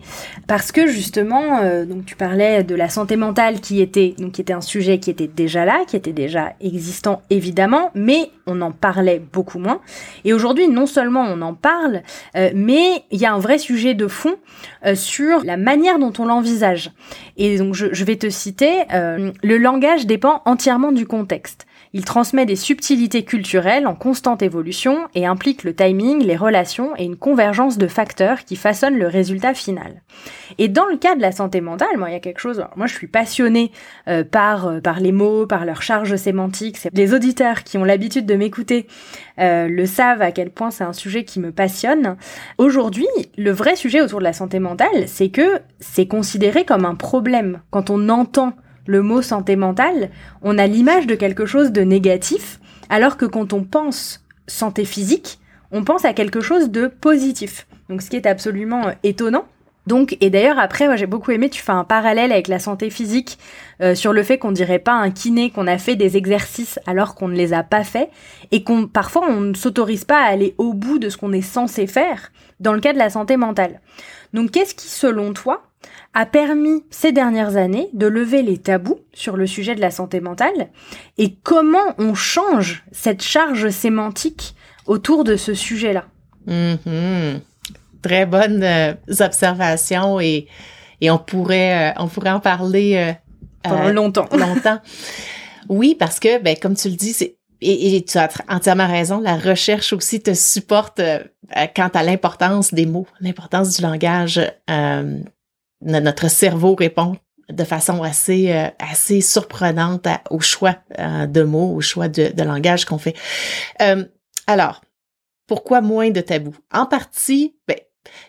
parce 0.48 0.72
que 0.72 0.88
justement, 0.88 1.62
donc 1.86 2.06
tu 2.06 2.16
parlais 2.16 2.64
de 2.64 2.76
la 2.76 2.90
santé 2.90 3.16
mentale 3.16 3.62
qui 3.62 3.82
était 3.82 4.14
donc 4.18 4.34
qui 4.34 4.42
était 4.42 4.54
un 4.54 4.62
sujet 4.62 5.00
qui 5.00 5.10
était 5.10 5.28
déjà 5.28 5.66
là, 5.66 5.84
qui 5.88 5.96
était 5.96 6.12
déjà 6.12 6.54
existant 6.62 7.22
évidemment, 7.30 7.92
mais 7.96 8.30
on 8.48 8.62
en 8.62 8.72
parlait 8.72 9.22
beaucoup 9.32 9.60
moins. 9.60 9.80
Et 10.26 10.34
aujourd'hui, 10.34 10.68
non 10.68 10.86
seulement 10.86 11.22
on 11.22 11.42
en 11.42 11.54
parle, 11.54 12.02
mais 12.36 13.04
il 13.12 13.20
y 13.20 13.26
a 13.26 13.34
un 13.34 13.40
vrai 13.40 13.58
sujet 13.58 13.94
de 13.94 14.08
fond 14.08 14.36
sur 14.96 15.44
la 15.44 15.58
manière 15.58 16.00
dont 16.00 16.14
on 16.20 16.26
l'envisage. 16.26 16.92
Et 17.38 17.58
donc 17.58 17.74
je, 17.74 17.94
je, 17.94 18.04
vais 18.04 18.18
te 18.18 18.30
citer 18.30 18.84
le 18.92 19.32
le 19.54 19.58
langage 19.58 20.08
dépend 20.08 20.42
entièrement 20.46 20.92
du 20.92 21.06
contexte. 21.06 21.68
Il 21.96 22.06
transmet 22.06 22.48
des 22.48 22.56
subtilités 22.56 23.24
culturelles 23.24 23.86
en 23.86 23.94
constante 23.94 24.42
évolution 24.42 25.08
et 25.14 25.28
implique 25.28 25.64
le 25.64 25.76
timing, 25.76 26.24
les 26.24 26.36
relations 26.36 26.96
et 26.98 27.04
une 27.04 27.16
convergence 27.16 27.78
de 27.78 27.86
facteurs 27.86 28.46
qui 28.46 28.56
façonnent 28.56 28.98
le 28.98 29.06
résultat 29.06 29.54
final. 29.54 30.02
Et 30.58 30.70
dans 30.70 30.88
le 30.88 30.98
cas 30.98 31.16
de 31.16 31.22
la 31.22 31.32
santé 31.32 31.62
mentale, 31.62 31.98
moi, 31.98 32.10
il 32.10 32.14
y 32.14 32.16
a 32.16 32.20
quelque 32.20 32.40
chose. 32.40 32.66
Moi, 32.76 32.88
je 32.88 32.96
suis 32.96 33.06
passionnée 33.06 33.72
euh, 34.08 34.24
par 34.24 34.68
euh, 34.68 34.80
par 34.82 35.00
les 35.00 35.12
mots, 35.12 35.46
par 35.46 35.66
leur 35.66 35.84
charge 35.84 36.16
sémantique. 36.16 36.80
Les 36.94 37.14
auditeurs 37.14 37.64
qui 37.64 37.78
ont 37.78 37.84
l'habitude 37.84 38.26
de 38.26 38.34
m'écouter 38.34 38.88
euh, 39.40 39.68
le 39.68 39.86
savent 39.86 40.24
à 40.24 40.32
quel 40.32 40.50
point 40.50 40.72
c'est 40.72 40.84
un 40.84 40.94
sujet 40.94 41.26
qui 41.26 41.40
me 41.40 41.52
passionne. 41.52 42.18
Aujourd'hui, 42.58 43.08
le 43.38 43.52
vrai 43.52 43.76
sujet 43.76 44.02
autour 44.02 44.18
de 44.18 44.24
la 44.24 44.34
santé 44.34 44.58
mentale, 44.58 45.08
c'est 45.08 45.30
que 45.30 45.60
c'est 45.80 46.08
considéré 46.08 46.66
comme 46.66 46.86
un 46.86 46.96
problème 46.96 47.62
quand 47.70 47.92
on 47.92 48.10
entend 48.10 48.54
le 48.86 49.02
mot 49.02 49.22
santé 49.22 49.56
mentale, 49.56 50.10
on 50.42 50.58
a 50.58 50.68
l'image 50.68 51.08
de 51.08 51.16
quelque 51.16 51.46
chose 51.46 51.72
de 51.72 51.82
négatif, 51.82 52.60
alors 52.90 53.18
que 53.18 53.26
quand 53.26 53.54
on 53.54 53.64
pense 53.64 54.26
santé 54.48 54.86
physique, 54.86 55.40
on 55.72 55.84
pense 55.84 56.06
à 56.06 56.14
quelque 56.14 56.42
chose 56.42 56.70
de 56.70 56.88
positif. 56.88 57.68
Donc 57.90 58.02
ce 58.02 58.10
qui 58.10 58.16
est 58.16 58.28
absolument 58.28 58.88
euh, 58.88 58.92
étonnant. 59.04 59.46
Donc, 59.86 60.16
et 60.22 60.30
d'ailleurs 60.30 60.60
après, 60.60 60.86
moi 60.88 60.96
j'ai 60.96 61.08
beaucoup 61.08 61.32
aimé, 61.32 61.50
tu 61.50 61.62
fais 61.62 61.74
un 61.74 61.84
parallèle 61.84 62.32
avec 62.32 62.48
la 62.48 62.60
santé 62.60 62.90
physique 62.90 63.38
euh, 63.82 63.96
sur 63.96 64.14
le 64.14 64.24
fait 64.24 64.38
qu'on 64.38 64.54
dirait 64.54 64.80
pas 64.80 64.94
un 64.94 65.12
kiné 65.12 65.50
qu'on 65.50 65.68
a 65.68 65.78
fait 65.78 65.98
des 65.98 66.16
exercices 66.16 66.80
alors 66.86 67.16
qu'on 67.16 67.28
ne 67.28 67.36
les 67.36 67.52
a 67.52 67.64
pas 67.64 67.84
faits 67.84 68.10
et 68.52 68.64
qu'on 68.64 68.88
parfois 68.88 69.24
on 69.28 69.42
ne 69.42 69.54
s'autorise 69.54 70.06
pas 70.06 70.20
à 70.20 70.28
aller 70.28 70.56
au 70.58 70.74
bout 70.74 71.00
de 71.00 71.10
ce 71.10 71.18
qu'on 71.18 71.34
est 71.34 71.42
censé 71.42 71.86
faire 71.86 72.32
dans 72.62 72.72
le 72.72 72.80
cas 72.80 72.94
de 72.94 72.98
la 72.98 73.10
santé 73.10 73.36
mentale. 73.36 73.82
Donc 74.34 74.52
qu'est-ce 74.52 74.74
qui 74.74 74.88
selon 74.88 75.34
toi 75.34 75.64
a 76.14 76.26
permis 76.26 76.84
ces 76.90 77.12
dernières 77.12 77.58
années 77.58 77.90
de 77.94 78.06
lever 78.06 78.44
les 78.44 78.58
tabous 78.58 79.00
sur 79.14 79.36
le 79.36 79.48
sujet 79.48 79.76
de 79.76 79.82
la 79.82 79.92
santé 79.92 80.20
mentale 80.20 80.70
et 81.18 81.36
comment 81.44 81.96
on 81.98 82.14
change 82.14 82.84
cette 82.92 83.24
charge 83.24 83.70
sémantique 83.70 84.56
autour 84.86 85.24
de 85.24 85.36
ce 85.36 85.54
sujet-là. 85.54 86.06
Mm-hmm. 86.48 87.40
Très 88.02 88.26
bonnes 88.26 88.64
euh, 88.64 88.94
observations 89.20 90.20
et, 90.20 90.48
et 91.02 91.10
on 91.10 91.18
pourrait 91.18 91.90
euh, 91.90 91.94
on 91.98 92.08
pourrait 92.08 92.32
en 92.32 92.40
parler 92.40 92.96
euh, 92.96 93.14
pendant 93.64 93.90
longtemps. 93.90 94.28
longtemps. 94.38 94.80
oui, 95.70 95.96
parce 95.98 96.20
que 96.20 96.42
ben 96.42 96.56
comme 96.62 96.76
tu 96.76 96.90
le 96.90 96.96
dis, 96.96 97.14
c'est 97.14 97.38
et, 97.66 98.04
tu 98.04 98.18
as 98.18 98.30
entièrement 98.50 98.88
raison, 98.88 99.22
la 99.22 99.38
recherche 99.38 99.94
aussi 99.94 100.22
te 100.22 100.34
supporte 100.34 101.00
quant 101.74 101.88
à 101.94 102.04
l'importance 102.04 102.74
des 102.74 102.86
mots, 102.86 103.08
l'importance 103.22 103.78
du 103.78 103.82
langage 103.82 104.42
notre 105.84 106.30
cerveau 106.30 106.76
répond 106.76 107.18
de 107.50 107.64
façon 107.64 108.04
assez 108.04 108.52
euh, 108.52 108.68
assez 108.80 109.22
surprenante 109.22 110.08
au 110.30 110.40
choix 110.40 110.78
euh, 111.00 111.26
de 111.28 111.44
mots, 111.44 111.76
au 111.76 111.82
choix 111.82 112.08
de, 112.08 112.32
langage 112.42 112.86
qu'on 112.86 112.98
fait. 112.98 113.16
Euh, 113.82 114.06
alors, 114.48 114.82
pourquoi 115.48 115.82
moins 115.82 116.10
de 116.10 116.22
tabous? 116.22 116.56
En 116.72 116.86
partie, 116.86 117.56
ben, 117.68 117.78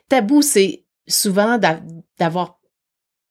tabou 0.08 0.42
c'est 0.42 0.84
souvent 1.06 1.58
d'avoir 2.18 2.58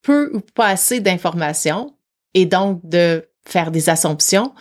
peu 0.01 0.31
ou 0.33 0.39
pas 0.39 0.67
assez 0.67 0.99
d'informations 0.99 1.95
et 2.33 2.45
donc 2.45 2.81
de 2.83 3.27
faire 3.45 3.71
des 3.71 3.89
assumptions. 3.89 4.53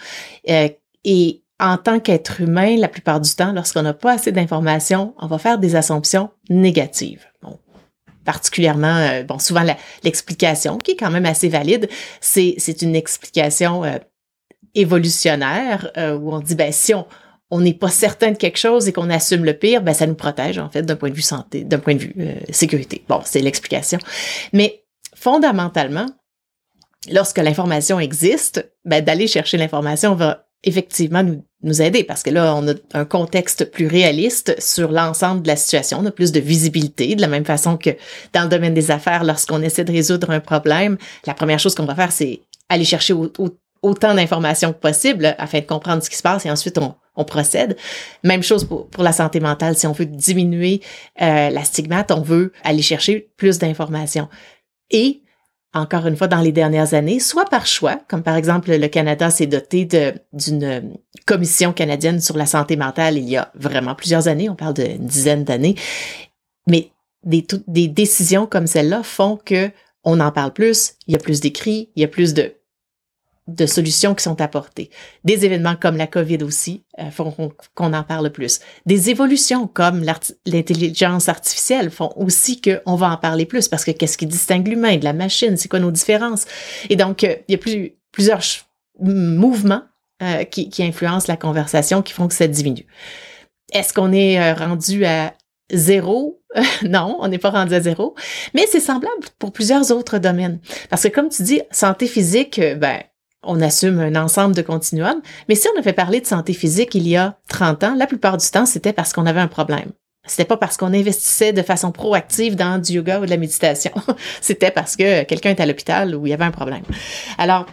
et 0.45 1.43
en 1.61 1.79
tant 1.79 2.01
qu'être 2.01 2.41
humain, 2.41 2.77
la 2.77 2.89
plupart 2.89 3.21
du 3.21 3.33
temps, 3.33 3.53
lorsqu'on 3.53 3.83
n'a 3.83 3.95
pas 3.95 4.15
assez 4.15 4.33
d'informations, 4.33 5.15
on 5.19 5.29
va 5.29 5.39
faire 5.39 5.59
des 5.59 5.77
assumptions 5.77 6.31
négatives. 6.51 7.25
Particulièrement, 8.25 8.97
euh, 8.97 9.23
bon, 9.23 9.39
souvent 9.39 9.65
l'explication, 10.03 10.79
qui 10.79 10.93
est 10.93 10.97
quand 10.97 11.11
même 11.11 11.27
assez 11.27 11.49
valide, 11.49 11.89
c'est, 12.21 12.55
c'est 12.59 12.83
une 12.83 12.97
explication 12.97 13.85
euh, 13.85 13.99
évolutionnaire 14.75 15.91
euh, 15.97 16.17
où 16.17 16.33
on 16.33 16.41
dit, 16.41 16.55
ben, 16.55 16.73
si 16.73 16.95
on 16.95 17.07
on 17.55 17.61
n'est 17.61 17.75
pas 17.75 17.91
certain 17.91 18.31
de 18.31 18.39
quelque 18.39 18.57
chose 18.57 18.89
et 18.89 18.95
qu'on 18.95 19.11
assume 19.11 19.45
le 19.45 19.53
pire, 19.53 19.83
ben 19.83 19.93
ça 19.93 20.07
nous 20.07 20.15
protège 20.15 20.59
en 20.59 20.71
fait 20.71 20.85
d'un 20.85 20.97
point 20.97 21.11
de 21.11 21.15
vue 21.15 21.21
santé, 21.21 21.65
d'un 21.65 21.79
point 21.79 21.95
de 21.95 21.99
vue 21.99 22.15
sécurité. 22.49 23.05
Bon, 23.11 23.21
c'est 23.27 23.43
l'explication. 23.43 23.99
Mais 24.55 24.87
fondamentalement, 25.15 26.07
lorsque 27.11 27.37
l'information 27.37 28.01
existe, 28.01 28.73
ben 28.87 29.05
d'aller 29.05 29.27
chercher 29.27 29.59
l'information 29.59 30.15
va 30.15 30.47
effectivement 30.65 31.23
nous, 31.23 31.45
nous 31.63 31.83
aider 31.83 32.05
parce 32.05 32.23
que 32.23 32.31
là, 32.31 32.55
on 32.55 32.69
a 32.69 32.75
un 32.95 33.05
contexte 33.05 33.71
plus 33.71 33.87
réaliste 33.87 34.61
sur 34.61 34.91
l'ensemble 34.91 35.43
de 35.43 35.49
la 35.49 35.57
situation. 35.57 35.99
On 36.01 36.07
a 36.07 36.11
plus 36.11 36.33
de 36.33 36.41
visibilité, 36.41 37.15
de 37.15 37.21
la 37.21 37.29
même 37.29 37.45
façon 37.45 37.77
que 37.77 37.91
dans 38.33 38.43
le 38.43 38.49
domaine 38.49 38.75
des 38.75 38.91
affaires, 38.91 39.25
lorsqu'on 39.25 39.63
essaie 39.63 39.85
de 39.85 39.93
résoudre 39.93 40.31
un 40.31 40.41
problème, 40.41 40.99
la 41.27 41.35
première 41.35 41.59
chose 41.59 41.75
qu'on 41.75 41.85
va 41.85 41.95
faire, 41.95 42.13
c'est 42.13 42.41
aller 42.69 42.85
chercher 42.85 43.15
autant 43.83 44.15
d'informations 44.15 44.73
que 44.73 44.79
possible 44.79 45.35
afin 45.39 45.61
de 45.61 45.67
comprendre 45.67 46.03
ce 46.03 46.11
qui 46.11 46.17
se 46.17 46.23
passe 46.23 46.47
et 46.47 46.51
ensuite 46.51 46.79
on, 46.79 46.95
on 47.17 47.25
procède. 47.25 47.77
Même 48.25 48.43
chose 48.43 48.65
pour, 48.65 48.89
pour, 48.89 49.03
la 49.03 49.13
santé 49.13 49.41
mentale. 49.41 49.77
Si 49.77 49.87
on 49.87 49.93
veut 49.93 50.07
diminuer 50.07 50.81
euh, 51.21 51.51
la 51.51 51.65
stigmate, 51.65 52.11
on 52.11 52.23
veut 52.23 52.53
aller 52.65 52.83
chercher 52.83 53.31
plus 53.37 53.59
d'informations. 53.59 54.29
Et 54.91 55.23
encore 55.75 56.07
une 56.07 56.17
fois, 56.17 56.29
dans 56.29 56.41
les 56.41 56.53
dernières 56.53 56.95
années, 56.95 57.19
soit 57.19 57.47
par 57.47 57.67
choix, 57.67 57.99
comme 58.09 58.23
par 58.23 58.37
exemple 58.37 58.71
le 58.71 58.89
Canada 58.89 59.31
s'est 59.31 59.47
doté 59.47 59.89
d'une 60.33 60.95
commission 61.27 61.73
canadienne 61.73 62.21
sur 62.21 62.37
la 62.37 62.47
santé 62.47 62.77
mentale 62.77 63.17
il 63.17 63.29
y 63.29 63.37
a 63.37 63.51
vraiment 63.55 63.95
plusieurs 63.95 64.29
années, 64.29 64.51
on 64.51 64.55
parle 64.55 64.75
d'une 64.75 65.07
dizaine 65.07 65.45
d'années, 65.45 65.77
mais 66.67 66.91
des, 67.25 67.47
des 67.67 67.89
décisions 67.89 68.47
comme 68.47 68.67
celle-là 68.67 69.03
font 69.03 69.39
que 69.43 69.71
on 70.05 70.21
en 70.21 70.33
parle 70.33 70.53
plus, 70.53 70.95
il 71.07 71.13
y 71.13 71.17
a 71.17 71.21
plus 71.21 71.41
d'écrits, 71.41 71.91
il 71.95 72.03
y 72.03 72.05
a 72.05 72.09
plus 72.09 72.35
de 72.35 72.55
de 73.49 73.67
solutions 73.67 74.15
qui 74.15 74.23
sont 74.23 74.41
apportées. 74.41 74.91
Des 75.25 75.45
événements 75.45 75.75
comme 75.75 75.97
la 75.97 76.07
COVID 76.07 76.43
aussi 76.45 76.85
euh, 77.01 77.11
font 77.11 77.35
qu'on 77.75 77.93
en 77.93 78.05
parle 78.05 78.31
plus. 78.31 78.61
Des 78.87 79.11
évolutions 79.11 79.67
comme 79.67 80.05
l'intelligence 80.47 81.29
artificielle 81.29 81.91
font 81.91 82.13
aussi 82.17 82.61
qu'on 82.61 82.95
va 82.95 83.11
en 83.11 83.17
parler 83.17 83.45
plus 83.45 83.69
parce 83.69 83.85
que 83.85 83.91
qu'est-ce 83.91 84.17
qui 84.17 84.27
distingue 84.27 84.69
l'humain 84.69 84.97
de 84.97 85.05
la 85.05 85.13
machine? 85.13 85.57
C'est 85.57 85.69
quoi 85.69 85.81
nos 85.81 85.91
différences? 85.91 86.45
Et 86.89 86.97
donc, 86.97 87.25
euh, 87.25 87.35
il 87.49 87.53
y 87.53 87.55
a 87.57 87.59
plus, 87.59 87.97
plusieurs 88.13 88.43
mouvements 89.01 89.83
euh, 90.23 90.45
qui, 90.45 90.69
qui, 90.69 90.85
influencent 90.85 91.27
la 91.27 91.37
conversation 91.37 92.01
qui 92.03 92.13
font 92.13 92.29
que 92.29 92.35
ça 92.35 92.47
diminue. 92.47 92.87
Est-ce 93.73 93.93
qu'on 93.93 94.13
est 94.13 94.53
rendu 94.53 95.05
à 95.05 95.35
zéro? 95.73 96.41
non, 96.85 97.17
on 97.21 97.29
n'est 97.29 97.39
pas 97.39 97.51
rendu 97.51 97.75
à 97.75 97.81
zéro, 97.81 98.15
mais 98.53 98.67
c'est 98.71 98.81
semblable 98.81 99.25
pour 99.39 99.53
plusieurs 99.53 99.91
autres 99.91 100.19
domaines. 100.19 100.61
Parce 100.91 101.03
que 101.05 101.09
comme 101.09 101.31
tu 101.31 101.43
dis, 101.43 101.63
santé 101.71 102.07
physique, 102.07 102.61
ben, 102.77 103.03
on 103.43 103.61
assume 103.61 104.01
un 104.01 104.17
ensemble 104.17 104.55
de 104.55 104.63
continuums. 104.63 105.21
Mais 105.49 105.55
si 105.55 105.69
on 105.75 105.79
avait 105.79 105.93
parlé 105.93 106.21
de 106.21 106.27
santé 106.27 106.53
physique 106.53 106.95
il 106.95 107.09
y 107.09 107.17
a 107.17 107.39
30 107.49 107.85
ans, 107.85 107.95
la 107.97 108.07
plupart 108.07 108.37
du 108.37 108.49
temps, 108.49 108.67
c'était 108.67 108.93
parce 108.93 109.13
qu'on 109.13 109.27
avait 109.27 109.41
un 109.41 109.49
problème. 109.49 109.93
C'était 110.25 110.45
pas 110.45 110.57
parce 110.57 110.77
qu'on 110.77 110.95
investissait 110.95 111.53
de 111.53 111.63
façon 111.63 111.91
proactive 111.91 112.55
dans 112.55 112.81
du 112.81 112.93
yoga 112.93 113.21
ou 113.21 113.25
de 113.25 113.31
la 113.31 113.37
méditation. 113.37 113.91
c'était 114.41 114.71
parce 114.71 114.97
que 114.97 115.25
quelqu'un 115.25 115.51
est 115.51 115.61
à 115.61 115.67
l'hôpital 115.67 116.15
ou 116.15 116.27
il 116.27 116.31
y 116.31 116.33
avait 116.33 116.45
un 116.45 116.53
problème. 116.53 116.83
Alors, 117.39 117.67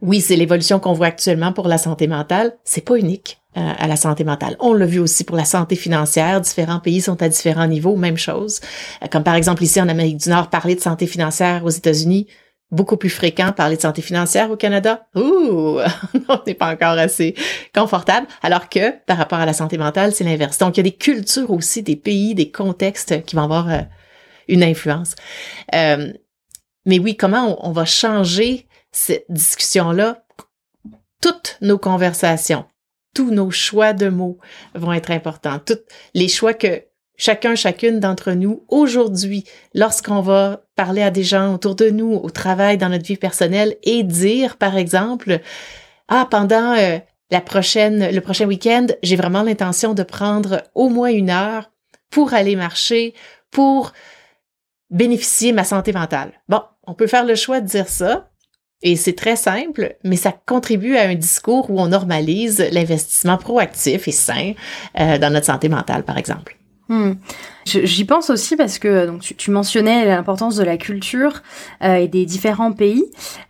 oui, 0.00 0.20
c'est 0.20 0.34
l'évolution 0.34 0.80
qu'on 0.80 0.92
voit 0.92 1.06
actuellement 1.06 1.52
pour 1.52 1.68
la 1.68 1.78
santé 1.78 2.08
mentale. 2.08 2.56
C'est 2.64 2.84
pas 2.84 2.96
unique 2.96 3.40
euh, 3.56 3.72
à 3.78 3.86
la 3.86 3.94
santé 3.94 4.24
mentale. 4.24 4.56
On 4.58 4.74
l'a 4.74 4.86
vu 4.86 4.98
aussi 4.98 5.22
pour 5.22 5.36
la 5.36 5.44
santé 5.44 5.76
financière. 5.76 6.40
Différents 6.40 6.80
pays 6.80 7.00
sont 7.00 7.22
à 7.22 7.28
différents 7.28 7.68
niveaux, 7.68 7.94
même 7.94 8.16
chose. 8.16 8.60
Euh, 9.04 9.06
comme 9.06 9.22
par 9.22 9.36
exemple 9.36 9.62
ici 9.62 9.80
en 9.80 9.88
Amérique 9.88 10.16
du 10.16 10.28
Nord, 10.30 10.50
parler 10.50 10.74
de 10.74 10.80
santé 10.80 11.06
financière 11.06 11.64
aux 11.64 11.70
États-Unis, 11.70 12.26
beaucoup 12.72 12.96
plus 12.96 13.10
fréquent 13.10 13.52
parler 13.52 13.76
de 13.76 13.82
santé 13.82 14.02
financière 14.02 14.50
au 14.50 14.56
Canada. 14.56 15.06
Ouh, 15.14 15.78
on 16.28 16.40
n'est 16.46 16.54
pas 16.54 16.72
encore 16.72 16.98
assez 16.98 17.34
confortable. 17.74 18.26
Alors 18.42 18.68
que 18.68 18.98
par 19.04 19.18
rapport 19.18 19.38
à 19.38 19.46
la 19.46 19.52
santé 19.52 19.78
mentale, 19.78 20.12
c'est 20.12 20.24
l'inverse. 20.24 20.58
Donc, 20.58 20.76
il 20.76 20.80
y 20.80 20.86
a 20.88 20.90
des 20.90 20.96
cultures 20.96 21.50
aussi, 21.50 21.82
des 21.82 21.96
pays, 21.96 22.34
des 22.34 22.50
contextes 22.50 23.24
qui 23.24 23.36
vont 23.36 23.42
avoir 23.42 23.70
euh, 23.70 23.82
une 24.48 24.64
influence. 24.64 25.14
Euh, 25.74 26.12
mais 26.86 26.98
oui, 26.98 27.16
comment 27.16 27.64
on, 27.66 27.72
va 27.72 27.84
changer 27.84 28.66
cette 28.90 29.26
discussion-là? 29.28 30.24
Toutes 31.20 31.58
nos 31.60 31.78
conversations, 31.78 32.64
tous 33.14 33.30
nos 33.30 33.50
choix 33.50 33.92
de 33.92 34.08
mots 34.08 34.38
vont 34.74 34.92
être 34.92 35.12
importants. 35.12 35.60
Tous 35.64 35.78
les 36.14 36.26
choix 36.26 36.54
que 36.54 36.82
chacun, 37.22 37.54
chacune 37.54 38.00
d'entre 38.00 38.32
nous, 38.32 38.64
aujourd'hui, 38.68 39.44
lorsqu'on 39.74 40.22
va 40.22 40.64
parler 40.74 41.02
à 41.02 41.12
des 41.12 41.22
gens 41.22 41.54
autour 41.54 41.76
de 41.76 41.88
nous, 41.88 42.14
au 42.14 42.30
travail, 42.30 42.78
dans 42.78 42.88
notre 42.88 43.04
vie 43.04 43.16
personnelle, 43.16 43.76
et 43.84 44.02
dire, 44.02 44.56
par 44.56 44.76
exemple, 44.76 45.38
ah, 46.08 46.26
pendant 46.28 46.74
euh, 46.74 46.98
la 47.30 47.40
prochaine, 47.40 48.10
le 48.10 48.20
prochain 48.20 48.46
week-end, 48.46 48.88
j'ai 49.04 49.14
vraiment 49.14 49.44
l'intention 49.44 49.94
de 49.94 50.02
prendre 50.02 50.64
au 50.74 50.88
moins 50.88 51.12
une 51.12 51.30
heure 51.30 51.70
pour 52.10 52.34
aller 52.34 52.56
marcher, 52.56 53.14
pour 53.52 53.92
bénéficier 54.90 55.52
ma 55.52 55.62
santé 55.62 55.92
mentale. 55.92 56.32
Bon, 56.48 56.62
on 56.88 56.94
peut 56.94 57.06
faire 57.06 57.24
le 57.24 57.36
choix 57.36 57.60
de 57.60 57.68
dire 57.68 57.88
ça, 57.88 58.30
et 58.82 58.96
c'est 58.96 59.14
très 59.14 59.36
simple, 59.36 59.94
mais 60.02 60.16
ça 60.16 60.32
contribue 60.32 60.96
à 60.96 61.02
un 61.02 61.14
discours 61.14 61.70
où 61.70 61.80
on 61.80 61.86
normalise 61.86 62.66
l'investissement 62.72 63.38
proactif 63.38 64.08
et 64.08 64.12
sain 64.12 64.54
euh, 64.98 65.18
dans 65.18 65.32
notre 65.32 65.46
santé 65.46 65.68
mentale, 65.68 66.02
par 66.02 66.18
exemple. 66.18 66.56
Hmm. 66.92 67.14
J'y 67.64 68.04
pense 68.04 68.28
aussi 68.28 68.54
parce 68.54 68.78
que 68.78 69.06
donc 69.06 69.22
tu, 69.22 69.50
mentionnais 69.50 70.04
l'importance 70.04 70.56
de 70.56 70.62
la 70.62 70.76
culture 70.76 71.40
euh, 71.82 71.94
et 71.94 72.06
des 72.06 72.26
différents 72.26 72.72
pays. 72.72 73.02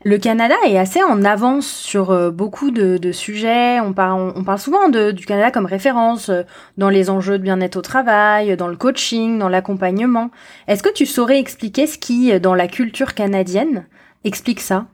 Le 0.05 0.16
Canada 0.18 0.55
est 0.64 0.78
assez 0.78 1.02
en 1.02 1.24
avance 1.24 1.66
sur 1.66 2.12
euh, 2.12 2.31
beaucoup 2.31 2.70
de, 2.70 3.11
sujets. 3.11 3.81
On 3.81 3.94
parle, 3.94 4.33
souvent 4.61 4.88
du 4.88 5.26
Canada 5.26 5.50
comme 5.50 5.66
référence 5.66 6.28
euh, 6.28 6.42
dans 6.78 6.88
les 6.88 7.11
enjeux 7.11 7.37
de 7.37 7.42
bien-être 7.42 7.74
au 7.74 7.83
travail, 7.83 8.57
dans 8.57 8.68
le 8.68 8.76
coaching, 8.76 9.40
dans 9.40 9.48
l'accompagnement. 9.48 10.31
Est-ce 10.68 10.85
que 10.85 10.92
tu 10.92 11.05
saurais 11.05 11.40
expliquer 11.40 11.88
ce 11.88 11.98
qui, 11.98 12.38
dans 12.38 12.55
la 12.55 12.68
culture 12.68 13.12
canadienne, 13.12 13.88
explique 14.22 14.61
ça? 14.61 14.87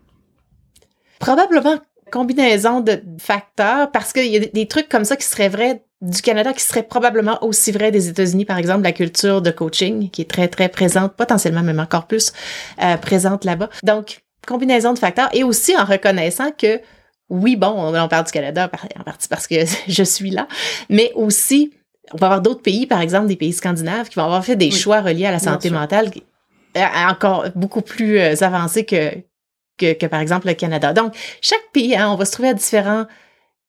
Probablement 1.19 1.77
combinaison 2.11 2.81
de 2.81 3.03
facteurs 3.19 3.91
parce 3.91 4.15
qu'il 4.15 4.29
y 4.29 4.39
a 4.39 4.41
des 4.41 4.67
trucs 4.67 4.89
comme 4.89 5.05
ça 5.05 5.17
qui 5.17 5.27
seraient 5.27 5.51
vrais 5.51 5.85
du 6.01 6.23
Canada 6.23 6.53
qui 6.53 6.63
serait 6.63 6.85
probablement 6.85 7.43
aussi 7.43 7.73
vrai 7.73 7.91
des 7.91 8.09
États-Unis, 8.09 8.45
par 8.45 8.59
exemple, 8.59 8.83
la 8.83 8.93
culture 8.93 9.43
de 9.43 9.51
coaching 9.51 10.11
qui 10.11 10.23
est 10.23 10.31
très, 10.31 10.49
très 10.49 10.69
présente, 10.69 11.15
potentiellement 11.15 11.63
même 11.63 11.81
encore 11.81 12.07
plus 12.07 12.33
euh, 12.83 12.97
présente 12.97 13.45
là-bas. 13.45 13.69
Donc, 13.83 14.21
combinaison 14.47 14.93
de 14.93 14.99
facteurs 14.99 15.29
et 15.33 15.43
aussi 15.43 15.77
en 15.77 15.85
reconnaissant 15.85 16.51
que, 16.57 16.81
oui, 17.29 17.57
bon, 17.57 17.75
on, 17.77 18.09
parle 18.09 18.25
du 18.25 18.33
Canada 18.33 18.71
en 18.99 19.03
partie 19.03 19.29
parce 19.29 19.47
que 19.47 19.57
je 19.89 20.03
suis 20.03 20.31
là, 20.31 20.47
mais 20.89 21.13
aussi, 21.15 21.73
on 22.13 22.17
va 22.17 22.29
avoir 22.29 22.43
d'autres 22.43 22.63
pays, 22.63 22.87
par 22.87 23.01
exemple, 23.01 23.27
des 23.27 23.37
pays 23.37 23.53
scandinaves 23.53 24.09
qui 24.09 24.15
vont 24.17 24.25
avoir 24.25 24.45
fait 24.45 24.57
des 24.57 24.71
choix 24.71 25.01
reliés 25.01 25.27
à 25.27 25.33
la 25.33 25.39
santé 25.39 25.69
mentale 25.71 26.11
euh, 26.77 26.85
encore 27.11 27.47
beaucoup 27.55 27.83
plus 27.83 28.19
euh, 28.19 28.35
avancés 28.41 28.85
que, 28.85 29.11
que, 29.79 29.95
que, 29.95 30.07
par 30.07 30.21
exemple, 30.21 30.47
le 30.47 30.55
Canada. 30.55 30.93
Donc, 30.93 31.15
chaque 31.41 31.73
pays, 31.73 31.97
hein, 31.97 32.09
on 32.11 32.15
va 32.15 32.25
se 32.25 32.33
trouver 32.33 32.51
à 32.51 32.55
différents 32.55 33.07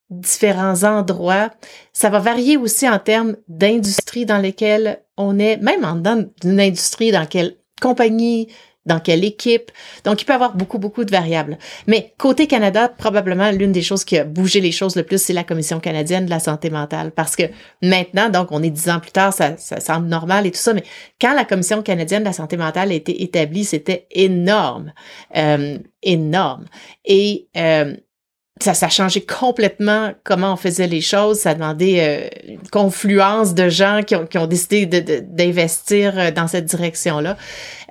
différents 0.10 0.84
endroits. 0.84 1.52
Ça 1.94 2.10
va 2.10 2.20
varier 2.20 2.58
aussi 2.58 2.90
en 2.90 3.00
termes 3.00 3.36
d'industrie 3.48 4.26
dans 4.26 4.38
lesquelles 4.38 5.04
on 5.18 5.40
est, 5.40 5.58
même 5.58 5.84
en 5.86 5.96
dans 5.96 6.26
une 6.44 6.60
industrie 6.60 7.12
dans 7.12 7.26
quelle 7.26 7.58
compagnie, 7.82 8.48
dans 8.86 9.00
quelle 9.00 9.24
équipe. 9.24 9.72
Donc, 10.04 10.22
il 10.22 10.26
peut 10.26 10.34
y 10.34 10.36
avoir 10.36 10.56
beaucoup, 10.56 10.80
beaucoup 10.80 11.04
de 11.04 11.12
variables. 11.12 11.58
Mais 11.88 12.14
côté 12.18 12.48
Canada, 12.48 12.90
probablement 12.90 13.52
l'une 13.52 13.72
des 13.72 13.82
choses 13.82 14.04
qui 14.04 14.18
a 14.18 14.24
bougé 14.24 14.62
les 14.62 14.72
choses 14.72 14.96
le 14.96 15.04
plus, 15.04 15.22
c'est 15.22 15.34
la 15.34 15.44
Commission 15.44 15.80
canadienne 15.80 16.26
de 16.26 16.30
la 16.30 16.40
santé 16.40 16.70
mentale. 16.70 17.12
Parce 17.12 17.36
que 17.36 17.44
maintenant, 17.82 18.30
donc, 18.30 18.52
on 18.52 18.64
est 18.64 18.70
dix 18.70 18.90
ans 18.90 19.00
plus 19.00 19.12
tard, 19.12 19.34
ça, 19.34 19.56
ça 19.58 19.80
semble 19.80 20.08
normal 20.08 20.46
et 20.48 20.52
tout 20.52 20.58
ça, 20.58 20.74
mais 20.74 20.84
quand 21.22 21.34
la 21.34 21.46
Commission 21.46 21.82
canadienne 21.84 22.24
de 22.24 22.28
la 22.28 22.34
santé 22.34 22.58
mentale 22.58 22.92
a 22.92 22.96
été 22.96 23.24
établie, 23.24 23.64
c'était 23.64 24.08
énorme. 24.12 24.92
Euh, 25.38 25.78
énorme. 26.02 26.66
Et 27.06 27.48
euh, 27.58 27.96
ça, 28.62 28.74
ça 28.74 28.88
a 28.88 28.90
changé 28.90 29.22
complètement 29.22 30.14
comment 30.24 30.54
on 30.54 30.56
faisait 30.58 30.88
les 30.88 31.02
choses. 31.02 31.40
Ça 31.40 31.52
a 31.52 31.54
demandé 31.54 32.00
euh, 32.00 32.28
une 32.48 32.68
confluence 32.70 33.54
de 33.54 33.70
gens 33.70 34.02
qui 34.06 34.16
ont, 34.16 34.26
qui 34.26 34.38
ont 34.38 34.48
décidé 34.48 34.86
d'investir 34.86 36.14
de, 36.14 36.20
euh, 36.20 36.32
dans 36.32 36.48
cette 36.48 36.66
direction-là, 36.66 37.38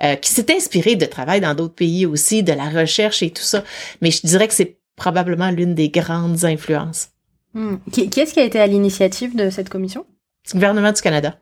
euh, 0.03 0.15
qui 0.15 0.31
s'est 0.31 0.53
inspiré 0.53 0.95
de 0.95 1.05
travail 1.05 1.41
dans 1.41 1.55
d'autres 1.55 1.75
pays 1.75 2.05
aussi, 2.05 2.43
de 2.43 2.53
la 2.53 2.69
recherche 2.69 3.23
et 3.23 3.31
tout 3.31 3.43
ça. 3.43 3.63
Mais 4.01 4.11
je 4.11 4.21
dirais 4.25 4.47
que 4.47 4.53
c'est 4.53 4.77
probablement 4.95 5.49
l'une 5.49 5.73
des 5.73 5.89
grandes 5.89 6.45
influences. 6.45 7.09
Hmm. 7.53 7.77
Qui, 7.91 8.09
est-ce 8.15 8.33
qui 8.33 8.39
a 8.39 8.43
été 8.43 8.59
à 8.59 8.67
l'initiative 8.67 9.35
de 9.35 9.49
cette 9.49 9.69
commission? 9.69 10.05
C'est 10.43 10.53
le 10.53 10.59
gouvernement 10.59 10.91
du 10.91 11.01
Canada. 11.01 11.39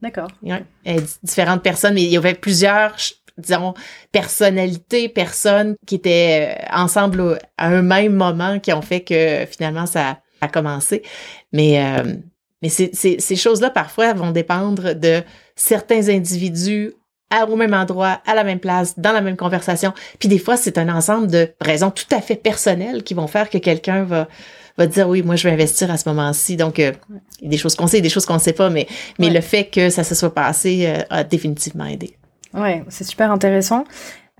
D'accord. 0.00 0.28
Ouais. 0.42 0.64
différentes 1.22 1.62
personnes, 1.62 1.92
mais 1.92 2.02
il 2.02 2.08
y 2.08 2.16
avait 2.16 2.32
plusieurs 2.32 2.94
disons, 3.38 3.74
personnalités, 4.12 5.08
personnes 5.08 5.76
qui 5.86 5.96
étaient 5.96 6.58
euh, 6.58 6.76
ensemble 6.76 7.38
à 7.56 7.68
un 7.68 7.82
même 7.82 8.14
moment 8.14 8.58
qui 8.58 8.72
ont 8.72 8.82
fait 8.82 9.00
que 9.00 9.46
finalement 9.50 9.86
ça 9.86 10.18
a 10.40 10.48
commencé. 10.48 11.02
Mais, 11.52 11.82
euh, 11.82 12.14
mais 12.62 12.68
ces 12.68 13.36
choses-là, 13.36 13.70
parfois, 13.70 14.12
vont 14.12 14.30
dépendre 14.30 14.94
de 14.94 15.22
certains 15.56 16.08
individus 16.08 16.92
au 17.48 17.56
même 17.56 17.74
endroit, 17.74 18.20
à 18.26 18.34
la 18.34 18.42
même 18.42 18.58
place, 18.58 18.98
dans 18.98 19.12
la 19.12 19.20
même 19.20 19.36
conversation. 19.36 19.92
Puis 20.18 20.28
des 20.28 20.38
fois, 20.38 20.56
c'est 20.56 20.78
un 20.78 20.88
ensemble 20.88 21.28
de 21.28 21.48
raisons 21.60 21.90
tout 21.90 22.06
à 22.10 22.20
fait 22.20 22.34
personnelles 22.34 23.04
qui 23.04 23.14
vont 23.14 23.28
faire 23.28 23.48
que 23.50 23.58
quelqu'un 23.58 24.04
va 24.04 24.28
va 24.78 24.86
dire 24.86 25.08
oui, 25.08 25.22
moi 25.22 25.36
je 25.36 25.46
vais 25.46 25.52
investir 25.52 25.90
à 25.90 25.98
ce 25.98 26.08
moment-ci. 26.08 26.56
Donc 26.56 26.78
euh, 26.78 26.92
il 27.40 27.44
y 27.44 27.46
a 27.48 27.50
des 27.50 27.58
choses 27.58 27.74
qu'on 27.74 27.86
sait, 27.86 28.00
des 28.00 28.08
choses 28.08 28.24
qu'on 28.24 28.34
ne 28.34 28.40
sait 28.40 28.52
pas, 28.52 28.70
mais 28.70 28.86
mais 29.18 29.28
le 29.30 29.40
fait 29.40 29.64
que 29.64 29.90
ça 29.90 30.04
se 30.04 30.14
soit 30.14 30.34
passé 30.34 30.92
a 31.10 31.22
définitivement 31.22 31.86
aidé. 31.86 32.16
Ouais, 32.54 32.84
c'est 32.88 33.04
super 33.04 33.30
intéressant. 33.30 33.84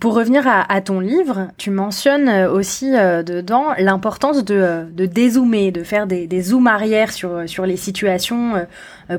Pour 0.01 0.15
revenir 0.15 0.45
à, 0.49 0.81
ton 0.81 0.99
livre, 0.99 1.49
tu 1.59 1.71
mentionnes 1.71 2.31
euh, 2.31 2.51
aussi 2.51 2.97
euh, 2.97 3.23
dedans 3.23 3.67
l'importance 3.77 4.43
de, 4.43 4.55
euh, 4.55 4.85
de 4.85 5.05
dézoomer, 5.05 5.73
de 5.73 5.83
faire 5.85 6.07
des, 6.07 6.27
des 6.27 6.41
zooms 6.41 6.69
arrière 6.69 7.13
sur, 7.13 7.47
sur 7.47 7.67
les 7.67 7.77
situations 7.77 8.67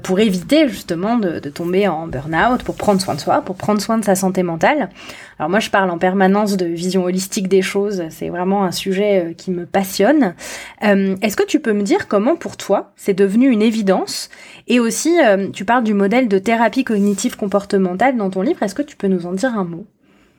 pour 0.02 0.20
éviter 0.20 0.68
justement 0.68 1.18
de, 1.18 1.38
de 1.40 1.50
tomber 1.50 1.88
en 1.88 2.08
burn-out, 2.08 2.64
pour 2.64 2.76
prendre 2.76 3.00
soin 3.00 3.14
de 3.14 3.20
soi, 3.20 3.42
pour 3.42 3.58
prendre 3.58 3.80
soin 3.80 4.00
de 4.00 4.04
sa 4.04 4.16
santé 4.16 4.42
mentale. 4.42 4.90
Alors 5.38 5.52
moi, 5.52 5.60
je 5.60 5.70
parle 5.70 5.92
en 5.92 6.00
permanence 6.00 6.58
de 6.58 6.66
vision 6.66 7.04
holistique 7.04 7.48
des 7.48 7.62
choses, 7.62 8.04
c'est 8.10 8.30
vraiment 8.30 8.64
un 8.64 8.72
sujet 8.72 9.36
qui 9.38 9.52
me 9.52 9.66
passionne. 9.66 10.34
Est-ce 10.82 11.36
que 11.36 11.46
tu 11.46 11.60
peux 11.60 11.74
me 11.74 11.84
dire 11.84 12.08
comment 12.08 12.36
pour 12.36 12.58
toi 12.58 12.94
c'est 12.96 13.14
devenu 13.14 13.50
une 13.50 13.62
évidence? 13.62 14.30
Et 14.68 14.80
aussi, 14.80 15.18
tu 15.54 15.66
parles 15.66 15.84
du 15.84 15.94
modèle 15.94 16.28
de 16.28 16.40
thérapie 16.40 16.86
cognitive 16.86 17.36
comportementale 17.36 18.18
dans 18.18 18.30
ton 18.30 18.42
livre, 18.42 18.64
est-ce 18.64 18.76
que 18.76 18.82
tu 18.82 18.96
peux 18.96 19.08
nous 19.08 19.26
en 19.26 19.34
dire 19.34 19.54
un 19.58 19.66
mot? 19.66 19.86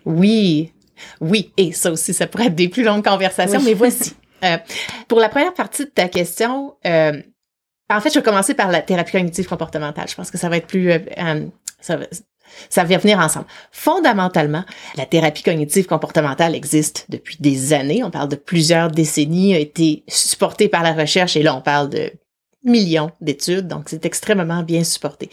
Oui, 0.05 0.73
oui, 1.21 1.53
et 1.57 1.73
ça 1.73 1.93
aussi, 1.93 2.15
ça 2.15 2.27
pourrait 2.27 2.47
être 2.47 2.55
des 2.55 2.69
plus 2.69 2.85
longues 2.85 3.05
conversations, 3.05 3.61
mais 3.63 3.75
voici. 3.75 4.15
Euh, 4.45 4.57
pour 5.09 5.21
la 5.21 5.29
première 5.29 5.55
partie 5.55 5.85
de 5.85 5.91
ta 5.91 6.09
question, 6.09 6.75
euh, 6.87 7.21
en 7.91 8.01
fait, 8.01 8.11
je 8.11 8.19
vais 8.19 8.25
commencer 8.25 8.55
par 8.55 8.71
la 8.71 8.83
thérapie 8.83 9.13
cognitive 9.13 9.47
comportementale. 9.47 10.09
Je 10.09 10.15
pense 10.15 10.31
que 10.31 10.39
ça 10.39 10.49
va 10.49 10.57
être 10.57 10.67
plus... 10.67 10.91
Euh, 10.91 10.99
ça 11.81 11.99
Ça 12.69 12.85
vient 12.85 12.99
venir 12.99 13.19
ensemble. 13.19 13.47
Fondamentalement, 13.71 14.65
la 14.97 15.07
thérapie 15.07 15.43
cognitive 15.43 15.87
comportementale 15.87 16.55
existe 16.55 17.07
depuis 17.09 17.37
des 17.41 17.73
années. 17.73 18.03
On 18.03 18.11
parle 18.11 18.29
de 18.29 18.37
plusieurs 18.37 18.91
décennies, 18.91 19.55
a 19.55 19.59
été 19.59 20.05
supportée 20.09 20.69
par 20.69 20.83
la 20.83 20.93
recherche 20.93 21.37
et 21.37 21.43
là, 21.43 21.55
on 21.55 21.61
parle 21.61 21.91
de 21.91 22.13
millions 22.65 23.11
d'études, 23.21 23.67
donc 23.67 23.89
c'est 23.89 24.07
extrêmement 24.07 24.63
bien 24.63 24.85
supporté. 24.85 25.31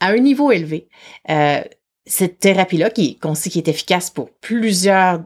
À 0.00 0.08
un 0.08 0.18
niveau 0.18 0.50
élevé, 0.50 0.88
euh, 1.30 1.62
cette 2.06 2.38
thérapie-là, 2.38 2.90
qui, 2.90 3.16
qu'on 3.16 3.34
sait 3.34 3.50
qui 3.50 3.58
est 3.58 3.68
efficace 3.68 4.10
pour 4.10 4.30
plusieurs, 4.40 5.22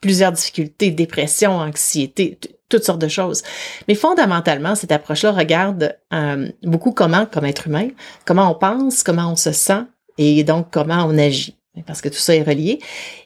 plusieurs 0.00 0.32
difficultés, 0.32 0.90
dépression, 0.90 1.52
anxiété, 1.58 2.38
toutes 2.68 2.84
sortes 2.84 3.00
de 3.00 3.08
choses. 3.08 3.42
Mais 3.86 3.94
fondamentalement, 3.94 4.74
cette 4.74 4.92
approche-là 4.92 5.32
regarde 5.32 5.96
euh, 6.12 6.48
beaucoup 6.62 6.92
comment, 6.92 7.26
comme 7.26 7.44
être 7.44 7.66
humain, 7.66 7.88
comment 8.24 8.50
on 8.50 8.54
pense, 8.54 9.02
comment 9.02 9.30
on 9.30 9.36
se 9.36 9.52
sent 9.52 9.82
et 10.18 10.44
donc 10.44 10.68
comment 10.70 11.04
on 11.06 11.18
agit, 11.18 11.56
parce 11.86 12.00
que 12.00 12.08
tout 12.08 12.16
ça 12.16 12.34
est 12.34 12.42
relié, 12.42 12.80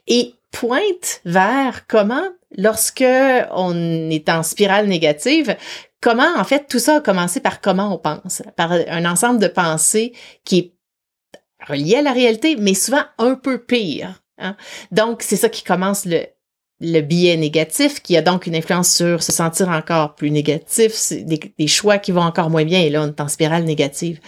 et 0.07 0.35
pointe 0.53 1.21
vers 1.25 1.87
comment, 1.87 2.29
lorsque 2.57 3.05
on 3.53 4.11
est 4.11 4.29
en 4.29 4.43
spirale 4.43 4.87
négative, 4.87 5.57
comment, 6.01 6.37
en 6.37 6.45
fait, 6.45 6.67
tout 6.69 6.79
ça 6.79 6.97
a 6.97 7.01
commencé 7.01 7.41
par 7.41 7.61
comment 7.61 7.95
on 7.95 7.99
pense, 7.99 8.43
par 8.57 8.73
un 8.73 9.05
ensemble 9.05 9.41
de 9.41 9.49
pensées 9.49 10.13
qui 10.45 10.59
est 10.59 10.73
relié 11.67 11.97
à 11.97 12.03
la 12.03 12.13
réalité, 12.13 12.57
mais 12.57 12.75
souvent 12.75 13.03
un 13.19 13.35
peu 13.35 13.59
pire. 13.59 14.23
Hein. 14.39 14.57
Donc, 14.93 15.23
c'est 15.23 15.37
ça 15.37 15.49
qui 15.49 15.65
commence 15.65 16.05
le, 16.05 16.27
le 16.81 17.01
biais 17.01 17.37
négatif, 17.37 18.03
qui 18.03 18.17
a 18.17 18.23
donc 18.23 18.47
une 18.47 18.55
influence 18.55 18.95
sur 18.95 19.23
se 19.23 19.33
sentir 19.33 19.69
encore 19.69 20.15
plus 20.15 20.31
négatif, 20.31 20.95
des, 21.11 21.41
des 21.59 21.67
choix 21.67 21.99
qui 21.99 22.13
vont 22.13 22.23
encore 22.23 22.51
moins 22.51 22.65
bien, 22.65 22.81
et 22.81 22.91
là, 22.91 23.03
on 23.03 23.09
est 23.09 23.21
en 23.21 23.29
spirale 23.29 23.65
négative. 23.65 24.21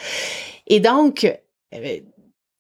Et 0.67 0.81
donc, 0.81 1.25
euh, 1.75 1.99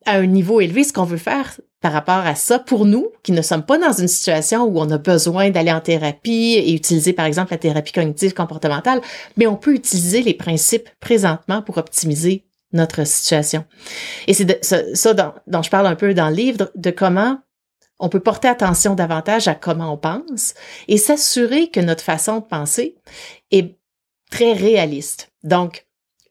à 0.04 0.16
un 0.16 0.26
niveau 0.26 0.60
élevé, 0.60 0.84
ce 0.84 0.92
qu'on 0.92 1.04
veut 1.04 1.18
faire 1.18 1.58
par 1.80 1.92
rapport 1.92 2.26
à 2.26 2.34
ça, 2.34 2.58
pour 2.58 2.86
nous, 2.86 3.12
qui 3.22 3.30
ne 3.30 3.40
sommes 3.40 3.62
pas 3.62 3.78
dans 3.78 3.92
une 3.92 4.08
situation 4.08 4.64
où 4.64 4.80
on 4.80 4.90
a 4.90 4.98
besoin 4.98 5.50
d'aller 5.50 5.70
en 5.70 5.80
thérapie 5.80 6.54
et 6.56 6.74
utiliser, 6.74 7.12
par 7.12 7.24
exemple, 7.26 7.52
la 7.52 7.58
thérapie 7.58 7.92
cognitive 7.92 8.34
comportementale, 8.34 9.00
mais 9.36 9.46
on 9.46 9.54
peut 9.54 9.74
utiliser 9.74 10.22
les 10.22 10.34
principes 10.34 10.88
présentement 10.98 11.62
pour 11.62 11.78
optimiser 11.78 12.47
notre 12.72 13.06
situation. 13.06 13.64
Et 14.26 14.34
c'est 14.34 14.64
ça, 14.64 15.14
dont, 15.14 15.62
je 15.62 15.70
parle 15.70 15.86
un 15.86 15.94
peu 15.94 16.14
dans 16.14 16.28
le 16.28 16.34
livre, 16.34 16.70
de 16.74 16.90
comment 16.90 17.38
on 17.98 18.08
peut 18.08 18.20
porter 18.20 18.48
attention 18.48 18.94
davantage 18.94 19.48
à 19.48 19.54
comment 19.54 19.92
on 19.92 19.96
pense 19.96 20.54
et 20.86 20.98
s'assurer 20.98 21.68
que 21.68 21.80
notre 21.80 22.04
façon 22.04 22.38
de 22.38 22.44
penser 22.44 22.96
est 23.50 23.76
très 24.30 24.52
réaliste. 24.52 25.32
Donc, 25.42 25.86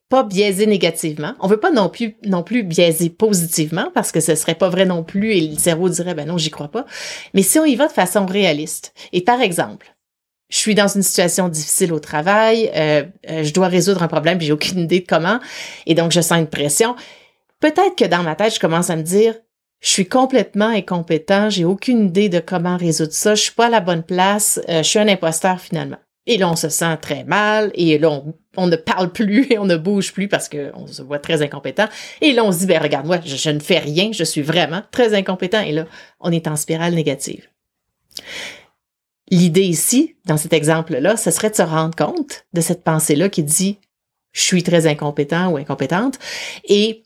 pas 0.10 0.24
biaisé 0.24 0.68
négativement. 0.68 1.34
On 1.42 1.48
veut 1.48 1.60
pas 1.60 1.72
non 1.72 1.90
plus 1.90 2.16
non 2.24 2.42
plus 2.42 2.64
biaiser 2.64 3.10
positivement 3.10 3.92
parce 3.94 4.14
que 4.14 4.22
ce 4.22 4.36
serait 4.36 4.56
pas 4.56 4.70
vrai 4.70 4.86
non 4.86 5.04
plus 5.04 5.34
et 5.34 5.42
le 5.42 5.58
cerveau 5.58 5.90
dirait 5.90 6.14
ben 6.14 6.28
non, 6.28 6.38
j'y 6.38 6.50
crois 6.50 6.70
pas. 6.70 6.86
Mais 7.34 7.42
si 7.42 7.60
on 7.60 7.66
y 7.66 7.76
va 7.76 7.88
de 7.88 7.92
façon 7.94 8.26
réaliste. 8.26 8.94
Et 9.12 9.22
par 9.22 9.42
exemple, 9.42 9.97
je 10.50 10.58
suis 10.58 10.76
dans 10.76 10.88
une 10.88 11.04
situation 11.04 11.50
difficile 11.50 11.94
au 11.94 12.00
travail, 12.00 12.72
euh, 12.76 13.04
euh, 13.30 13.44
je 13.44 13.54
dois 13.54 13.68
résoudre 13.68 14.04
un 14.04 14.08
problème, 14.08 14.40
j'ai 14.40 14.52
aucune 14.52 14.80
idée 14.80 15.02
de 15.02 15.06
comment, 15.06 15.40
et 15.86 15.94
donc 15.94 16.12
je 16.12 16.22
sens 16.22 16.40
une 16.40 16.48
pression. 16.48 16.96
Peut-être 17.60 17.96
que 17.98 18.06
dans 18.06 18.24
ma 18.24 18.36
tête, 18.36 18.56
je 18.56 18.60
commence 18.60 18.90
à 18.90 18.96
me 18.96 19.02
dire, 19.02 19.36
je 19.82 19.90
suis 19.90 20.08
complètement 20.08 20.68
incompétent, 20.68 21.50
j'ai 21.50 21.66
aucune 21.66 22.08
idée 22.08 22.30
de 22.30 22.40
comment 22.40 22.78
résoudre 22.78 23.12
ça, 23.12 23.36
je 23.36 23.42
suis 23.42 23.52
pas 23.52 23.66
à 23.66 23.70
la 23.70 23.82
bonne 23.82 24.04
place, 24.04 24.60
euh, 24.70 24.84
je 24.84 24.88
suis 24.88 25.00
un 25.00 25.08
imposteur 25.08 25.60
finalement. 25.60 25.98
Et 26.30 26.38
là, 26.38 26.50
on 26.50 26.56
se 26.56 26.68
sent 26.68 26.98
très 27.02 27.24
mal, 27.24 27.72
et 27.74 27.98
là, 27.98 28.22
on, 28.58 28.68
ne 28.68 28.76
parle 28.76 29.12
plus 29.12 29.48
et 29.52 29.58
on 29.58 29.66
ne 29.66 29.78
bouge 29.78 30.14
plus 30.14 30.28
parce 30.28 30.50
qu'on 30.50 30.88
se 30.88 31.02
voit 31.02 31.20
très 31.20 31.42
incompétent. 31.42 31.88
Et 32.22 32.32
là, 32.34 32.44
on 32.44 32.52
se 32.52 32.60
dit, 32.60 32.66
ben 32.68 32.82
regarde, 32.82 33.06
moi, 33.06 33.20
je 33.24 33.50
ne 33.50 33.60
fais 33.60 33.80
rien, 33.80 34.12
je 34.14 34.24
suis 34.24 34.42
vraiment 34.42 34.82
très 34.92 35.14
incompétent. 35.14 35.62
Et 35.62 35.72
là, 35.74 35.86
on 36.20 36.32
est 36.32 36.48
en 36.48 36.56
spirale 36.56 36.94
négative. 36.94 37.48
L'idée 39.30 39.66
ici, 39.66 40.16
dans 40.26 40.38
cet 40.38 40.54
exemple-là, 40.54 41.18
ce 41.18 41.32
serait 41.32 41.50
de 41.50 41.56
se 41.56 41.62
rendre 41.62 41.96
compte 41.96 42.46
de 42.54 42.62
cette 42.62 42.84
pensée-là 42.84 43.30
qui 43.30 43.44
dit 43.44 43.80
je 44.32 44.42
suis 44.42 44.64
très 44.64 44.88
incompétent 44.88 45.52
ou 45.52 45.58
incompétente 45.58 46.20
et 46.64 47.04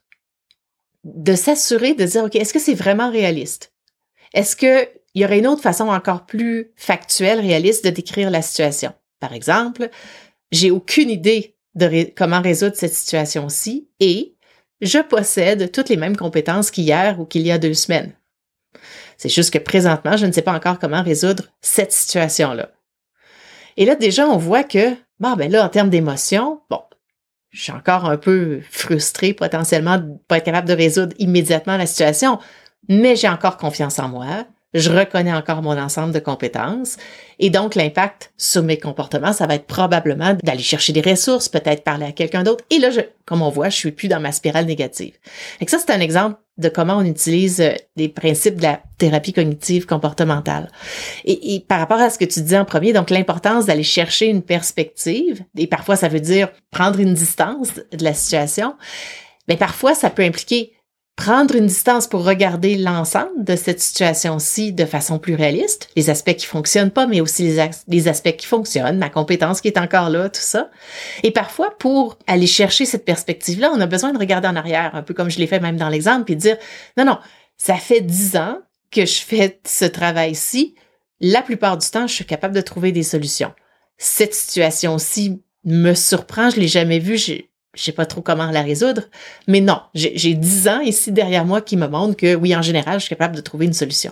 de 1.04 1.34
s'assurer 1.34 1.94
de 1.94 2.06
dire 2.06 2.26
OK, 2.26 2.36
est-ce 2.36 2.54
que 2.54 2.60
c'est 2.60 2.76
vraiment 2.76 3.10
réaliste? 3.10 3.74
Est-ce 4.34 4.56
que 4.56 4.88
il 5.14 5.22
y 5.22 5.26
aurait 5.26 5.40
une 5.40 5.48
autre 5.48 5.62
façon 5.62 5.90
encore 5.90 6.26
plus 6.26 6.72
factuelle, 6.76 7.40
réaliste 7.40 7.84
de 7.84 7.90
décrire 7.90 8.30
la 8.30 8.42
situation? 8.42 8.94
Par 9.20 9.34
exemple, 9.34 9.90
j'ai 10.52 10.72
aucune 10.72 11.10
idée 11.10 11.56
de 11.76 12.12
comment 12.16 12.42
résoudre 12.42 12.76
cette 12.76 12.94
situation-ci 12.94 13.90
et 14.00 14.36
je 14.82 15.00
possède 15.00 15.72
toutes 15.72 15.90
les 15.90 15.98
mêmes 15.98 16.18
compétences 16.18 16.72
qu'hier 16.72 17.20
ou 17.20 17.26
qu'il 17.26 17.44
y 17.44 17.52
a 17.52 17.58
deux 17.58 17.74
semaines. 17.74 18.14
C'est 19.22 19.30
juste 19.30 19.54
que 19.54 19.60
présentement, 19.60 20.18
je 20.18 20.26
ne 20.26 20.32
sais 20.32 20.42
pas 20.42 20.52
encore 20.52 20.80
comment 20.80 21.04
résoudre 21.04 21.44
cette 21.62 21.92
situation-là. 21.92 22.72
Et 23.78 23.86
là, 23.86 23.94
déjà, 23.94 24.28
on 24.28 24.38
voit 24.38 24.64
que, 24.64 24.96
bon, 25.20 25.36
ben 25.36 25.52
là, 25.52 25.64
en 25.64 25.70
termes 25.70 25.92
d'émotion, 25.92 26.60
bon, 26.72 26.82
je 27.52 27.62
suis 27.62 27.72
encore 27.72 28.06
un 28.06 28.18
peu 28.18 28.62
frustrée 28.72 29.36
potentiellement 29.36 30.00
de 30.00 30.08
pas 30.28 30.38
être 30.38 30.46
capable 30.46 30.68
de 30.68 30.74
résoudre 30.74 31.16
immédiatement 31.20 31.78
la 31.78 31.86
situation, 31.86 32.40
mais 32.90 33.16
j'ai 33.16 33.30
encore 33.30 33.58
confiance 33.58 34.00
en 34.00 34.10
moi 34.10 34.48
je 34.74 34.90
reconnais 34.90 35.34
encore 35.34 35.62
mon 35.62 35.78
ensemble 35.78 36.14
de 36.14 36.20
compétences 36.20 36.98
et 37.40 37.50
donc 37.50 37.76
l'impact 37.76 38.32
sur 38.38 38.64
mes 38.64 38.78
comportements, 38.78 39.34
ça 39.34 39.48
va 39.48 39.56
être 39.56 39.66
probablement 39.66 40.36
d'aller 40.44 40.64
chercher 40.64 40.94
des 40.94 41.02
ressources, 41.02 41.50
peut-être 41.50 41.84
parler 41.84 42.06
à 42.06 42.12
quelqu'un 42.12 42.44
d'autre. 42.44 42.64
Et 42.70 42.80
là, 42.80 42.90
je, 42.90 43.02
comme 43.26 43.42
on 43.42 43.50
voit, 43.50 43.70
je 43.70 43.76
suis 43.76 43.92
plus 43.92 44.08
dans 44.08 44.20
ma 44.20 44.32
spirale 44.32 44.66
négative. 44.66 45.14
Et 45.60 45.68
ça, 45.68 45.80
c'est 45.80 45.92
un 45.92 46.00
exemple 46.00 46.38
de 46.58 46.70
comment 46.70 46.98
on 46.98 47.06
utilise 47.06 47.60
euh, 47.60 47.74
des 47.98 48.08
principes 48.08 48.58
de 48.58 48.64
la 48.64 48.82
thérapie 48.98 49.34
cognitive 49.34 49.86
comportementale. 49.86 50.70
Et, 51.26 51.64
par 51.68 51.80
rapport 51.80 52.00
à 52.00 52.10
ce 52.10 52.18
que 52.18 52.26
tu 52.26 52.42
disais 52.42 52.58
en 52.58 52.66
premier, 52.66 52.94
donc 52.94 53.10
l'importance 53.10 53.66
d'aller 53.66 53.84
chercher 53.84 54.28
une 54.28 54.42
perspective, 54.42 55.44
et 55.58 55.68
parfois 55.68 55.96
ça 55.96 56.08
veut 56.08 56.20
dire 56.20 56.50
prendre 56.70 57.00
une 57.00 57.14
distance 57.14 57.74
de 57.74 58.04
la 58.04 58.14
situation, 58.14 58.76
mais 59.48 59.58
parfois 59.58 59.96
ça 59.96 60.10
peut 60.10 60.24
impliquer 60.24 60.74
prendre 61.22 61.56
une 61.56 61.68
distance 61.68 62.08
pour 62.08 62.26
regarder 62.26 62.76
l'ensemble 62.76 63.44
de 63.44 63.56
cette 63.56 63.80
situation-ci 63.80 64.74
de 64.74 64.86
façon 64.86 65.20
plus 65.20 65.36
réaliste, 65.36 65.90
les 65.96 66.10
aspects 66.10 66.36
qui 66.36 66.48
fonctionnent 66.48 66.90
pas, 66.90 67.06
mais 67.06 67.22
aussi 67.22 67.44
les, 67.88 68.08
aspects 68.08 68.36
qui 68.36 68.48
fonctionnent, 68.48 68.98
ma 68.98 69.12
compétence 69.12 69.62
qui 69.62 69.68
est 69.68 69.78
encore 69.78 70.10
là, 70.10 70.30
tout 70.30 70.42
ça. 70.42 70.72
Et 71.22 71.30
parfois, 71.30 71.78
pour 71.78 72.18
aller 72.26 72.48
chercher 72.48 72.86
cette 72.86 73.06
perspective-là, 73.06 73.72
on 73.72 73.80
a 73.82 73.86
besoin 73.86 74.14
de 74.14 74.18
regarder 74.18 74.48
en 74.48 74.56
arrière, 74.56 74.96
un 74.96 75.04
peu 75.04 75.14
comme 75.14 75.30
je 75.30 75.38
l'ai 75.38 75.46
fait 75.46 75.60
même 75.60 75.78
dans 75.78 75.90
l'exemple, 75.90 76.24
puis 76.24 76.36
dire, 76.36 76.58
non, 76.98 77.06
non, 77.06 77.20
ça 77.56 77.76
fait 77.76 78.02
dix 78.02 78.36
ans 78.36 78.58
que 78.90 79.06
je 79.06 79.22
fais 79.22 79.60
ce 79.64 79.86
travail-ci. 79.86 80.74
La 81.20 81.44
plupart 81.44 81.78
du 81.78 81.88
temps, 81.88 82.08
je 82.08 82.16
suis 82.16 82.26
capable 82.26 82.56
de 82.56 82.62
trouver 82.62 82.92
des 82.92 83.04
solutions. 83.04 83.54
Cette 84.00 84.34
situation-ci 84.34 85.40
me 85.66 85.94
surprend, 85.94 86.50
je 86.50 86.60
l'ai 86.60 86.68
jamais 86.68 86.98
vue, 86.98 87.20
je 87.74 87.84
sais 87.84 87.92
pas 87.92 88.06
trop 88.06 88.22
comment 88.22 88.52
la 88.52 88.62
résoudre, 88.62 89.04
mais 89.48 89.62
non, 89.62 89.82
j'ai 89.94 90.34
dix 90.34 90.68
ans 90.68 90.82
ici 90.82 91.12
derrière 91.12 91.46
moi 91.46 91.62
qui 91.62 91.78
me 91.78 91.88
montrent 91.88 92.18
que 92.18 92.36
oui, 92.36 92.56
en 92.56 92.62
général, 92.62 93.00
je 93.00 93.06
suis 93.06 93.16
capable 93.16 93.36
de 93.36 93.42
trouver 93.42 93.66
une 93.66 93.74
solution. 93.74 94.12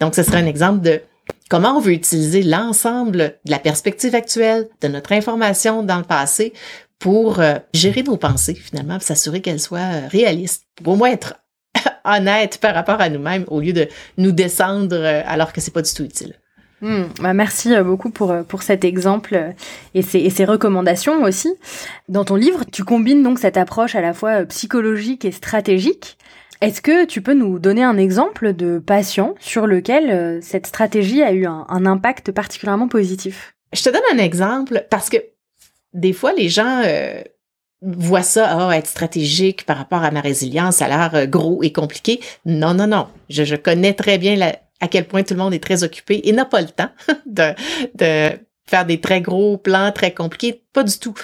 Donc, 0.00 0.14
ce 0.14 0.22
serait 0.22 0.38
un 0.38 0.46
exemple 0.46 0.80
de 0.80 1.00
comment 1.48 1.76
on 1.76 1.80
veut 1.80 1.92
utiliser 1.92 2.42
l'ensemble 2.42 3.38
de 3.44 3.50
la 3.50 3.58
perspective 3.58 4.14
actuelle, 4.14 4.68
de 4.80 4.88
notre 4.88 5.12
information 5.12 5.82
dans 5.82 5.98
le 5.98 6.04
passé 6.04 6.52
pour 6.98 7.40
euh, 7.40 7.54
gérer 7.72 8.02
nos 8.02 8.16
pensées 8.16 8.54
finalement, 8.54 8.98
s'assurer 9.00 9.40
qu'elles 9.40 9.60
soient 9.60 9.78
euh, 9.78 10.08
réalistes, 10.08 10.64
pour 10.82 10.94
au 10.94 10.96
moins 10.96 11.10
être 11.10 11.34
honnêtes 12.04 12.58
par 12.58 12.74
rapport 12.74 13.00
à 13.00 13.08
nous-mêmes 13.08 13.44
au 13.48 13.60
lieu 13.60 13.72
de 13.72 13.88
nous 14.16 14.32
descendre 14.32 14.96
euh, 14.96 15.22
alors 15.26 15.52
que 15.52 15.60
c'est 15.60 15.70
pas 15.70 15.82
du 15.82 15.92
tout 15.92 16.04
utile. 16.04 16.34
Hmm. 16.80 17.04
Bah, 17.20 17.34
merci 17.34 17.74
euh, 17.74 17.82
beaucoup 17.82 18.10
pour, 18.10 18.30
euh, 18.30 18.42
pour 18.42 18.62
cet 18.62 18.84
exemple 18.84 19.34
euh, 19.34 19.50
et 19.94 20.02
ces, 20.02 20.44
recommandations 20.44 21.22
aussi. 21.22 21.52
Dans 22.08 22.24
ton 22.24 22.36
livre, 22.36 22.64
tu 22.70 22.84
combines 22.84 23.22
donc 23.22 23.40
cette 23.40 23.56
approche 23.56 23.96
à 23.96 24.00
la 24.00 24.14
fois 24.14 24.44
psychologique 24.44 25.24
et 25.24 25.32
stratégique. 25.32 26.16
Est-ce 26.60 26.80
que 26.80 27.04
tu 27.04 27.20
peux 27.20 27.34
nous 27.34 27.58
donner 27.58 27.82
un 27.82 27.96
exemple 27.96 28.52
de 28.52 28.78
patient 28.78 29.34
sur 29.38 29.66
lequel 29.66 30.42
cette 30.42 30.66
stratégie 30.66 31.22
a 31.22 31.32
eu 31.32 31.46
un, 31.46 31.86
impact 31.86 32.32
particulièrement 32.32 32.88
positif? 32.88 33.54
Je 33.72 33.82
te 33.82 33.90
donne 33.90 34.02
un 34.12 34.18
exemple 34.18 34.84
parce 34.90 35.08
que 35.08 35.18
des 35.94 36.12
fois, 36.12 36.32
les 36.32 36.48
gens 36.48 36.82
voient 37.80 38.22
ça, 38.22 38.66
oh, 38.66 38.72
être 38.72 38.88
stratégique 38.88 39.66
par 39.66 39.76
rapport 39.76 40.02
à 40.02 40.10
ma 40.10 40.20
résilience, 40.20 40.76
ça 40.76 40.86
a 40.86 40.88
l'air 40.88 41.28
gros 41.28 41.62
et 41.62 41.72
compliqué. 41.72 42.18
Non, 42.44 42.74
non, 42.74 42.88
non. 42.88 43.06
Je 43.28 43.54
connais 43.54 43.92
très 43.92 44.18
bien 44.18 44.34
la, 44.34 44.56
à 44.80 44.88
quel 44.88 45.06
point 45.06 45.22
tout 45.22 45.34
le 45.34 45.40
monde 45.40 45.54
est 45.54 45.62
très 45.62 45.82
occupé 45.84 46.20
et 46.24 46.32
n'a 46.32 46.44
pas 46.44 46.60
le 46.60 46.68
temps 46.68 46.90
de, 47.26 47.54
de 47.94 48.38
faire 48.66 48.86
des 48.86 49.00
très 49.00 49.20
gros 49.20 49.58
plans 49.58 49.92
très 49.92 50.12
compliqués. 50.12 50.62
Pas 50.72 50.84
du 50.84 50.98
tout. 50.98 51.14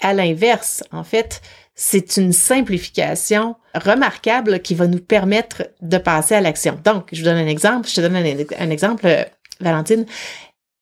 À 0.00 0.12
l'inverse, 0.12 0.82
en 0.92 1.04
fait, 1.04 1.40
c'est 1.74 2.16
une 2.16 2.32
simplification 2.32 3.56
remarquable 3.74 4.60
qui 4.60 4.74
va 4.74 4.86
nous 4.86 4.98
permettre 4.98 5.64
de 5.80 5.98
passer 5.98 6.34
à 6.34 6.40
l'action. 6.40 6.78
Donc, 6.84 7.08
je 7.12 7.18
vous 7.20 7.24
donne 7.24 7.36
un 7.36 7.46
exemple. 7.46 7.88
Je 7.88 7.94
te 7.94 8.00
donne 8.00 8.16
un, 8.16 8.70
exemple, 8.70 9.28
Valentine. 9.60 10.06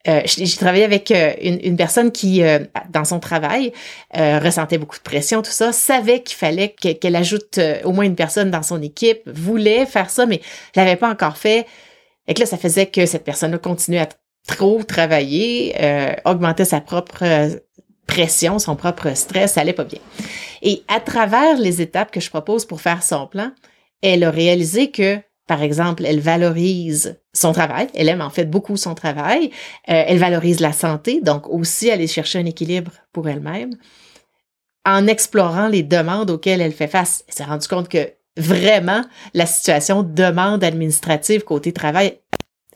euh, 0.08 0.20
j'ai 0.24 0.56
travaillé 0.56 0.84
avec 0.84 1.10
euh, 1.10 1.32
une, 1.40 1.60
une, 1.62 1.76
personne 1.76 2.10
qui, 2.10 2.42
euh, 2.42 2.58
dans 2.90 3.04
son 3.04 3.20
travail, 3.20 3.72
ressentait 4.14 4.78
beaucoup 4.78 4.98
de 4.98 5.02
pression, 5.02 5.40
tout 5.42 5.50
ça, 5.50 5.72
savait 5.72 6.22
qu'il 6.22 6.36
fallait 6.36 6.70
qu'elle 6.70 7.16
ajoute 7.16 7.58
au 7.84 7.92
moins 7.92 8.04
une 8.04 8.16
personne 8.16 8.50
dans 8.50 8.62
son 8.62 8.82
équipe, 8.82 9.22
voulait 9.26 9.86
faire 9.86 10.10
ça, 10.10 10.26
mais 10.26 10.40
l'avait 10.74 10.96
pas 10.96 11.10
encore 11.10 11.36
fait. 11.36 11.66
Et 12.28 12.34
que 12.34 12.40
là, 12.40 12.46
ça 12.46 12.56
faisait 12.56 12.86
que 12.86 13.06
cette 13.06 13.24
personne-là 13.24 13.58
continuait 13.58 14.00
à 14.00 14.08
trop 14.46 14.82
travailler, 14.82 15.74
augmentait 16.24 16.64
sa 16.64 16.80
propre 16.80 17.24
pression, 18.06 18.58
son 18.58 18.76
propre 18.76 19.16
stress, 19.16 19.54
ça 19.54 19.60
allait 19.60 19.72
pas 19.72 19.84
bien. 19.84 20.00
Et 20.62 20.82
à 20.88 21.00
travers 21.00 21.58
les 21.58 21.80
étapes 21.80 22.10
que 22.10 22.20
je 22.20 22.30
propose 22.30 22.64
pour 22.64 22.80
faire 22.80 23.02
son 23.02 23.26
plan, 23.26 23.52
elle 24.02 24.24
a 24.24 24.30
réalisé 24.30 24.90
que 24.90 25.20
par 25.46 25.62
exemple, 25.62 26.06
elle 26.06 26.20
valorise 26.20 27.20
son 27.32 27.52
travail, 27.52 27.88
elle 27.94 28.08
aime 28.08 28.20
en 28.20 28.30
fait 28.30 28.44
beaucoup 28.44 28.76
son 28.76 28.94
travail, 28.94 29.50
euh, 29.90 30.04
elle 30.06 30.18
valorise 30.18 30.60
la 30.60 30.72
santé, 30.72 31.20
donc 31.20 31.48
aussi 31.48 31.90
aller 31.90 32.06
chercher 32.06 32.38
un 32.38 32.46
équilibre 32.46 32.92
pour 33.12 33.28
elle-même. 33.28 33.76
En 34.86 35.06
explorant 35.06 35.68
les 35.68 35.82
demandes 35.82 36.30
auxquelles 36.30 36.60
elle 36.60 36.72
fait 36.72 36.88
face, 36.88 37.24
elle 37.28 37.34
s'est 37.34 37.44
rendue 37.44 37.68
compte 37.68 37.88
que 37.88 38.12
vraiment 38.36 39.02
la 39.34 39.46
situation 39.46 40.02
demande 40.02 40.64
administrative 40.64 41.44
côté 41.44 41.72
travail 41.72 42.18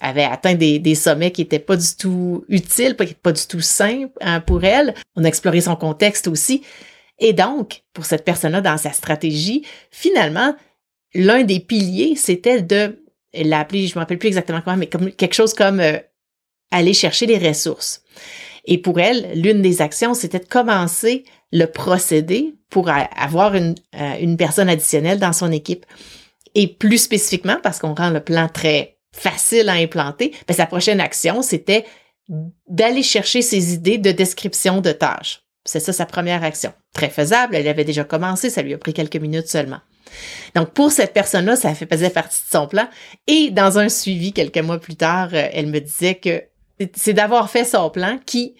avait 0.01 0.25
atteint 0.25 0.55
des, 0.55 0.95
sommets 0.95 1.31
qui 1.31 1.43
étaient 1.43 1.59
pas 1.59 1.77
du 1.77 1.97
tout 1.99 2.45
utiles, 2.49 2.97
pas, 2.97 3.33
du 3.33 3.47
tout 3.47 3.61
simples 3.61 4.13
hein, 4.21 4.41
pour 4.41 4.65
elle. 4.65 4.95
On 5.15 5.25
a 5.25 5.29
exploré 5.29 5.61
son 5.63 5.77
contexte 5.77 6.29
aussi. 6.29 6.63
Et 7.19 7.33
donc, 7.33 7.83
pour 7.95 8.05
cette 8.05 8.25
personne-là, 8.25 8.61
dans 8.61 8.77
sa 8.77 8.93
stratégie, 8.93 9.65
finalement, 9.91 10.55
l'un 11.15 11.45
des 11.45 11.61
piliers, 11.61 12.15
c'était 12.15 12.61
de, 12.61 13.03
elle 13.33 13.49
l'a 13.49 13.67
je 13.71 13.95
me 13.95 14.01
rappelle 14.01 14.19
plus 14.19 14.29
exactement 14.29 14.61
comment, 14.61 14.77
mais 14.77 14.89
comme 14.89 15.11
quelque 15.11 15.35
chose 15.35 15.55
comme 15.55 15.81
euh, 15.81 15.99
aller 16.71 16.93
chercher 16.93 17.27
les 17.27 17.39
ressources. 17.39 18.03
Et 18.67 18.79
pour 18.79 19.01
elle, 19.01 19.31
l'une 19.41 19.63
des 19.63 19.81
actions, 19.81 20.13
c'était 20.13 20.41
de 20.41 20.47
commencer 20.47 21.25
le 21.53 21.67
procédé 21.67 22.55
pour 22.71 22.89
avoir 22.89 23.55
une, 23.55 23.75
euh, 23.95 24.17
une 24.21 24.37
personne 24.37 24.69
additionnelle 24.69 25.19
dans 25.19 25.33
son 25.33 25.53
équipe. 25.53 25.87
Et 26.55 26.67
plus 26.67 26.99
spécifiquement, 26.99 27.59
parce 27.63 27.79
qu'on 27.79 27.95
rend 27.95 28.11
le 28.11 28.21
plan 28.21 28.49
très 28.49 28.99
facile 29.13 29.69
à 29.69 29.75
implanter, 29.75 30.33
ben, 30.49 30.55
sa 30.55 30.67
prochaine 30.67 31.01
action, 31.01 31.43
c'était 31.43 31.85
d'aller 32.69 33.03
chercher 33.03 33.43
ses 33.43 33.75
idées 33.75 33.99
de 33.99 34.11
description 34.11 34.81
de 34.81 34.93
tâches. 34.93 35.43
C'est 35.65 35.81
ça 35.81 35.93
sa 35.93 36.07
première 36.07 36.45
action. 36.45 36.73
Très 36.93 37.11
faisable, 37.11 37.57
elle 37.57 37.69
avait 37.69 37.85
déjà 37.85 38.05
commencé, 38.05 38.51
ça 38.51 38.63
lui 38.63 38.75
a 38.75 38.79
pris 38.79 38.93
quelques 38.93 39.17
minutes 39.17 39.49
seulement. 39.49 39.81
Donc, 40.55 40.71
pour 40.71 40.93
cette 40.93 41.13
personne-là, 41.13 41.57
ça 41.57 41.75
faisait 41.75 42.11
partie 42.11 42.41
de 42.47 42.51
son 42.51 42.67
plan. 42.69 42.89
Et 43.27 43.51
dans 43.51 43.79
un 43.79 43.89
suivi, 43.89 44.33
quelques 44.33 44.59
mois 44.59 44.79
plus 44.79 44.97
tard, 44.97 45.31
euh, 45.33 45.49
elle 45.53 45.67
me 45.67 45.81
disait 45.81 46.15
que 46.15 46.43
c'est 46.95 47.13
d'avoir 47.13 47.51
fait 47.51 47.65
son 47.65 47.91
plan 47.91 48.19
qui, 48.25 48.55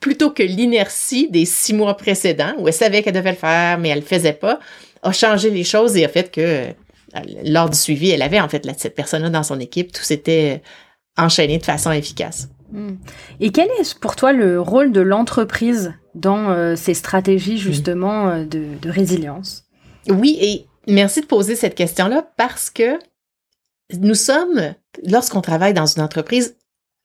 plutôt 0.00 0.30
que 0.30 0.42
l'inertie 0.42 1.28
des 1.30 1.44
six 1.44 1.74
mois 1.74 1.96
précédents, 1.96 2.54
où 2.58 2.68
elle 2.68 2.74
savait 2.74 3.02
qu'elle 3.02 3.14
devait 3.14 3.32
le 3.32 3.36
faire, 3.36 3.78
mais 3.78 3.90
elle 3.90 4.00
le 4.00 4.04
faisait 4.04 4.32
pas, 4.32 4.58
a 5.02 5.12
changé 5.12 5.50
les 5.50 5.64
choses 5.64 5.96
et 5.96 6.04
a 6.04 6.08
fait 6.08 6.30
que, 6.30 6.40
euh, 6.40 6.72
lors 7.44 7.68
du 7.68 7.76
suivi, 7.76 8.10
elle 8.10 8.22
avait 8.22 8.40
en 8.40 8.48
fait 8.48 8.66
cette 8.78 8.94
personne-là 8.94 9.30
dans 9.30 9.42
son 9.42 9.60
équipe, 9.60 9.92
tout 9.92 10.02
s'était 10.02 10.62
enchaîné 11.16 11.58
de 11.58 11.64
façon 11.64 11.92
efficace. 11.92 12.48
Hmm. 12.72 12.94
Et 13.40 13.50
quel 13.50 13.68
est 13.80 13.98
pour 13.98 14.16
toi 14.16 14.32
le 14.32 14.60
rôle 14.60 14.92
de 14.92 15.00
l'entreprise 15.00 15.92
dans 16.14 16.50
euh, 16.50 16.76
ces 16.76 16.94
stratégies 16.94 17.58
justement 17.58 18.38
de, 18.44 18.78
de 18.80 18.90
résilience? 18.90 19.64
Oui, 20.08 20.38
et 20.40 20.66
Merci 20.86 21.20
de 21.20 21.26
poser 21.26 21.56
cette 21.56 21.74
question-là 21.74 22.28
parce 22.36 22.70
que 22.70 22.98
nous 23.98 24.14
sommes, 24.14 24.74
lorsqu'on 25.04 25.40
travaille 25.40 25.74
dans 25.74 25.86
une 25.86 26.02
entreprise, 26.02 26.56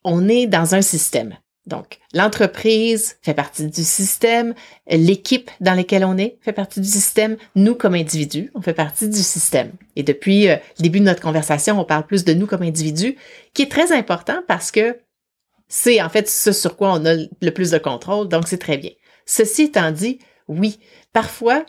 on 0.03 0.27
est 0.27 0.47
dans 0.47 0.75
un 0.75 0.81
système. 0.81 1.37
Donc, 1.65 1.97
l'entreprise 2.13 3.17
fait 3.23 3.33
partie 3.33 3.65
du 3.65 3.83
système, 3.83 4.53
l'équipe 4.87 5.49
dans 5.61 5.73
laquelle 5.73 6.05
on 6.05 6.17
est 6.17 6.37
fait 6.41 6.53
partie 6.53 6.79
du 6.79 6.87
système, 6.87 7.37
nous 7.55 7.73
comme 7.73 7.95
individus, 7.95 8.51
on 8.53 8.61
fait 8.61 8.73
partie 8.73 9.09
du 9.09 9.17
système. 9.17 9.71
Et 9.95 10.03
depuis 10.03 10.47
euh, 10.47 10.57
le 10.77 10.83
début 10.83 10.99
de 10.99 11.05
notre 11.05 11.21
conversation, 11.21 11.79
on 11.79 11.85
parle 11.85 12.05
plus 12.05 12.23
de 12.23 12.33
nous 12.33 12.45
comme 12.45 12.61
individus, 12.61 13.17
qui 13.53 13.63
est 13.63 13.71
très 13.71 13.91
important 13.91 14.41
parce 14.47 14.69
que 14.69 14.99
c'est 15.67 16.01
en 16.03 16.09
fait 16.09 16.29
ce 16.29 16.51
sur 16.51 16.77
quoi 16.77 16.93
on 16.93 17.05
a 17.05 17.15
le 17.15 17.51
plus 17.51 17.71
de 17.71 17.79
contrôle, 17.79 18.27
donc 18.27 18.47
c'est 18.47 18.59
très 18.59 18.77
bien. 18.77 18.91
Ceci 19.25 19.63
étant 19.63 19.91
dit, 19.91 20.19
oui, 20.47 20.77
parfois, 21.13 21.65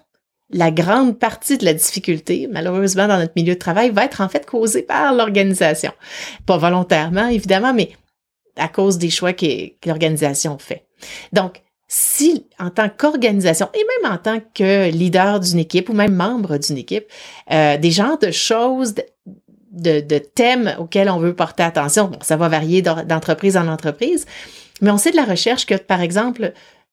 la 0.50 0.70
grande 0.70 1.18
partie 1.18 1.56
de 1.56 1.64
la 1.64 1.72
difficulté, 1.72 2.48
malheureusement 2.52 3.08
dans 3.08 3.18
notre 3.18 3.32
milieu 3.34 3.54
de 3.54 3.58
travail, 3.58 3.90
va 3.90 4.04
être 4.04 4.20
en 4.20 4.28
fait 4.28 4.44
causée 4.44 4.82
par 4.82 5.14
l'organisation. 5.14 5.92
Pas 6.44 6.58
volontairement, 6.58 7.28
évidemment, 7.28 7.72
mais 7.72 7.92
à 8.56 8.68
cause 8.68 8.98
des 8.98 9.10
choix 9.10 9.32
que, 9.32 9.46
l'organisation 9.86 10.58
fait. 10.58 10.86
Donc, 11.32 11.62
si 11.88 12.46
en 12.58 12.70
tant 12.70 12.88
qu'organisation 12.88 13.68
et 13.74 13.84
même 14.02 14.12
en 14.12 14.18
tant 14.18 14.40
que 14.54 14.90
leader 14.90 15.38
d'une 15.40 15.60
équipe 15.60 15.88
ou 15.88 15.92
même 15.92 16.14
membre 16.14 16.58
d'une 16.58 16.78
équipe, 16.78 17.06
euh, 17.52 17.76
des 17.76 17.92
genres 17.92 18.18
de 18.18 18.32
choses, 18.32 18.94
de, 19.70 20.18
thèmes 20.18 20.74
auxquels 20.78 21.10
on 21.10 21.18
veut 21.18 21.34
porter 21.34 21.62
attention, 21.62 22.06
bon, 22.06 22.18
ça 22.22 22.36
va 22.36 22.48
varier 22.48 22.82
d'entreprise 22.82 23.56
en 23.56 23.68
entreprise, 23.68 24.26
mais 24.80 24.90
on 24.90 24.98
sait 24.98 25.10
de 25.10 25.16
la 25.16 25.24
recherche 25.24 25.66
que, 25.66 25.74
par 25.74 26.00
exemple, 26.00 26.52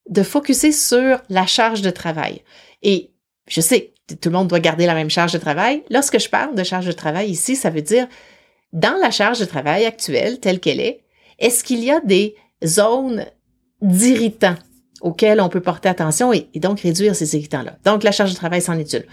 de 0.10 0.24
focuser 0.24 0.72
sur 0.72 1.22
la 1.30 1.48
charge 1.48 1.82
de 1.82 1.90
travail. 1.90 2.42
Et 2.82 3.12
je 3.48 3.62
sais, 3.62 3.94
tout 4.22 4.30
le 4.30 4.32
monde 4.32 4.48
doit 4.48 4.60
garder 4.60 4.86
la 4.86 4.94
même 4.94 5.10
charge 5.10 5.34
de 5.34 5.38
travail. 5.38 5.84
Lorsque 5.90 6.20
je 6.20 6.30
parle 6.30 6.56
de 6.56 6.64
charge 6.64 6.86
de 6.86 6.92
travail 6.92 7.30
ici, 7.30 7.56
ça 7.56 7.70
veut 7.70 7.82
dire 7.82 8.08
dans 8.74 8.98
la 9.02 9.12
charge 9.12 9.40
de 9.40 9.46
travail 9.46 9.86
actuelle 9.86 10.40
telle 10.40 10.60
qu'elle 10.60 10.80
est, 10.80 11.03
est-ce 11.44 11.64
qu'il 11.64 11.84
y 11.84 11.92
a 11.92 12.00
des 12.00 12.36
zones 12.66 13.26
d'irritants 13.82 14.56
auxquelles 15.02 15.42
on 15.42 15.50
peut 15.50 15.60
porter 15.60 15.90
attention 15.90 16.32
et, 16.32 16.48
donc 16.56 16.80
réduire 16.80 17.16
ces 17.16 17.36
irritants-là? 17.36 17.78
Donc, 17.84 18.04
la 18.04 18.12
charge 18.12 18.32
de 18.32 18.36
travail, 18.36 18.62
c'en 18.62 18.80
est. 18.80 19.06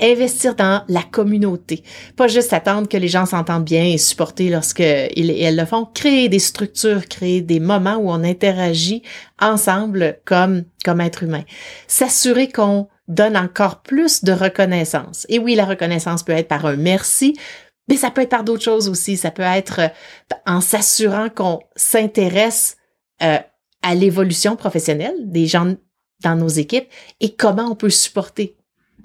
Investir 0.00 0.56
dans 0.56 0.82
la 0.88 1.02
communauté. 1.02 1.84
Pas 2.16 2.26
juste 2.26 2.52
attendre 2.52 2.88
que 2.88 2.96
les 2.96 3.06
gens 3.06 3.26
s'entendent 3.26 3.64
bien 3.64 3.84
et 3.84 3.98
supporter 3.98 4.48
lorsque 4.48 4.80
ils 4.80 5.30
et 5.30 5.42
elles 5.42 5.56
le 5.56 5.66
font. 5.66 5.86
Créer 5.94 6.28
des 6.28 6.40
structures, 6.40 7.06
créer 7.06 7.42
des 7.42 7.60
moments 7.60 7.96
où 7.96 8.10
on 8.10 8.24
interagit 8.24 9.02
ensemble 9.40 10.18
comme, 10.24 10.64
comme 10.84 11.00
être 11.00 11.22
humain. 11.22 11.44
S'assurer 11.86 12.48
qu'on 12.48 12.88
donne 13.08 13.36
encore 13.36 13.82
plus 13.82 14.24
de 14.24 14.32
reconnaissance. 14.32 15.26
Et 15.28 15.38
oui, 15.38 15.54
la 15.54 15.66
reconnaissance 15.66 16.22
peut 16.22 16.32
être 16.32 16.48
par 16.48 16.64
un 16.66 16.76
merci, 16.76 17.36
mais 17.88 17.96
ça 17.96 18.10
peut 18.10 18.22
être 18.22 18.30
par 18.30 18.44
d'autres 18.44 18.62
choses 18.62 18.88
aussi. 18.88 19.16
Ça 19.16 19.30
peut 19.30 19.42
être 19.42 19.80
euh, 19.80 19.88
en 20.46 20.60
s'assurant 20.60 21.28
qu'on 21.28 21.60
s'intéresse 21.76 22.76
euh, 23.22 23.38
à 23.82 23.94
l'évolution 23.94 24.56
professionnelle 24.56 25.14
des 25.18 25.46
gens 25.46 25.74
dans 26.22 26.36
nos 26.36 26.48
équipes 26.48 26.88
et 27.20 27.34
comment 27.34 27.70
on 27.70 27.74
peut 27.74 27.90
supporter 27.90 28.56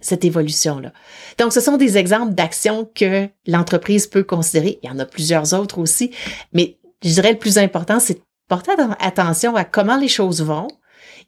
cette 0.02 0.24
évolution-là. 0.24 0.94
Donc, 1.38 1.52
ce 1.52 1.60
sont 1.60 1.76
des 1.76 1.98
exemples 1.98 2.34
d'actions 2.34 2.90
que 2.96 3.28
l'entreprise 3.46 4.08
peut 4.08 4.24
considérer. 4.24 4.80
Il 4.82 4.90
y 4.90 4.92
en 4.92 5.00
a 5.00 5.06
plusieurs 5.06 5.54
autres 5.54 5.78
aussi, 5.78 6.12
mais 6.54 6.78
je 7.04 7.10
dirais 7.10 7.34
le 7.34 7.38
plus 7.38 7.58
important, 7.58 8.00
c'est 8.00 8.16
de 8.16 8.22
porter 8.48 8.72
attention 9.00 9.56
à 9.56 9.66
comment 9.66 9.98
les 9.98 10.08
choses 10.08 10.42
vont 10.42 10.70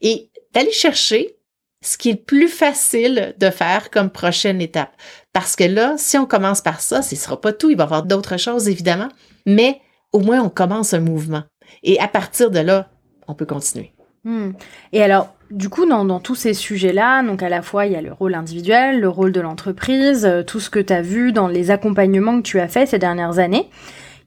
et 0.02 0.30
d'aller 0.54 0.72
chercher 0.72 1.38
ce 1.82 1.98
qui 1.98 2.10
est 2.10 2.16
plus 2.16 2.48
facile 2.48 3.34
de 3.40 3.50
faire 3.50 3.90
comme 3.90 4.10
prochaine 4.10 4.62
étape. 4.62 4.92
Parce 5.34 5.56
que 5.56 5.64
là, 5.64 5.96
si 5.98 6.18
on 6.18 6.26
commence 6.26 6.62
par 6.62 6.82
ça, 6.82 7.02
ce 7.02 7.16
ne 7.16 7.20
sera 7.20 7.40
pas 7.40 7.54
tout, 7.54 7.70
il 7.70 7.78
va 7.78 7.84
y 7.84 7.86
avoir 7.86 8.04
d'autres 8.04 8.38
choses 8.38 8.70
évidemment, 8.70 9.10
mais 9.46 9.82
au 10.12 10.20
moins 10.20 10.42
on 10.42 10.50
commence 10.50 10.94
un 10.94 11.00
mouvement. 11.00 11.44
Et 11.84 12.00
à 12.00 12.08
partir 12.08 12.52
de 12.52 12.60
là, 12.60 12.90
on 13.28 13.34
peut 13.34 13.46
continuer. 13.46 13.94
Hmm. 14.24 14.52
Et 14.94 15.02
alors, 15.02 15.34
du 15.50 15.70
coup, 15.70 15.86
dans, 15.86 16.20
tous 16.20 16.36
ces 16.36 16.54
sujets-là, 16.54 17.24
donc 17.24 17.42
à 17.42 17.50
la 17.50 17.62
fois 17.62 17.88
il 17.88 17.94
y 17.94 17.96
a 17.96 18.02
le 18.02 18.14
rôle 18.14 18.36
individuel, 18.36 19.00
le 19.00 19.10
rôle 19.10 19.32
de 19.32 19.42
l'entreprise, 19.42 20.26
euh, 20.26 20.44
tout 20.44 20.60
ce 20.60 20.70
que 20.70 20.80
tu 20.80 20.94
as 20.94 21.02
vu 21.02 21.32
dans 21.32 21.48
les 21.48 21.72
accompagnements 21.72 22.38
que 22.38 22.48
tu 22.48 22.60
as 22.60 22.68
fait 22.68 22.86
ces 22.86 23.00
dernières 23.00 23.40
années. 23.40 23.70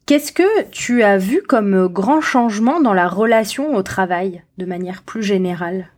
Qu'est-ce 0.07 0.33
que 0.33 0.65
tu 0.71 1.03
as 1.03 1.17
vu 1.17 1.43
comme 1.43 1.89
grand 1.89 2.21
changement 2.21 2.81
dans 2.81 2.93
la 2.93 3.09
relation 3.09 3.75
au 3.75 3.83
travail 3.83 4.43
de 4.59 4.67
manière 4.67 5.03
plus 5.03 5.23
générale? 5.23 5.89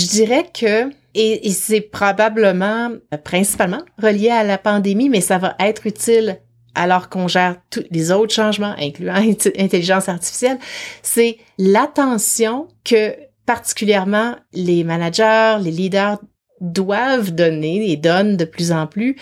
Je 0.00 0.06
dirais 0.06 0.46
que, 0.52 0.90
et, 1.14 1.50
c'est 1.50 1.80
probablement 1.80 2.90
euh, 3.12 3.16
principalement 3.16 3.82
relié 4.00 4.30
à 4.30 4.44
la 4.44 4.58
pandémie, 4.58 5.08
mais 5.08 5.20
ça 5.20 5.38
va 5.38 5.54
être 5.58 5.86
utile 5.86 6.40
alors 6.74 7.08
qu'on 7.08 7.26
gère 7.26 7.56
tous 7.70 7.84
les 7.90 8.12
autres 8.12 8.32
changements, 8.34 8.74
incluant 8.78 9.14
l'intelligence 9.56 10.08
artificielle, 10.08 10.58
c'est 11.02 11.38
l'attention 11.58 12.68
que 12.84 13.14
particulièrement 13.44 14.36
les 14.52 14.84
managers, 14.84 15.58
les 15.60 15.72
leaders 15.72 16.18
doivent 16.60 17.32
donner 17.32 17.90
et 17.90 17.96
donnent 17.96 18.36
de 18.36 18.44
plus 18.44 18.70
en 18.70 18.86
plus 18.86 19.16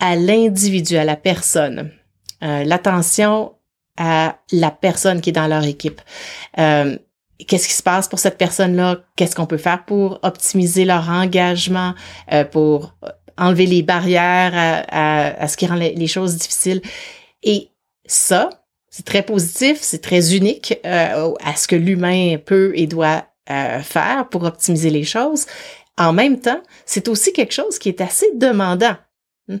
à 0.00 0.16
l'individu, 0.16 0.96
à 0.96 1.04
la 1.04 1.16
personne. 1.16 1.92
Euh, 2.42 2.64
l'attention 2.64 3.52
à 3.96 4.38
la 4.50 4.70
personne 4.70 5.20
qui 5.20 5.28
est 5.28 5.34
dans 5.34 5.46
leur 5.46 5.64
équipe. 5.64 6.00
Euh, 6.58 6.96
qu'est-ce 7.46 7.68
qui 7.68 7.74
se 7.74 7.82
passe 7.82 8.08
pour 8.08 8.18
cette 8.18 8.38
personne-là, 8.38 8.98
qu'est-ce 9.16 9.36
qu'on 9.36 9.46
peut 9.46 9.58
faire 9.58 9.84
pour 9.84 10.18
optimiser 10.22 10.84
leur 10.84 11.08
engagement, 11.08 11.94
euh, 12.32 12.44
pour 12.44 12.94
enlever 13.38 13.66
les 13.66 13.82
barrières 13.82 14.52
à, 14.90 15.48
ce 15.48 15.56
qui 15.56 15.66
rend 15.66 15.76
les, 15.76 16.06
choses 16.06 16.36
difficiles? 16.36 16.82
Et 17.42 17.70
ça, 18.06 18.50
c'est 18.90 19.04
très 19.04 19.22
positif, 19.22 19.78
c'est 19.80 20.02
très 20.02 20.34
unique 20.36 20.78
euh, 20.84 21.32
à 21.42 21.56
ce 21.56 21.68
que 21.68 21.76
l'humain 21.76 22.36
peut 22.44 22.72
et 22.74 22.86
doit 22.86 23.24
euh, 23.50 23.80
faire 23.80 24.28
pour 24.28 24.44
optimiser 24.44 24.90
les 24.90 25.04
choses. 25.04 25.46
En 25.96 26.12
même 26.12 26.40
temps, 26.40 26.62
c'est 26.86 27.08
aussi 27.08 27.32
quelque 27.32 27.52
chose 27.52 27.78
qui 27.78 27.88
est 27.88 28.00
assez 28.00 28.26
demandant. 28.34 28.96
Hmm? 29.48 29.56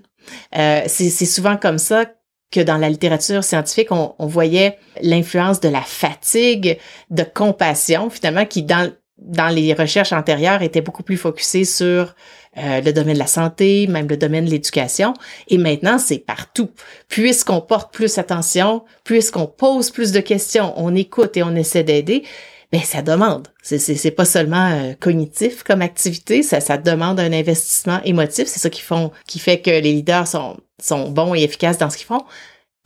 Euh, 0.56 0.82
c'est 0.86 1.10
souvent 1.26 1.56
comme 1.56 1.78
ça 1.78 2.06
que 2.50 2.60
dans 2.60 2.76
la 2.76 2.88
littérature 2.88 3.44
scientifique, 3.44 3.92
on, 3.92 4.14
on 4.18 4.26
voyait 4.26 4.78
l'influence 5.02 5.60
de 5.60 5.68
la 5.68 5.82
fatigue, 5.82 6.78
de 7.10 7.22
compassion, 7.22 8.10
finalement, 8.10 8.44
qui 8.44 8.62
dans, 8.62 8.90
dans 9.18 9.48
les 9.48 9.72
recherches 9.74 10.12
antérieures 10.12 10.62
était 10.62 10.80
beaucoup 10.80 11.02
plus 11.02 11.16
focusée 11.16 11.64
sur 11.64 12.14
euh, 12.58 12.80
le 12.80 12.92
domaine 12.92 13.14
de 13.14 13.20
la 13.20 13.28
santé, 13.28 13.86
même 13.86 14.08
le 14.08 14.16
domaine 14.16 14.44
de 14.44 14.50
l'éducation. 14.50 15.14
Et 15.48 15.58
maintenant, 15.58 15.98
c'est 15.98 16.18
partout. 16.18 16.70
Puisqu'on 17.08 17.60
porte 17.60 17.92
plus 17.92 18.18
attention, 18.18 18.82
puisqu'on 19.04 19.46
pose 19.46 19.90
plus 19.90 20.10
de 20.10 20.20
questions, 20.20 20.72
on 20.76 20.96
écoute 20.96 21.36
et 21.36 21.44
on 21.44 21.54
essaie 21.54 21.84
d'aider, 21.84 22.24
ben 22.72 22.80
ça 22.82 23.02
demande. 23.02 23.48
C'est 23.62 23.78
c'est 23.78 24.10
pas 24.12 24.24
seulement 24.24 24.70
euh, 24.70 24.92
cognitif 24.98 25.62
comme 25.64 25.82
activité, 25.82 26.42
ça 26.42 26.60
ça 26.60 26.78
demande 26.78 27.18
un 27.18 27.32
investissement 27.32 28.00
émotif. 28.04 28.46
C'est 28.46 28.60
ça 28.60 28.70
qui 28.70 28.80
font 28.80 29.10
qui 29.26 29.38
fait 29.38 29.60
que 29.60 29.70
les 29.70 29.80
leaders 29.80 30.26
sont 30.28 30.56
sont 30.80 31.10
bons 31.10 31.34
et 31.34 31.42
efficaces 31.42 31.78
dans 31.78 31.90
ce 31.90 31.96
qu'ils 31.96 32.06
font. 32.06 32.24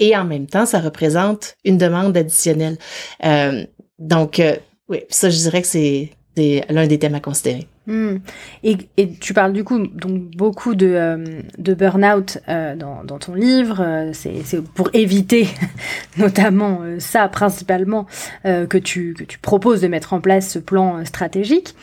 Et 0.00 0.16
en 0.16 0.24
même 0.24 0.46
temps, 0.46 0.66
ça 0.66 0.80
représente 0.80 1.56
une 1.64 1.78
demande 1.78 2.16
additionnelle. 2.16 2.78
Euh, 3.24 3.64
donc 3.98 4.40
euh, 4.40 4.56
oui, 4.88 5.02
ça 5.10 5.30
je 5.30 5.36
dirais 5.36 5.62
que 5.62 5.68
c'est 5.68 6.10
l'un 6.36 6.86
des 6.86 6.98
thèmes 6.98 7.14
à 7.14 7.20
considérer. 7.20 7.68
Hmm. 7.86 8.16
Et, 8.62 8.78
et, 8.96 9.12
tu 9.12 9.34
parles 9.34 9.52
du 9.52 9.62
coup 9.62 9.86
donc 9.86 10.30
beaucoup 10.36 10.74
de, 10.74 10.86
euh, 10.86 11.42
de 11.58 11.74
burn-out 11.74 12.38
euh, 12.48 12.74
dans, 12.76 13.04
dans, 13.04 13.18
ton 13.18 13.34
livre. 13.34 13.82
Euh, 13.82 14.10
c'est 14.14 14.64
pour 14.64 14.88
éviter 14.94 15.48
notamment 16.16 16.80
euh, 16.82 16.98
ça 16.98 17.28
principalement 17.28 18.06
que, 18.44 18.78
tu, 18.78 19.14
que 19.14 19.24
tu 19.24 19.38
proposes 19.38 19.82
de 19.82 19.88
mettre 19.88 20.14
en 20.14 20.20
place 20.20 20.48
ce 20.48 20.58
plan 20.58 21.04
stratégique. 21.04 21.74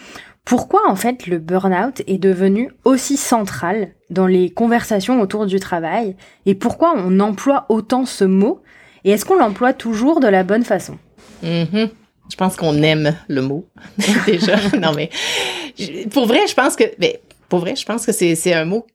Pourquoi 0.43 0.81
en 0.89 0.95
fait 0.95 1.27
le 1.27 1.37
burn-out 1.37 2.01
est 2.07 2.17
devenu 2.17 2.71
aussi 2.83 3.15
central 3.15 3.89
dans 4.09 4.25
les 4.25 4.49
conversations 4.49 5.21
autour 5.21 5.45
du 5.45 5.59
travail? 5.59 6.15
Et 6.47 6.55
pourquoi 6.55 6.93
on 6.97 7.19
emploie 7.19 7.65
autant 7.69 8.05
ce 8.05 8.23
mot? 8.23 8.61
Et 9.03 9.11
est-ce 9.11 9.25
qu'on 9.25 9.37
l'emploie 9.37 9.73
toujours 9.73 10.19
de 10.19 10.27
la 10.27 10.43
bonne 10.43 10.63
façon? 10.63 10.97
Mm-hmm. 11.43 11.89
Je 12.31 12.37
pense 12.37 12.55
qu'on 12.55 12.81
aime 12.81 13.15
le 13.27 13.41
mot 13.41 13.67
déjà. 14.25 14.55
non 14.79 14.93
mais 14.95 15.09
pour 16.11 16.25
vrai, 16.25 16.47
je 16.47 16.53
pense 16.53 16.75
que 16.75 16.83
ben, 16.97 17.13
pour 17.49 17.59
vrai, 17.59 17.75
je 17.75 17.85
pense 17.85 18.05
que 18.05 18.11
c'est 18.11 18.53
un 18.53 18.65
mot 18.65 18.85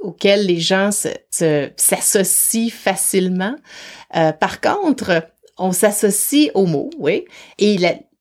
auquel 0.00 0.46
les 0.46 0.60
gens 0.60 0.90
s'associent 1.30 2.70
facilement. 2.70 3.54
Euh, 4.14 4.32
par 4.32 4.60
contre, 4.60 5.26
on 5.58 5.72
s'associe 5.72 6.50
au 6.54 6.66
mot, 6.66 6.90
oui, 6.98 7.24
et 7.58 7.76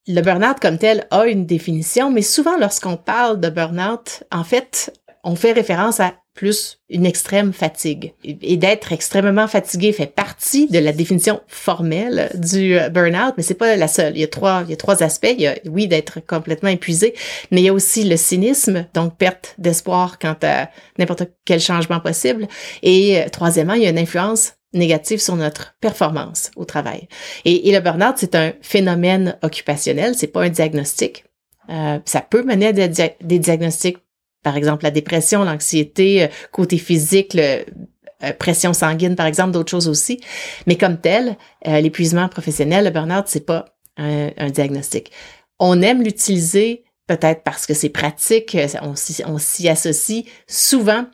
le 0.08 0.22
burn-out 0.22 0.60
comme 0.62 0.78
tel 0.78 1.08
a 1.12 1.26
une 1.26 1.46
définition, 1.46 2.12
mais 2.12 2.22
souvent 2.22 2.58
lorsqu'on 2.58 2.98
parle 2.98 3.40
de 3.40 3.50
burn-out, 3.50 4.24
en 4.32 4.44
fait, 4.44 4.94
on 5.24 5.36
fait 5.36 5.52
référence 5.52 6.00
à 6.00 6.14
plus 6.36 6.80
une 6.90 7.06
extrême 7.06 7.54
fatigue. 7.54 8.14
Et 8.24 8.58
d'être 8.58 8.92
extrêmement 8.92 9.48
fatigué 9.48 9.94
fait 9.94 10.06
partie 10.06 10.68
de 10.68 10.78
la 10.78 10.92
définition 10.92 11.42
formelle 11.48 12.30
du 12.36 12.78
euh, 12.78 12.90
burn-out, 12.90 13.34
mais 13.38 13.44
c'est 13.44 13.56
pas 13.56 13.76
la 13.76 13.88
seule. 13.88 14.16
Il 14.16 14.20
y 14.20 14.24
a 14.24 14.28
trois, 14.28 14.64
il 14.66 14.70
y 14.70 14.74
a 14.74 14.78
trois 14.78 15.02
aspects. 15.02 15.34
Il 15.34 15.42
y 15.42 15.48
a, 15.48 15.56
oui, 15.66 15.88
d'être 15.88 16.20
complètement 16.20 16.70
épuisé, 16.70 17.16
mais 17.50 17.62
il 17.62 17.64
y 17.64 17.70
a 17.70 17.74
aussi 17.74 18.04
le 18.04 18.18
cynisme, 18.18 18.86
donc 18.94 19.18
perte 19.18 19.56
d'espoir 19.58 20.20
quant 20.20 20.36
à 20.44 20.70
n'importe 21.00 21.24
quel 21.46 21.62
changement 21.62 22.02
possible. 22.02 22.48
Et 22.84 23.18
euh, 23.18 23.30
troisièmement, 23.30 23.74
il 23.74 23.84
y 23.84 23.88
a 23.88 23.90
une 23.90 23.98
influence 23.98 24.54
négative 24.74 25.22
sur 25.22 25.38
notre 25.38 25.76
performance 25.80 26.52
au 26.58 26.66
travail. 26.66 27.08
Et, 27.46 27.72
le 27.72 27.80
burn-out, 27.80 28.16
c'est 28.18 28.36
un 28.36 28.52
phénomène 28.62 29.38
occupationnel, 29.42 30.16
c'est 30.16 30.28
pas 30.28 30.44
un 30.44 30.50
diagnostic. 30.50 31.24
Euh, 31.70 32.00
ça 32.04 32.22
peut 32.22 32.44
mener 32.44 32.68
à 32.68 32.74
des 32.74 33.40
diagnostics 33.40 33.98
par 34.46 34.58
exemple 34.58 34.84
la 34.84 34.92
dépression, 34.92 35.44
l'anxiété, 35.44 36.24
euh, 36.24 36.28
côté 36.52 36.78
physique, 36.78 37.34
le, 37.34 37.66
euh, 38.24 38.32
pression 38.38 38.74
sanguine, 38.74 39.16
par 39.16 39.26
exemple, 39.26 39.52
d'autres 39.52 39.72
choses 39.72 39.88
aussi. 39.88 40.22
Mais 40.68 40.78
comme 40.78 41.02
tel, 41.02 41.36
euh, 41.68 41.82
l'épuisement 41.82 42.30
professionnel, 42.30 42.86
le 42.86 42.92
burn-out, 42.92 43.26
c'est 43.26 43.46
pas 43.46 43.66
un, 43.98 44.50
diagnostic. 44.52 45.12
On 45.58 45.82
aime 45.82 46.04
l'utiliser 46.04 46.84
peut-être 47.08 47.42
parce 47.44 47.66
que 47.66 47.74
c'est 47.74 47.90
pratique, 47.90 48.56
on 49.26 49.38
s'y 49.38 49.70
associe 49.70 50.26
souvent. 50.48 51.06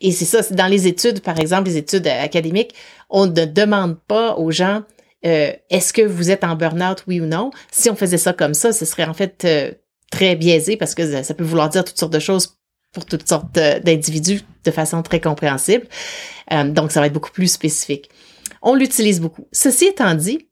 Et 0.00 0.12
c'est 0.12 0.26
ça, 0.26 0.42
dans 0.54 0.66
les 0.66 0.86
études, 0.86 1.22
par 1.22 1.40
exemple, 1.40 1.64
les 1.64 1.78
études 1.78 2.06
académiques, 2.06 2.74
on 3.10 3.26
ne 3.26 3.44
demande 3.46 3.98
pas 4.06 4.36
aux 4.36 4.50
gens 4.50 4.82
est-ce 5.22 5.92
que 5.92 6.02
vous 6.02 6.30
êtes 6.30 6.44
en 6.44 6.54
burn-out, 6.54 7.02
oui 7.08 7.20
ou 7.20 7.26
non? 7.26 7.50
Si 7.72 7.90
on 7.90 7.96
faisait 7.96 8.18
ça 8.18 8.32
comme 8.32 8.54
ça, 8.54 8.72
ce 8.72 8.84
serait 8.84 9.06
en 9.06 9.14
fait 9.14 9.44
très 10.10 10.36
biaisé 10.36 10.76
parce 10.76 10.94
que 10.94 11.22
ça 11.22 11.34
peut 11.34 11.44
vouloir 11.44 11.68
dire 11.68 11.84
toutes 11.84 11.98
sortes 11.98 12.12
de 12.12 12.18
choses 12.18 12.55
pour 12.96 13.04
toutes 13.04 13.28
sortes 13.28 13.52
d'individus 13.52 14.40
de 14.64 14.70
façon 14.70 15.02
très 15.02 15.20
compréhensible. 15.20 15.86
Euh, 16.50 16.64
donc, 16.64 16.90
ça 16.90 17.00
va 17.00 17.08
être 17.08 17.12
beaucoup 17.12 17.30
plus 17.30 17.48
spécifique. 17.48 18.08
On 18.62 18.74
l'utilise 18.74 19.20
beaucoup. 19.20 19.46
Ceci 19.52 19.84
étant 19.84 20.14
dit, 20.14 20.48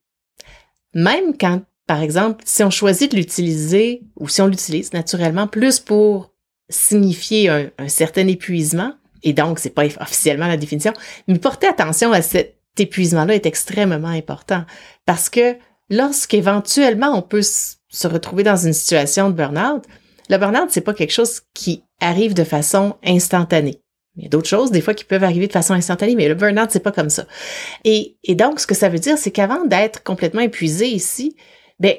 même 0.92 1.38
quand, 1.38 1.62
par 1.86 2.02
exemple, 2.02 2.44
si 2.44 2.62
on 2.62 2.68
choisit 2.68 3.10
de 3.10 3.16
l'utiliser 3.16 4.02
ou 4.16 4.28
si 4.28 4.42
on 4.42 4.46
l'utilise 4.46 4.92
naturellement 4.92 5.46
plus 5.46 5.80
pour 5.80 6.34
signifier 6.68 7.48
un, 7.48 7.88
certain 7.88 8.28
épuisement, 8.28 8.92
et 9.22 9.32
donc 9.32 9.58
c'est 9.58 9.70
pas 9.70 9.86
officiellement 9.86 10.46
la 10.46 10.58
définition, 10.58 10.92
mais 11.26 11.38
porter 11.38 11.68
attention 11.68 12.12
à 12.12 12.20
cet 12.20 12.58
épuisement-là 12.78 13.36
est 13.36 13.46
extrêmement 13.46 14.08
important 14.08 14.66
parce 15.06 15.30
que 15.30 15.56
lorsqu'éventuellement 15.88 17.16
on 17.16 17.22
peut 17.22 17.42
se 17.42 18.06
retrouver 18.06 18.42
dans 18.42 18.56
une 18.56 18.74
situation 18.74 19.30
de 19.30 19.34
burn-out, 19.34 19.84
le 20.30 20.38
burn-out, 20.38 20.68
c'est 20.70 20.80
pas 20.80 20.94
quelque 20.94 21.12
chose 21.12 21.42
qui 21.52 21.84
arrive 22.00 22.34
de 22.34 22.44
façon 22.44 22.96
instantanée. 23.04 23.80
Il 24.16 24.22
y 24.22 24.26
a 24.26 24.28
d'autres 24.28 24.48
choses, 24.48 24.70
des 24.70 24.80
fois, 24.80 24.94
qui 24.94 25.04
peuvent 25.04 25.24
arriver 25.24 25.48
de 25.48 25.52
façon 25.52 25.74
instantanée, 25.74 26.14
mais 26.14 26.28
le 26.28 26.34
burn-out, 26.34 26.68
c'est 26.70 26.80
pas 26.80 26.92
comme 26.92 27.10
ça. 27.10 27.26
Et, 27.84 28.16
donc, 28.28 28.60
ce 28.60 28.66
que 28.66 28.74
ça 28.74 28.88
veut 28.88 28.98
dire, 28.98 29.18
c'est 29.18 29.32
qu'avant 29.32 29.64
d'être 29.64 30.02
complètement 30.04 30.40
épuisé 30.40 30.86
ici, 30.86 31.36
ben, 31.80 31.96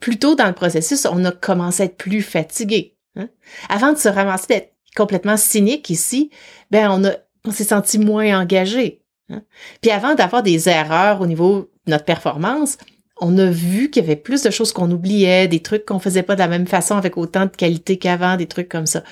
plus 0.00 0.18
tôt 0.18 0.34
dans 0.34 0.48
le 0.48 0.52
processus, 0.52 1.06
on 1.06 1.24
a 1.24 1.30
commencé 1.30 1.84
à 1.84 1.86
être 1.86 1.96
plus 1.96 2.22
fatigué. 2.22 2.96
Hein. 3.16 3.28
Avant 3.68 3.92
de 3.92 3.98
se 3.98 4.08
ramasser 4.08 4.46
d'être 4.48 4.74
complètement 4.96 5.36
cynique 5.36 5.90
ici, 5.90 6.30
ben, 6.70 6.90
on 6.90 7.04
a, 7.04 7.12
on 7.44 7.52
s'est 7.52 7.64
senti 7.64 7.98
moins 7.98 8.40
engagé. 8.40 9.02
Hein. 9.30 9.42
Puis 9.80 9.92
avant 9.92 10.14
d'avoir 10.14 10.42
des 10.42 10.68
erreurs 10.68 11.20
au 11.20 11.26
niveau 11.26 11.70
de 11.86 11.92
notre 11.92 12.04
performance, 12.04 12.78
on 13.22 13.38
a 13.38 13.46
vu 13.46 13.88
qu'il 13.88 14.02
y 14.02 14.06
avait 14.06 14.16
plus 14.16 14.42
de 14.42 14.50
choses 14.50 14.72
qu'on 14.72 14.90
oubliait, 14.90 15.46
des 15.46 15.60
trucs 15.60 15.86
qu'on 15.86 16.00
faisait 16.00 16.24
pas 16.24 16.34
de 16.34 16.40
la 16.40 16.48
même 16.48 16.66
façon 16.66 16.96
avec 16.96 17.16
autant 17.16 17.44
de 17.44 17.50
qualité 17.50 17.96
qu'avant, 17.96 18.36
des 18.36 18.46
trucs 18.46 18.68
comme 18.68 18.86
ça. 18.86 19.02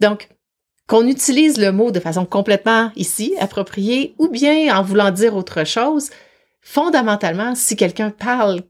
Donc, 0.00 0.28
qu'on 0.86 1.06
utilise 1.06 1.58
le 1.58 1.72
mot 1.72 1.90
de 1.90 1.98
façon 1.98 2.26
complètement 2.26 2.92
ici, 2.96 3.34
appropriée, 3.40 4.14
ou 4.18 4.28
bien 4.28 4.76
en 4.76 4.82
voulant 4.82 5.10
dire 5.10 5.34
autre 5.34 5.64
chose, 5.64 6.10
fondamentalement, 6.60 7.54
si 7.54 7.76
quelqu'un 7.76 8.10
parle 8.10 8.60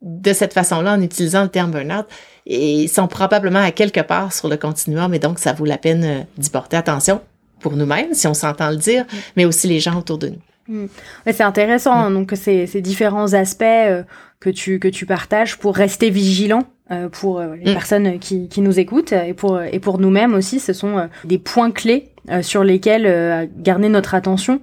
de 0.00 0.32
cette 0.32 0.54
façon-là 0.54 0.94
en 0.94 1.02
utilisant 1.02 1.42
le 1.42 1.48
terme 1.48 1.70
burn-out, 1.70 2.06
ils 2.46 2.88
sont 2.88 3.06
probablement 3.06 3.62
à 3.62 3.70
quelque 3.70 4.00
part 4.00 4.32
sur 4.32 4.48
le 4.48 4.56
continuum 4.56 5.14
et 5.14 5.20
donc 5.20 5.38
ça 5.38 5.52
vaut 5.52 5.64
la 5.64 5.78
peine 5.78 6.04
euh, 6.04 6.22
d'y 6.36 6.50
porter 6.50 6.76
attention 6.76 7.20
pour 7.60 7.76
nous-mêmes, 7.76 8.12
si 8.12 8.26
on 8.26 8.34
s'entend 8.34 8.70
le 8.70 8.76
dire, 8.76 9.04
mm. 9.04 9.16
mais 9.36 9.44
aussi 9.44 9.68
les 9.68 9.78
gens 9.78 9.96
autour 9.96 10.18
de 10.18 10.30
nous. 10.30 10.40
Mm. 10.72 10.86
c'est 11.26 11.42
intéressant, 11.42 11.92
hein, 11.92 12.10
donc 12.10 12.32
ces, 12.34 12.66
ces, 12.66 12.80
différents 12.80 13.34
aspects 13.34 13.62
euh, 13.62 14.02
que 14.40 14.48
tu 14.48 14.78
que 14.78 14.88
tu 14.88 15.04
partages 15.04 15.58
pour 15.58 15.76
rester 15.76 16.08
vigilant 16.08 16.64
euh, 16.90 17.08
pour 17.10 17.40
euh, 17.40 17.56
les 17.62 17.72
mm. 17.72 17.74
personnes 17.74 18.18
qui, 18.18 18.48
qui 18.48 18.62
nous 18.62 18.80
écoutent 18.80 19.12
et 19.12 19.34
pour 19.34 19.60
et 19.60 19.78
pour 19.78 19.98
nous-mêmes 19.98 20.34
aussi, 20.34 20.60
ce 20.60 20.72
sont 20.72 21.08
des 21.24 21.38
points 21.38 21.70
clés 21.70 22.08
sur 22.40 22.62
lesquels 22.64 23.50
garder 23.58 23.88
notre 23.88 24.14
attention 24.14 24.60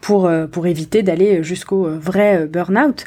pour 0.00 0.30
pour 0.50 0.66
éviter 0.66 1.02
d'aller 1.02 1.42
jusqu'au 1.42 1.84
vrai 1.84 2.46
burn-out. 2.46 3.04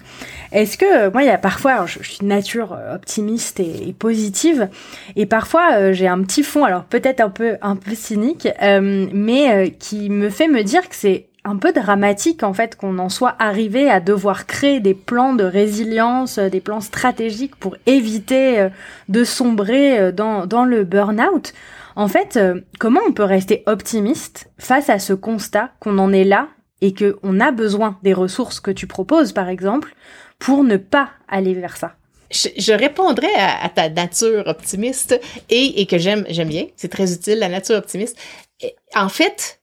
Est-ce 0.52 0.78
que 0.78 1.10
moi 1.12 1.24
il 1.24 1.28
y 1.28 1.30
a 1.30 1.38
parfois 1.38 1.86
je, 1.86 2.04
suis 2.04 2.26
nature 2.26 2.78
optimiste 2.94 3.60
et, 3.60 3.90
et 3.90 3.94
positive 3.94 4.70
et 5.16 5.26
parfois 5.26 5.94
j'ai 5.94 6.08
un 6.08 6.22
petit 6.24 6.44
fond 6.44 6.66
alors 6.66 6.84
peut-être 6.84 7.22
un 7.22 7.30
peu 7.30 7.58
un 7.62 7.78
peu 7.78 7.96
cynique 7.96 8.50
mais 8.62 9.74
qui 9.80 10.10
me 10.10 10.30
fait 10.30 10.50
me 10.50 10.64
dire 10.64 10.88
que 10.90 10.96
c'est 10.96 11.28
un 11.46 11.58
peu 11.58 11.72
dramatique 11.72 12.44
en 12.44 12.54
fait 12.54 12.76
qu'on 12.76 12.98
en 12.98 13.08
soit 13.08 13.36
arrivé 13.40 13.90
à 13.90 14.00
devoir 14.00 14.48
créer 14.48 14.80
des 14.80 14.96
plans 14.96 15.34
de 15.34 15.44
résilience, 15.44 16.40
euh, 16.40 16.50
des 16.50 16.60
plans 16.60 16.82
stratégiques 16.82 17.56
pour 17.56 17.78
éviter 17.86 18.60
euh, 18.60 18.70
de 19.08 19.24
sombrer 19.24 20.00
euh, 20.00 20.12
dans, 20.12 20.66
le 20.66 20.84
burn-out. 20.84 21.54
En 21.96 22.10
fait, 22.10 22.38
comment 22.78 23.00
on 23.08 23.14
peut 23.14 23.24
rester 23.24 23.64
optimiste 23.68 24.50
face 24.58 24.90
à 24.90 25.00
ce 25.00 25.14
constat 25.14 25.70
qu'on 25.80 25.98
en 25.98 26.12
est 26.12 26.26
là 26.26 26.50
et 26.82 26.94
qu'on 26.94 27.40
a 27.40 27.52
besoin 27.52 27.98
des 28.04 28.12
ressources 28.12 28.60
que 28.60 28.72
tu 28.72 28.86
proposes, 28.86 29.32
par 29.32 29.48
exemple, 29.48 29.96
pour 30.38 30.66
ne 30.66 30.76
pas 30.76 31.12
aller 31.30 31.54
vers 31.54 31.78
ça? 31.78 31.94
Je, 32.32 32.74
répondrais 32.74 33.34
à, 33.38 33.70
ta 33.70 33.88
nature 33.88 34.44
optimiste 34.48 35.18
et, 35.50 35.86
que 35.86 35.98
j'aime 35.98 36.26
bien, 36.28 36.66
c'est 36.76 36.92
très 36.92 37.14
utile 37.14 37.40
la 37.40 37.48
nature 37.48 37.78
optimiste. 37.78 38.18
En 38.94 39.08
fait, 39.08 39.62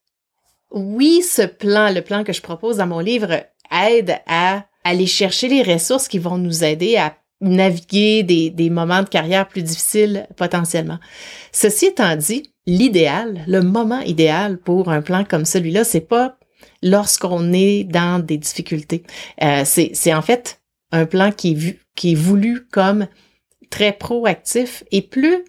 oui, 0.73 1.21
ce 1.21 1.43
plan, 1.43 1.93
le 1.93 2.01
plan 2.01 2.23
que 2.23 2.33
je 2.33 2.41
propose 2.41 2.77
dans 2.77 2.87
mon 2.87 2.99
livre, 2.99 3.43
aide 3.71 4.17
à 4.27 4.65
aller 4.83 5.05
chercher 5.05 5.47
les 5.47 5.63
ressources 5.63 6.07
qui 6.07 6.19
vont 6.19 6.37
nous 6.37 6.63
aider 6.63 6.97
à 6.97 7.15
naviguer 7.41 8.23
des, 8.23 8.69
moments 8.69 9.03
de 9.03 9.09
carrière 9.09 9.47
plus 9.47 9.63
difficiles 9.63 10.27
potentiellement. 10.35 10.99
Ceci 11.51 11.87
étant 11.87 12.15
dit, 12.15 12.51
l'idéal, 12.65 13.43
le 13.47 13.61
moment 13.61 13.99
idéal 14.01 14.57
pour 14.57 14.89
un 14.89 15.01
plan 15.01 15.23
comme 15.23 15.45
celui-là, 15.45 15.83
c'est 15.83 16.01
pas 16.01 16.37
lorsqu'on 16.81 17.53
est 17.53 17.83
dans 17.83 18.23
des 18.23 18.37
difficultés. 18.37 19.03
Euh, 19.41 19.63
c'est 19.65 20.13
en 20.13 20.21
fait 20.21 20.61
un 20.91 21.05
plan 21.05 21.31
qui 21.31 21.51
est, 21.51 21.55
vu, 21.55 21.79
qui 21.95 22.13
est 22.13 22.15
voulu 22.15 22.67
comme 22.71 23.07
très 23.69 23.91
proactif 23.91 24.83
et 24.91 25.01
plus 25.01 25.43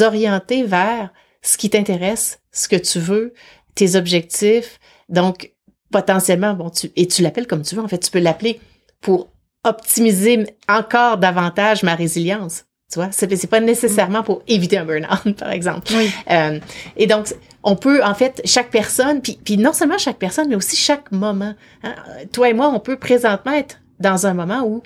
orienté 0.00 0.64
vers 0.64 1.12
ce 1.42 1.58
qui 1.58 1.68
t'intéresse, 1.68 2.40
ce 2.52 2.68
que 2.68 2.76
tu 2.76 2.98
veux, 2.98 3.34
tes 3.74 3.96
objectifs. 3.96 4.78
Donc, 5.08 5.52
potentiellement, 5.90 6.54
bon, 6.54 6.70
tu, 6.70 6.90
et 6.96 7.06
tu 7.06 7.22
l'appelles 7.22 7.46
comme 7.46 7.62
tu 7.62 7.74
veux. 7.74 7.82
En 7.82 7.88
fait, 7.88 7.98
tu 7.98 8.10
peux 8.10 8.18
l'appeler 8.18 8.60
pour 9.00 9.28
optimiser 9.64 10.46
encore 10.68 11.18
davantage 11.18 11.82
ma 11.82 11.94
résilience. 11.94 12.64
Tu 12.92 12.98
vois, 12.98 13.08
c'est 13.12 13.46
pas 13.48 13.60
nécessairement 13.60 14.22
pour 14.22 14.42
éviter 14.46 14.76
un 14.76 14.84
burn-out, 14.84 15.36
par 15.38 15.50
exemple. 15.50 15.90
Oui. 15.94 16.10
Euh, 16.30 16.60
et 16.96 17.06
donc, 17.06 17.34
on 17.62 17.76
peut, 17.76 18.04
en 18.04 18.14
fait, 18.14 18.40
chaque 18.44 18.70
personne, 18.70 19.20
puis, 19.20 19.38
puis 19.42 19.56
non 19.56 19.72
seulement 19.72 19.98
chaque 19.98 20.18
personne, 20.18 20.48
mais 20.48 20.54
aussi 20.54 20.76
chaque 20.76 21.10
moment. 21.10 21.54
Hein. 21.82 21.94
Toi 22.32 22.50
et 22.50 22.54
moi, 22.54 22.68
on 22.68 22.80
peut 22.80 22.96
présentement 22.96 23.52
être 23.52 23.80
dans 24.00 24.26
un 24.26 24.34
moment 24.34 24.62
où 24.64 24.82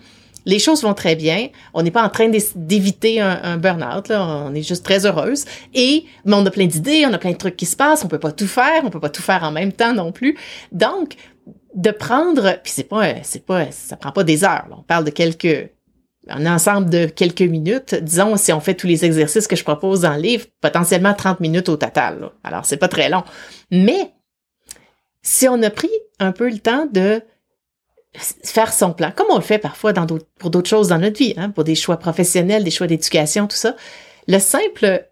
les 0.49 0.59
choses 0.59 0.83
vont 0.83 0.95
très 0.95 1.15
bien. 1.15 1.49
On 1.75 1.83
n'est 1.83 1.91
pas 1.91 2.03
en 2.03 2.09
train 2.09 2.31
d'éviter 2.57 3.21
un, 3.21 3.59
burn-out. 3.59 4.11
On 4.11 4.55
est 4.55 4.63
juste 4.63 4.83
très 4.83 5.05
heureuse. 5.05 5.45
Et 5.75 6.07
mais 6.25 6.35
on 6.35 6.47
a 6.47 6.51
plein 6.51 6.65
d'idées, 6.65 7.05
on 7.07 7.13
a 7.13 7.19
plein 7.19 7.33
de 7.33 7.37
trucs 7.37 7.57
qui 7.57 7.67
se 7.67 7.77
passent. 7.77 8.03
On 8.03 8.09
peut 8.09 8.19
pas 8.19 8.33
tout 8.33 8.47
faire. 8.47 8.81
On 8.83 8.89
peut 8.89 8.99
pas 8.99 9.11
tout 9.11 9.21
faire 9.21 9.45
en 9.45 9.53
même 9.53 9.73
temps 9.73 9.93
non 9.93 10.11
plus. 10.11 10.39
Donc, 10.73 11.17
de 11.75 11.91
prendre, 11.91 12.59
puis 12.63 12.73
c'est 12.75 12.89
pas, 12.89 13.23
c'est 13.23 13.45
pas, 13.45 13.71
ça 13.71 13.99
prend 13.99 14.11
pas 14.11 14.25
des 14.25 14.43
heures. 14.43 14.67
On 14.71 14.83
parle 14.83 15.05
de 15.05 15.11
quelques, 15.11 15.71
un 16.29 16.47
ensemble 16.47 16.89
de 16.89 17.05
quelques 17.05 17.43
minutes. 17.43 17.95
Disons, 17.97 18.39
si 18.39 18.51
on 18.51 18.61
fait 18.61 18.75
tous 18.75 18.87
les 18.87 19.05
exercices 19.05 19.47
que 19.47 19.57
je 19.57 19.65
propose 19.65 20.01
dans 20.01 20.15
le 20.15 20.23
livre, 20.23 20.47
potentiellement 20.63 21.13
30 21.13 21.41
minutes 21.41 21.69
au 21.69 21.77
total. 21.77 22.21
Là. 22.21 22.33
Alors, 22.43 22.65
c'est 22.65 22.79
pas 22.79 22.89
très 22.89 23.11
long. 23.11 23.23
Mais, 23.71 24.13
si 25.21 25.47
on 25.47 25.63
a 25.63 25.69
pris 25.69 25.91
un 26.21 26.33
peu 26.33 26.49
le 26.49 26.59
temps 26.59 26.87
de 26.91 27.21
faire 28.15 28.73
son 28.73 28.93
plan, 28.93 29.13
comme 29.15 29.27
on 29.31 29.37
le 29.37 29.43
fait 29.43 29.59
parfois 29.59 29.93
dans 29.93 30.07
pour 30.39 30.51
d'autres 30.51 30.69
choses 30.69 30.89
dans 30.89 30.99
notre 30.99 31.19
vie, 31.19 31.35
hein, 31.37 31.51
pour 31.51 31.65
des 31.65 31.75
choix 31.75 31.99
professionnels, 31.99 32.65
des 32.65 32.71
choix 32.71 32.87
d'éducation, 32.87 33.47
tout 33.47 33.57
ça, 33.57 33.77
le 34.27 34.39
simple, 34.39 35.09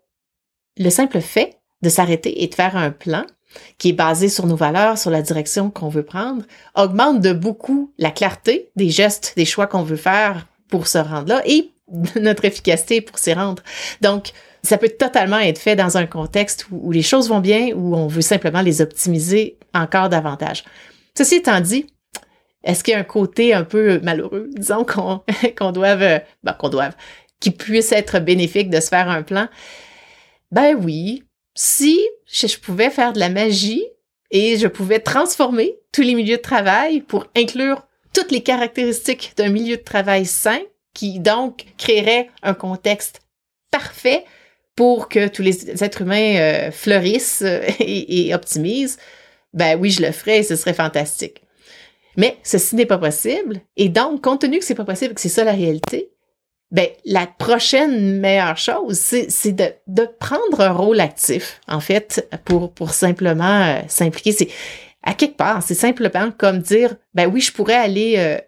le 0.78 0.90
simple 0.90 1.20
fait 1.20 1.58
de 1.82 1.88
s'arrêter 1.88 2.42
et 2.42 2.48
de 2.48 2.54
faire 2.54 2.76
un 2.76 2.90
plan 2.90 3.24
qui 3.78 3.90
est 3.90 3.94
basé 3.94 4.28
sur 4.28 4.46
nos 4.46 4.56
valeurs, 4.56 4.98
sur 4.98 5.10
la 5.10 5.22
direction 5.22 5.70
qu'on 5.70 5.88
veut 5.88 6.04
prendre, 6.04 6.42
augmente 6.74 7.20
de 7.20 7.32
beaucoup 7.32 7.92
la 7.98 8.10
clarté 8.10 8.70
des 8.76 8.90
gestes, 8.90 9.34
des 9.36 9.44
choix 9.44 9.66
qu'on 9.66 9.82
veut 9.82 9.96
faire 9.96 10.46
pour 10.68 10.86
se 10.86 10.98
rendre 10.98 11.28
là 11.28 11.42
et 11.46 11.70
notre 12.20 12.44
efficacité 12.44 13.00
pour 13.00 13.18
s'y 13.18 13.32
rendre. 13.32 13.62
Donc, 14.00 14.32
ça 14.62 14.78
peut 14.78 14.88
totalement 14.88 15.38
être 15.38 15.58
fait 15.58 15.76
dans 15.76 15.96
un 15.96 16.06
contexte 16.06 16.66
où, 16.70 16.90
les 16.90 17.02
choses 17.02 17.28
vont 17.28 17.40
bien, 17.40 17.70
où 17.74 17.94
on 17.94 18.08
veut 18.08 18.22
simplement 18.22 18.62
les 18.62 18.82
optimiser 18.82 19.58
encore 19.72 20.08
davantage. 20.08 20.64
Ceci 21.16 21.36
étant 21.36 21.60
dit, 21.60 21.86
est-ce 22.64 22.82
qu'il 22.82 22.92
y 22.92 22.96
a 22.96 23.00
un 23.00 23.04
côté 23.04 23.54
un 23.54 23.64
peu 23.64 24.00
malheureux, 24.00 24.50
disons, 24.54 24.84
qu'on 24.88 25.22
qu'on 25.56 25.72
doive, 25.72 26.02
euh, 26.02 26.18
ben, 26.42 26.52
qu'on 26.52 26.68
doive, 26.68 26.94
qui 27.40 27.50
puisse 27.50 27.92
être 27.92 28.18
bénéfique 28.18 28.70
de 28.70 28.80
se 28.80 28.88
faire 28.88 29.08
un 29.08 29.22
plan? 29.22 29.48
Ben 30.50 30.74
oui, 30.74 31.24
si 31.54 32.00
je 32.26 32.58
pouvais 32.58 32.90
faire 32.90 33.12
de 33.12 33.20
la 33.20 33.30
magie 33.30 33.84
et 34.30 34.58
je 34.58 34.66
pouvais 34.66 34.98
transformer 34.98 35.76
tous 35.92 36.02
les 36.02 36.14
milieux 36.14 36.36
de 36.36 36.42
travail 36.42 37.00
pour 37.00 37.26
inclure 37.36 37.86
toutes 38.12 38.32
les 38.32 38.42
caractéristiques 38.42 39.34
d'un 39.36 39.48
milieu 39.48 39.76
de 39.76 39.82
travail 39.82 40.26
sain, 40.26 40.60
qui 40.94 41.20
donc 41.20 41.66
créerait 41.76 42.30
un 42.42 42.54
contexte 42.54 43.20
parfait 43.70 44.24
pour 44.74 45.08
que 45.08 45.28
tous 45.28 45.42
les 45.42 45.82
êtres 45.82 46.02
humains 46.02 46.36
euh, 46.36 46.70
fleurissent 46.70 47.42
euh, 47.42 47.60
et, 47.80 48.28
et, 48.28 48.34
optimisent, 48.34 48.98
ben 49.52 49.78
oui, 49.78 49.90
je 49.90 50.02
le 50.02 50.12
ferais 50.12 50.38
et 50.38 50.42
ce 50.42 50.56
serait 50.56 50.74
fantastique. 50.74 51.42
Mais 52.16 52.38
ceci 52.42 52.76
n'est 52.76 52.86
pas 52.86 52.98
possible. 52.98 53.60
Et 53.76 53.88
donc, 53.88 54.22
compte 54.22 54.40
tenu 54.40 54.58
que 54.58 54.64
c'est 54.64 54.74
pas 54.74 54.84
possible, 54.84 55.14
que 55.14 55.20
c'est 55.20 55.28
ça 55.28 55.44
la 55.44 55.52
réalité, 55.52 56.10
ben, 56.70 56.88
la 57.04 57.26
prochaine 57.26 58.18
meilleure 58.18 58.56
chose, 58.56 58.98
c'est 58.98 59.52
de, 59.52 59.72
de 59.86 60.08
prendre 60.18 60.60
un 60.60 60.72
rôle 60.72 61.00
actif, 61.00 61.60
en 61.68 61.80
fait, 61.80 62.28
pour, 62.44 62.72
pour 62.72 62.90
simplement 62.90 63.62
euh, 63.62 63.80
s'impliquer. 63.86 64.32
C'est 64.32 64.48
à 65.02 65.14
quelque 65.14 65.36
part, 65.36 65.62
c'est 65.62 65.74
simplement 65.74 66.32
comme 66.36 66.58
dire, 66.58 66.96
ben 67.14 67.30
oui, 67.32 67.40
je 67.40 67.52
pourrais 67.52 67.76
aller 67.76 68.14
euh, 68.18 68.38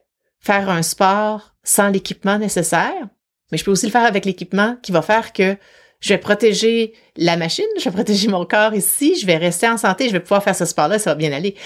faire 0.40 0.68
un 0.68 0.82
sport 0.82 1.54
sans 1.62 1.88
l'équipement 1.88 2.38
nécessaire, 2.38 3.08
mais 3.52 3.58
je 3.58 3.64
peux 3.64 3.70
aussi 3.70 3.86
le 3.86 3.92
faire 3.92 4.04
avec 4.04 4.24
l'équipement 4.24 4.76
qui 4.82 4.90
va 4.90 5.02
faire 5.02 5.32
que 5.32 5.56
je 6.00 6.10
vais 6.10 6.18
protéger 6.18 6.92
la 7.16 7.36
machine, 7.36 7.64
je 7.78 7.84
vais 7.84 7.90
protéger 7.90 8.28
mon 8.28 8.44
corps 8.44 8.74
ici, 8.74 9.18
je 9.20 9.26
vais 9.26 9.36
rester 9.36 9.68
en 9.68 9.76
santé, 9.76 10.06
je 10.08 10.12
vais 10.12 10.20
pouvoir 10.20 10.42
faire 10.42 10.54
ce 10.54 10.64
sport-là, 10.64 10.98
ça 10.98 11.10
va 11.10 11.14
bien 11.16 11.32
aller. 11.32 11.56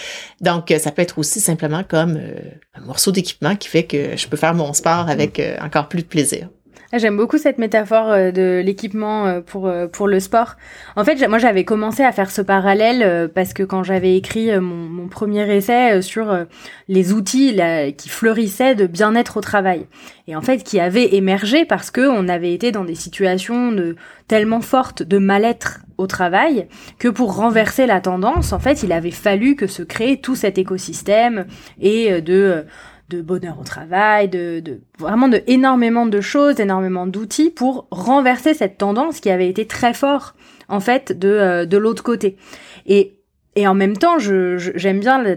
Donc, 0.41 0.71
euh, 0.71 0.79
ça 0.79 0.91
peut 0.91 1.03
être 1.03 1.19
aussi 1.19 1.41
simplement 1.41 1.85
comme 1.85 2.17
euh, 2.17 2.41
un 2.75 2.81
morceau 2.81 3.13
d'équipement 3.13 3.57
qui 3.57 3.69
fait 3.69 3.85
que 3.85 4.17
je 4.17 4.27
peux 4.29 4.37
faire 4.37 4.55
mon 4.55 4.73
sport 4.73 5.09
avec 5.09 5.39
euh, 5.39 5.57
encore 5.61 5.89
plus 5.89 6.03
de 6.03 6.09
plaisir. 6.09 6.49
Ah, 6.95 6.99
j'aime 6.99 7.17
beaucoup 7.17 7.39
cette 7.39 7.57
métaphore 7.57 8.11
de 8.11 8.61
l'équipement 8.63 9.41
pour 9.41 9.73
pour 9.93 10.09
le 10.09 10.21
sport. 10.21 10.57
En 10.95 11.05
fait, 11.05 11.27
moi 11.27 11.39
j'avais 11.39 11.65
commencé 11.65 12.03
à 12.03 12.13
faire 12.13 12.31
ce 12.31 12.43
parallèle 12.43 13.31
parce 13.35 13.55
que 13.55 13.63
quand 13.63 13.83
j'avais 13.83 14.17
écrit 14.17 14.55
mon, 14.61 14.75
mon, 14.75 15.09
premier 15.09 15.51
essai 15.57 16.03
sur 16.03 16.47
les 16.89 17.15
outils 17.15 17.59
qui 17.97 18.11
fleurissaient 18.11 18.75
de 18.75 18.87
bien-être 18.87 19.39
au 19.39 19.41
travail 19.41 19.87
et 20.29 20.37
en 20.37 20.43
fait 20.43 20.59
qui 20.59 20.81
avaient 20.81 21.15
émergé 21.15 21.65
parce 21.65 21.91
que 21.91 22.07
on 22.09 22.29
avait 22.29 22.53
été 22.53 22.73
dans 22.73 22.85
des 22.85 22.95
situations 22.95 23.73
de 23.73 23.97
tellement 24.29 24.61
fortes 24.61 25.03
de 25.03 25.19
mal-être 25.19 25.81
au 25.99 26.07
travail 26.07 26.67
que 26.99 27.09
pour 27.09 27.37
renverser 27.37 27.87
la 27.87 28.01
tendance, 28.01 28.53
en 28.53 28.59
fait, 28.59 28.83
il 28.83 28.93
avait 28.93 29.11
fallu 29.11 29.57
que 29.57 29.67
se 29.67 29.83
crée 29.83 30.21
tout 30.21 30.35
cet 30.35 30.59
écosystème 30.59 31.47
et 31.81 32.21
de 32.21 32.65
de 33.13 33.21
bonheur 33.21 33.59
au 33.61 33.65
travail, 33.65 34.29
de, 34.29 34.61
de 34.61 34.81
vraiment 34.99 35.29
de 35.29 35.43
énormément 35.47 36.07
de 36.07 36.21
choses, 36.21 36.61
énormément 36.61 37.07
d'outils 37.07 37.51
pour 37.51 37.87
renverser 37.91 38.55
cette 38.55 38.79
tendance 38.79 39.21
qui 39.21 39.31
avait 39.31 39.49
été 39.49 39.67
très 39.67 39.93
fort 39.95 40.35
en 40.69 40.81
fait 40.81 41.19
de 41.19 41.29
euh, 41.29 41.67
de 41.67 41.77
l'autre 41.77 42.03
côté. 42.03 42.37
Et 42.87 43.19
et 43.55 43.67
en 43.67 43.75
même 43.75 43.99
temps, 43.99 44.19
je, 44.19 44.57
j'aime 44.77 45.01
bien 45.01 45.23
la, 45.23 45.37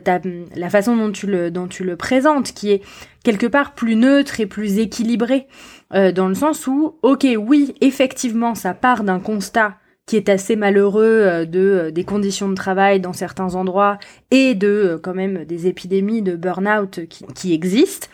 la, 0.55 0.69
façon 0.69 0.95
dont 0.95 1.11
tu 1.11 1.27
le 1.27 1.51
dont 1.51 1.67
tu 1.67 1.83
le 1.83 1.97
présentes, 1.97 2.53
qui 2.53 2.71
est 2.71 2.81
quelque 3.25 3.45
part 3.45 3.73
plus 3.73 3.97
neutre 3.97 4.39
et 4.39 4.45
plus 4.45 4.77
équilibré, 4.77 5.47
euh, 5.93 6.13
dans 6.13 6.29
le 6.29 6.35
sens 6.35 6.65
où, 6.65 6.95
ok, 7.01 7.27
oui, 7.37 7.75
effectivement, 7.81 8.55
ça 8.55 8.73
part 8.73 9.03
d'un 9.03 9.19
constat 9.19 9.75
qui 10.05 10.17
est 10.17 10.29
assez 10.29 10.55
malheureux 10.55 11.03
euh, 11.03 11.45
de 11.45 11.59
euh, 11.59 11.91
des 11.91 12.03
conditions 12.03 12.49
de 12.49 12.55
travail 12.55 12.99
dans 12.99 13.13
certains 13.13 13.55
endroits 13.55 13.97
et 14.31 14.53
de 14.53 14.67
euh, 14.67 14.99
quand 15.01 15.13
même 15.13 15.45
des 15.45 15.67
épidémies 15.67 16.21
de 16.21 16.35
burn-out 16.35 17.07
qui, 17.07 17.25
qui, 17.33 17.53
existent. 17.53 18.07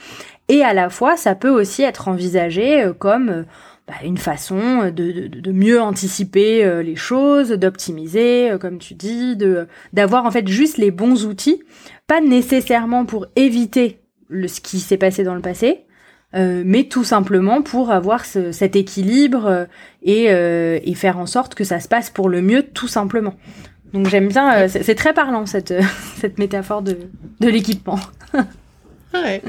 Et 0.48 0.64
à 0.64 0.74
la 0.74 0.90
fois, 0.90 1.18
ça 1.18 1.36
peut 1.36 1.50
aussi 1.50 1.84
être 1.84 2.08
envisagé 2.08 2.92
comme 3.00 3.46
bah, 3.88 3.94
une 4.04 4.18
façon 4.18 4.86
de, 4.86 4.92
de, 4.92 5.28
de, 5.28 5.52
mieux 5.52 5.82
anticiper 5.82 6.84
les 6.84 6.98
choses, 6.98 7.52
d'optimiser, 7.52 8.52
comme 8.60 8.78
tu 8.78 8.94
dis, 8.94 9.38
de 9.38 9.68
d'avoir 9.94 10.26
en 10.26 10.32
fait 10.32 10.46
juste 10.50 10.78
les 10.78 10.92
bons 10.92 11.26
outils, 11.26 11.64
pas 12.06 12.20
nécessairement 12.20 13.06
pour 13.06 13.28
éviter 13.38 14.02
le, 14.28 14.50
ce 14.50 14.60
qui 14.60 14.80
s'est 14.80 14.98
passé 14.98 15.24
dans 15.24 15.36
le 15.36 15.42
passé, 15.42 15.86
euh, 16.34 16.64
mais 16.66 16.86
tout 16.86 17.04
simplement 17.04 17.62
pour 17.62 17.92
avoir 17.92 18.26
ce, 18.26 18.52
cet 18.52 18.76
équilibre 18.76 19.46
euh, 19.46 19.66
et, 20.02 20.28
euh, 20.30 20.80
et, 20.84 20.96
faire 20.96 21.18
en 21.18 21.26
sorte 21.26 21.56
que 21.56 21.66
ça 21.66 21.82
se 21.82 21.90
passe 21.90 22.10
pour 22.10 22.30
le 22.30 22.42
mieux, 22.42 22.64
tout 22.64 22.88
simplement. 22.88 23.36
Donc 23.94 24.08
j'aime 24.08 24.30
bien, 24.30 24.70
c'est 24.70 24.96
très 24.96 25.14
parlant 25.14 25.46
cette, 25.46 25.74
cette 26.18 26.38
métaphore 26.38 26.82
de, 26.82 26.98
de 27.42 27.50
l'équipement. 27.50 28.00
ouais. 29.14 29.42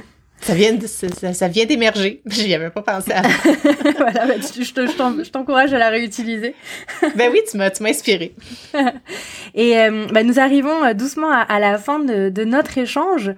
Ça 0.42 0.54
vient, 0.54 0.76
ça, 0.80 1.32
ça, 1.32 1.48
vient 1.48 1.66
d'émerger. 1.66 2.20
J'y 2.26 2.52
avais 2.52 2.70
pas 2.70 2.82
pensé 2.82 3.12
avant. 3.12 3.28
voilà, 3.96 4.26
bah, 4.26 4.34
je 4.40 5.30
t'encourage 5.30 5.72
à 5.72 5.78
la 5.78 5.88
réutiliser. 5.88 6.56
ben 7.16 7.30
oui, 7.30 7.40
tu 7.48 7.56
m'as, 7.56 7.70
tu 7.70 7.84
m'as 7.84 7.90
inspiré. 7.90 8.34
Et 9.54 9.78
euh, 9.78 10.06
bah, 10.12 10.24
nous 10.24 10.40
arrivons 10.40 10.84
euh, 10.84 10.94
doucement 10.94 11.30
à, 11.30 11.42
à 11.42 11.60
la 11.60 11.78
fin 11.78 12.00
de, 12.00 12.28
de 12.28 12.44
notre 12.44 12.76
échange. 12.76 13.30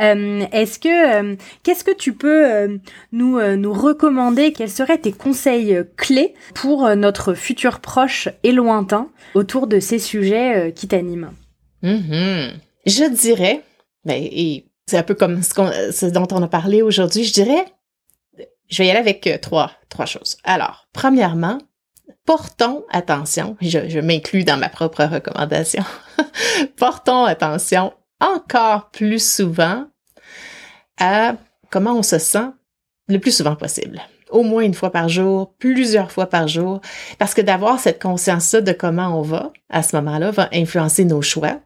Euh, 0.00 0.44
est-ce 0.50 0.80
que, 0.80 1.32
euh, 1.32 1.36
qu'est-ce 1.62 1.84
que 1.84 1.94
tu 1.94 2.12
peux 2.12 2.78
nous, 3.12 3.40
nous 3.56 3.72
recommander? 3.72 4.52
Quels 4.52 4.70
seraient 4.70 4.98
tes 4.98 5.12
conseils 5.12 5.84
clés 5.96 6.34
pour 6.54 6.88
notre 6.96 7.34
futur 7.34 7.78
proche 7.78 8.28
et 8.42 8.50
lointain 8.50 9.10
autour 9.34 9.68
de 9.68 9.78
ces 9.78 10.00
sujets 10.00 10.72
qui 10.74 10.88
t'animent? 10.88 11.32
Mm-hmm. 11.84 12.50
Je 12.86 13.08
dirais, 13.10 13.62
ben, 14.04 14.20
et 14.20 14.64
c'est 14.88 14.98
un 14.98 15.02
peu 15.02 15.14
comme 15.14 15.42
ce, 15.42 15.92
ce, 15.92 16.06
dont 16.06 16.26
on 16.30 16.42
a 16.42 16.48
parlé 16.48 16.82
aujourd'hui. 16.82 17.24
Je 17.24 17.32
dirais, 17.32 17.64
je 18.68 18.78
vais 18.78 18.86
y 18.86 18.90
aller 18.90 18.98
avec 18.98 19.26
euh, 19.26 19.38
trois, 19.38 19.72
trois 19.88 20.06
choses. 20.06 20.38
Alors, 20.44 20.86
premièrement, 20.92 21.58
portons 22.24 22.84
attention, 22.90 23.56
je, 23.60 23.88
je 23.88 24.00
m'inclus 24.00 24.44
dans 24.44 24.56
ma 24.56 24.68
propre 24.68 25.04
recommandation, 25.04 25.84
portons 26.76 27.24
attention 27.24 27.92
encore 28.20 28.90
plus 28.90 29.24
souvent 29.24 29.86
à 30.98 31.34
comment 31.70 31.94
on 31.94 32.02
se 32.02 32.18
sent 32.18 32.48
le 33.08 33.18
plus 33.18 33.36
souvent 33.36 33.56
possible. 33.56 34.00
Au 34.30 34.42
moins 34.42 34.62
une 34.62 34.74
fois 34.74 34.90
par 34.90 35.08
jour, 35.08 35.54
plusieurs 35.58 36.12
fois 36.12 36.26
par 36.26 36.48
jour, 36.48 36.80
parce 37.18 37.32
que 37.32 37.40
d'avoir 37.40 37.80
cette 37.80 38.02
conscience-là 38.02 38.60
de 38.60 38.72
comment 38.72 39.18
on 39.18 39.22
va 39.22 39.52
à 39.70 39.82
ce 39.82 39.96
moment-là 39.96 40.30
va 40.30 40.48
influencer 40.52 41.04
nos 41.04 41.22
choix 41.22 41.60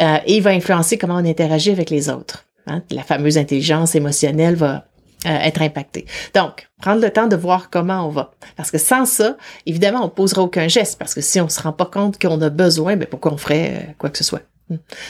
euh, 0.00 0.16
et 0.24 0.40
va 0.40 0.50
influencer 0.50 0.96
comment 0.96 1.16
on 1.16 1.26
interagit 1.26 1.70
avec 1.70 1.90
les 1.90 2.08
autres. 2.08 2.46
Hein. 2.66 2.82
La 2.90 3.02
fameuse 3.02 3.38
intelligence 3.38 3.94
émotionnelle 3.94 4.54
va 4.54 4.86
euh, 5.26 5.28
être 5.28 5.60
impactée. 5.60 6.06
Donc, 6.34 6.68
prendre 6.80 7.02
le 7.02 7.10
temps 7.10 7.26
de 7.26 7.36
voir 7.36 7.68
comment 7.68 8.06
on 8.06 8.08
va. 8.08 8.30
Parce 8.56 8.70
que 8.70 8.78
sans 8.78 9.04
ça, 9.04 9.36
évidemment, 9.66 10.00
on 10.00 10.04
ne 10.04 10.10
posera 10.10 10.42
aucun 10.42 10.66
geste, 10.66 10.98
parce 10.98 11.12
que 11.14 11.20
si 11.20 11.40
on 11.40 11.48
se 11.50 11.60
rend 11.60 11.72
pas 11.72 11.84
compte 11.84 12.18
qu'on 12.18 12.40
a 12.40 12.48
besoin, 12.48 12.96
ben 12.96 13.06
pourquoi 13.06 13.34
on 13.34 13.36
ferait 13.36 13.70
euh, 13.70 13.92
quoi 13.98 14.08
que 14.08 14.16
ce 14.16 14.24
soit? 14.24 14.42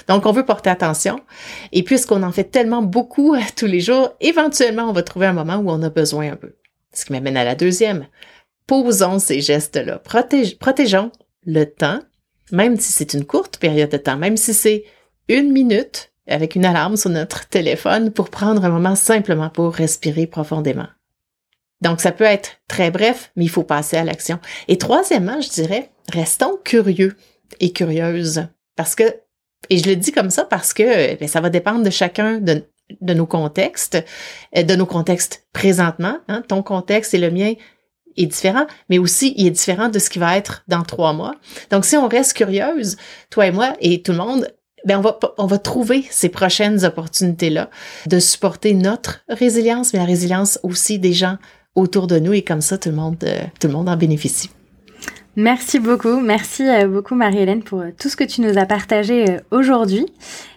Donc, 0.08 0.26
on 0.26 0.32
veut 0.32 0.44
porter 0.44 0.70
attention. 0.70 1.20
Et 1.70 1.82
puisqu'on 1.82 2.22
en 2.22 2.32
fait 2.32 2.44
tellement 2.44 2.82
beaucoup 2.82 3.36
tous 3.56 3.66
les 3.66 3.80
jours, 3.80 4.14
éventuellement, 4.20 4.84
on 4.88 4.92
va 4.92 5.02
trouver 5.02 5.26
un 5.26 5.32
moment 5.32 5.56
où 5.56 5.70
on 5.70 5.82
a 5.82 5.90
besoin 5.90 6.32
un 6.32 6.36
peu. 6.36 6.54
Ce 6.92 7.04
qui 7.04 7.12
m'amène 7.12 7.36
à 7.36 7.44
la 7.44 7.54
deuxième. 7.54 8.06
Posons 8.66 9.18
ces 9.18 9.40
gestes-là. 9.40 10.00
protégeons 10.58 11.12
le 11.46 11.64
temps, 11.64 12.00
même 12.50 12.78
si 12.78 12.90
c'est 12.90 13.14
une 13.14 13.24
courte 13.24 13.58
période 13.58 13.90
de 13.90 13.96
temps, 13.96 14.16
même 14.16 14.36
si 14.36 14.54
c'est 14.54 14.84
une 15.28 15.52
minute 15.52 16.09
avec 16.30 16.54
une 16.54 16.64
alarme 16.64 16.96
sur 16.96 17.10
notre 17.10 17.48
téléphone 17.48 18.10
pour 18.12 18.30
prendre 18.30 18.64
un 18.64 18.70
moment 18.70 18.94
simplement 18.94 19.50
pour 19.50 19.74
respirer 19.74 20.26
profondément. 20.26 20.88
Donc, 21.80 22.00
ça 22.00 22.12
peut 22.12 22.24
être 22.24 22.60
très 22.68 22.90
bref, 22.90 23.32
mais 23.36 23.44
il 23.44 23.50
faut 23.50 23.62
passer 23.62 23.96
à 23.96 24.04
l'action. 24.04 24.38
Et 24.68 24.78
troisièmement, 24.78 25.40
je 25.40 25.48
dirais, 25.48 25.90
restons 26.12 26.58
curieux 26.62 27.16
et 27.58 27.72
curieuses. 27.72 28.46
Parce 28.76 28.94
que 28.94 29.04
et 29.68 29.78
je 29.78 29.88
le 29.88 29.96
dis 29.96 30.12
comme 30.12 30.30
ça 30.30 30.44
parce 30.44 30.72
que 30.72 31.16
ben, 31.16 31.28
ça 31.28 31.40
va 31.40 31.50
dépendre 31.50 31.82
de 31.82 31.90
chacun 31.90 32.40
de, 32.40 32.64
nos 33.02 33.26
contextes, 33.26 34.02
euh, 34.56 34.62
de 34.62 34.74
nos 34.74 34.86
contextes 34.86 35.46
présentement. 35.52 36.18
Hein. 36.28 36.42
Ton 36.48 36.62
contexte 36.62 37.12
et 37.14 37.18
le 37.18 37.30
mien 37.30 37.54
est 38.16 38.26
différent, 38.26 38.66
mais 38.88 38.98
aussi 38.98 39.34
il 39.36 39.46
est 39.46 39.50
différent 39.50 39.88
de 39.88 39.98
ce 39.98 40.10
qui 40.10 40.18
va 40.18 40.36
être 40.36 40.64
dans 40.66 40.82
trois 40.82 41.12
mois. 41.12 41.34
Donc, 41.70 41.84
si 41.84 41.96
on 41.96 42.08
reste 42.08 42.34
curieuse, 42.34 42.96
toi 43.28 43.46
et 43.46 43.52
moi 43.52 43.74
et 43.80 44.02
tout 44.02 44.12
le 44.12 44.18
monde, 44.18 44.48
ben 44.84 44.98
on 44.98 45.02
va 45.02 45.18
on 45.38 45.46
va 45.46 45.58
trouver 45.58 46.04
ces 46.10 46.28
prochaines 46.28 46.84
opportunités 46.84 47.50
là 47.50 47.70
de 48.06 48.18
supporter 48.18 48.74
notre 48.74 49.20
résilience, 49.28 49.92
mais 49.92 49.98
la 49.98 50.04
résilience 50.04 50.58
aussi 50.62 50.98
des 50.98 51.12
gens 51.12 51.36
autour 51.74 52.06
de 52.06 52.18
nous 52.18 52.32
et 52.32 52.42
comme 52.42 52.60
ça 52.60 52.78
tout 52.78 52.88
le 52.88 52.94
monde 52.94 53.16
euh, 53.24 53.40
tout 53.60 53.68
le 53.68 53.72
monde 53.72 53.88
en 53.88 53.96
bénéficie. 53.96 54.50
Merci 55.36 55.78
beaucoup, 55.78 56.20
merci 56.20 56.68
euh, 56.68 56.88
beaucoup 56.88 57.14
Marie-Hélène 57.14 57.62
pour 57.62 57.80
euh, 57.80 57.90
tout 57.98 58.08
ce 58.08 58.16
que 58.16 58.24
tu 58.24 58.40
nous 58.40 58.58
as 58.58 58.66
partagé 58.66 59.38
aujourd'hui 59.50 60.06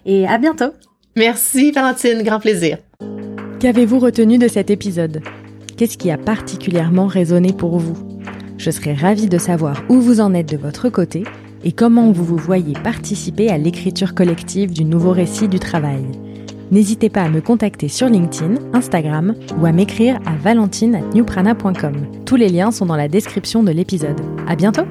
et 0.05 0.27
à 0.27 0.37
bientôt. 0.37 0.73
Merci 1.15 1.71
Valentine, 1.71 2.23
grand 2.23 2.39
plaisir. 2.39 2.77
Qu'avez-vous 3.59 3.99
retenu 3.99 4.37
de 4.37 4.47
cet 4.47 4.71
épisode? 4.71 5.21
Qu'est-ce 5.77 5.97
qui 5.97 6.11
a 6.11 6.17
particulièrement 6.17 7.07
résonné 7.07 7.53
pour 7.53 7.77
vous? 7.77 7.97
Je 8.57 8.71
serais 8.71 8.93
ravie 8.93 9.27
de 9.27 9.37
savoir 9.37 9.83
où 9.89 9.99
vous 9.99 10.21
en 10.21 10.33
êtes 10.33 10.49
de 10.49 10.57
votre 10.57 10.89
côté 10.89 11.23
et 11.63 11.71
comment 11.71 12.11
vous 12.11 12.23
vous 12.23 12.37
voyez 12.37 12.73
participer 12.73 13.49
à 13.49 13.57
l'écriture 13.57 14.13
collective 14.13 14.71
du 14.71 14.85
nouveau 14.85 15.11
récit 15.11 15.47
du 15.47 15.59
travail. 15.59 16.03
N'hésitez 16.71 17.09
pas 17.09 17.21
à 17.21 17.29
me 17.29 17.41
contacter 17.41 17.87
sur 17.87 18.07
LinkedIn, 18.07 18.55
Instagram 18.73 19.35
ou 19.59 19.65
à 19.65 19.71
m'écrire 19.71 20.19
à 20.25 20.35
valentine@newprana.com. 20.35 21.93
Tous 22.25 22.35
les 22.35 22.49
liens 22.49 22.71
sont 22.71 22.87
dans 22.87 22.95
la 22.95 23.07
description 23.07 23.63
de 23.63 23.71
l'épisode. 23.71 24.19
À 24.47 24.55
bientôt! 24.55 24.85